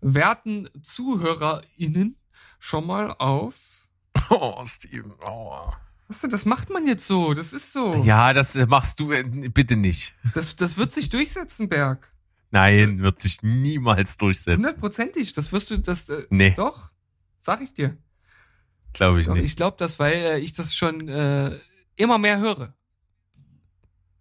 werten 0.01 0.69
ZuhörerInnen 0.81 2.17
schon 2.59 2.87
mal 2.87 3.13
auf. 3.13 3.89
Oh, 4.31 4.63
Steven, 4.67 5.15
oh. 5.27 5.71
Was 6.07 6.21
denn, 6.21 6.29
das 6.31 6.45
macht 6.45 6.69
man 6.69 6.87
jetzt 6.87 7.07
so. 7.07 7.33
Das 7.33 7.55
ist 7.55 7.73
so. 7.73 7.95
Ja, 8.05 8.35
das 8.35 8.55
machst 8.55 9.01
du 9.01 9.11
äh, 9.13 9.23
bitte 9.23 9.77
nicht. 9.77 10.15
Das, 10.35 10.55
das 10.57 10.77
wird 10.77 10.93
sich 10.93 11.09
durchsetzen, 11.09 11.69
Berg. 11.69 12.13
Nein, 12.51 13.01
wird 13.01 13.21
sich 13.21 13.43
niemals 13.43 14.17
durchsetzen. 14.17 14.65
Hundertprozentig. 14.65 15.33
Das 15.33 15.53
wirst 15.53 15.71
du, 15.71 15.79
das, 15.79 16.09
äh, 16.09 16.27
nee. 16.31 16.51
Doch. 16.51 16.91
Sag 17.41 17.63
ich 17.63 17.73
dir. 17.73 17.97
Glaube 18.93 19.21
ich 19.21 19.29
nicht. 19.29 19.45
Ich 19.45 19.57
glaube 19.57 19.77
das, 19.79 19.99
weil 19.99 20.15
äh, 20.15 20.39
ich 20.39 20.53
das 20.53 20.75
schon 20.75 21.09
äh, 21.09 21.57
immer 21.97 22.19
mehr 22.19 22.39
höre. 22.39 22.75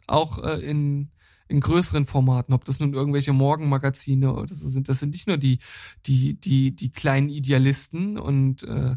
Auch 0.08 0.44
äh, 0.44 0.60
in, 0.60 1.12
in 1.48 1.60
größeren 1.60 2.06
Formaten, 2.06 2.54
ob 2.54 2.66
das 2.66 2.80
nun 2.80 2.94
irgendwelche 2.94 3.34
Morgenmagazine 3.34 4.34
oder 4.34 4.56
so 4.56 4.68
sind. 4.68 4.90
Das 4.90 5.00
sind 5.00 5.12
nicht 5.12 5.28
nur 5.28 5.38
die, 5.38 5.60
die, 6.06 6.40
die, 6.40 6.76
die 6.76 6.92
kleinen 6.92 7.30
Idealisten 7.30 8.18
und, 8.18 8.64
äh, 8.64 8.96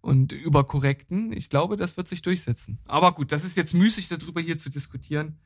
und 0.00 0.32
überkorrekten. 0.32 1.32
Ich 1.32 1.48
glaube, 1.48 1.76
das 1.76 1.96
wird 1.96 2.08
sich 2.08 2.22
durchsetzen. 2.22 2.78
Aber 2.86 3.12
gut, 3.12 3.32
das 3.32 3.44
ist 3.44 3.56
jetzt 3.56 3.74
müßig, 3.74 4.08
darüber 4.08 4.40
hier 4.40 4.58
zu 4.58 4.70
diskutieren. 4.70 5.38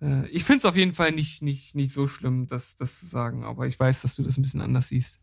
Äh, 0.00 0.28
ich 0.28 0.44
finde 0.44 0.58
es 0.58 0.64
auf 0.64 0.76
jeden 0.76 0.94
Fall 0.94 1.12
nicht, 1.12 1.42
nicht, 1.42 1.74
nicht 1.74 1.92
so 1.92 2.06
schlimm, 2.06 2.46
das, 2.46 2.76
das 2.76 2.98
zu 2.98 3.06
sagen, 3.06 3.44
aber 3.44 3.66
ich 3.66 3.78
weiß, 3.78 4.02
dass 4.02 4.16
du 4.16 4.22
das 4.22 4.36
ein 4.36 4.42
bisschen 4.42 4.60
anders 4.60 4.88
siehst. 4.88 5.20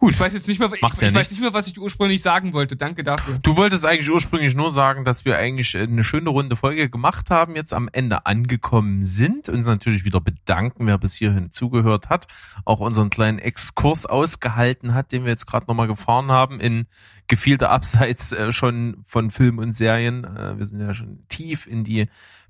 Gut. 0.00 0.14
Ich 0.14 0.20
weiß 0.20 0.32
jetzt 0.32 0.48
nicht 0.48 0.58
mehr, 0.58 0.70
ich, 0.72 0.80
ich 0.80 1.14
weiß 1.14 1.30
nicht 1.30 1.42
mehr, 1.42 1.52
was 1.52 1.66
ich 1.66 1.78
ursprünglich 1.78 2.22
sagen 2.22 2.54
wollte. 2.54 2.74
Danke 2.74 3.04
dafür. 3.04 3.38
Du 3.42 3.56
wolltest 3.56 3.84
eigentlich 3.84 4.10
ursprünglich 4.10 4.54
nur 4.54 4.70
sagen, 4.70 5.04
dass 5.04 5.26
wir 5.26 5.36
eigentlich 5.36 5.76
eine 5.76 6.02
schöne 6.02 6.30
runde 6.30 6.56
Folge 6.56 6.88
gemacht 6.88 7.28
haben, 7.28 7.54
jetzt 7.54 7.74
am 7.74 7.90
Ende 7.92 8.24
angekommen 8.24 9.02
sind, 9.02 9.50
uns 9.50 9.66
natürlich 9.66 10.06
wieder 10.06 10.22
bedanken, 10.22 10.86
wer 10.86 10.96
bis 10.96 11.16
hierhin 11.16 11.50
zugehört 11.50 12.08
hat, 12.08 12.28
auch 12.64 12.80
unseren 12.80 13.10
kleinen 13.10 13.38
Exkurs 13.38 14.06
ausgehalten 14.06 14.94
hat, 14.94 15.12
den 15.12 15.24
wir 15.24 15.32
jetzt 15.32 15.46
gerade 15.46 15.66
nochmal 15.66 15.86
gefahren 15.86 16.30
haben 16.32 16.60
in 16.60 16.86
gefielte 17.28 17.68
Abseits 17.68 18.32
äh, 18.32 18.52
schon 18.52 19.02
von 19.04 19.30
Film 19.30 19.58
und 19.58 19.74
Serien. 19.74 20.24
Äh, 20.24 20.56
wir 20.58 20.64
sind 20.64 20.80
ja 20.80 20.94
schon 20.94 21.28
tief 21.28 21.66
in 21.66 21.84
die 21.84 22.08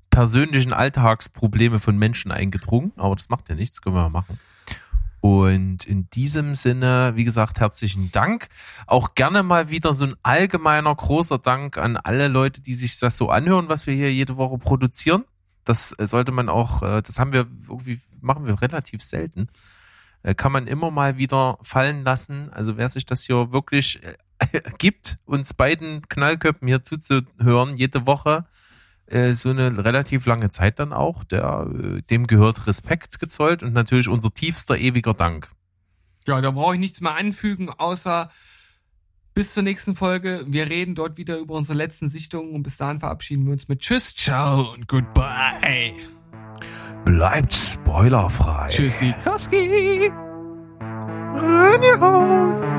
persönlichen 0.09 0.71
Alltagsprobleme 0.71 1.79
von 1.79 1.97
Menschen 1.97 2.31
eingedrungen, 2.31 2.93
aber 2.95 3.17
das 3.17 3.27
macht 3.27 3.49
ja 3.49 3.55
nichts, 3.55 3.81
können 3.81 3.97
wir 3.97 4.03
mal 4.03 4.09
machen. 4.09 4.39
Und 5.21 5.85
in 5.85 6.09
diesem 6.09 6.55
Sinne, 6.55 7.13
wie 7.15 7.23
gesagt, 7.23 7.59
herzlichen 7.59 8.11
Dank. 8.11 8.47
Auch 8.87 9.13
gerne 9.13 9.43
mal 9.43 9.69
wieder 9.69 9.93
so 9.93 10.05
ein 10.05 10.15
allgemeiner 10.23 10.93
großer 10.93 11.37
Dank 11.37 11.77
an 11.77 11.95
alle 11.95 12.27
Leute, 12.27 12.59
die 12.61 12.73
sich 12.73 12.97
das 12.97 13.17
so 13.17 13.29
anhören, 13.29 13.69
was 13.69 13.85
wir 13.85 13.93
hier 13.93 14.11
jede 14.11 14.37
Woche 14.37 14.57
produzieren. 14.57 15.23
Das 15.63 15.93
äh, 15.99 16.07
sollte 16.07 16.31
man 16.31 16.49
auch, 16.49 16.81
äh, 16.81 17.03
das 17.03 17.19
haben 17.19 17.33
wir 17.33 17.45
irgendwie, 17.69 18.01
machen 18.19 18.47
wir 18.47 18.59
relativ 18.61 19.03
selten. 19.03 19.47
Äh, 20.23 20.33
kann 20.33 20.51
man 20.51 20.65
immer 20.65 20.89
mal 20.89 21.17
wieder 21.17 21.59
fallen 21.61 22.03
lassen. 22.03 22.49
Also 22.51 22.77
wer 22.77 22.89
sich 22.89 23.05
das 23.05 23.23
hier 23.23 23.51
wirklich 23.51 23.99
gibt, 24.79 25.19
uns 25.25 25.53
beiden 25.53 26.01
Knallköpfen 26.09 26.67
hier 26.67 26.83
zuzuhören, 26.83 27.77
jede 27.77 28.07
Woche, 28.07 28.45
so 29.33 29.49
eine 29.49 29.83
relativ 29.83 30.25
lange 30.25 30.49
Zeit 30.49 30.79
dann 30.79 30.93
auch, 30.93 31.23
der, 31.23 31.67
dem 32.09 32.27
gehört 32.27 32.67
Respekt 32.67 33.19
gezollt 33.19 33.63
und 33.63 33.73
natürlich 33.73 34.07
unser 34.07 34.33
tiefster 34.33 34.77
ewiger 34.77 35.13
Dank. 35.13 35.49
Ja, 36.27 36.39
da 36.41 36.51
brauche 36.51 36.75
ich 36.75 36.79
nichts 36.79 37.01
mehr 37.01 37.15
anfügen, 37.15 37.69
außer 37.69 38.29
bis 39.33 39.53
zur 39.53 39.63
nächsten 39.63 39.95
Folge. 39.95 40.43
Wir 40.47 40.69
reden 40.69 40.95
dort 40.95 41.17
wieder 41.17 41.37
über 41.37 41.55
unsere 41.55 41.77
letzten 41.77 42.09
Sichtungen 42.09 42.53
und 42.53 42.63
bis 42.63 42.77
dahin 42.77 42.99
verabschieden 42.99 43.45
wir 43.45 43.53
uns 43.53 43.67
mit 43.67 43.79
Tschüss, 43.79 44.13
ciao 44.13 44.71
und 44.73 44.87
goodbye. 44.87 45.93
Bleibt 47.05 47.53
spoilerfrei. 47.53 48.67
Tschüssi, 48.67 49.13
Koski. 49.23 50.11
Reingehauen. 51.37 52.70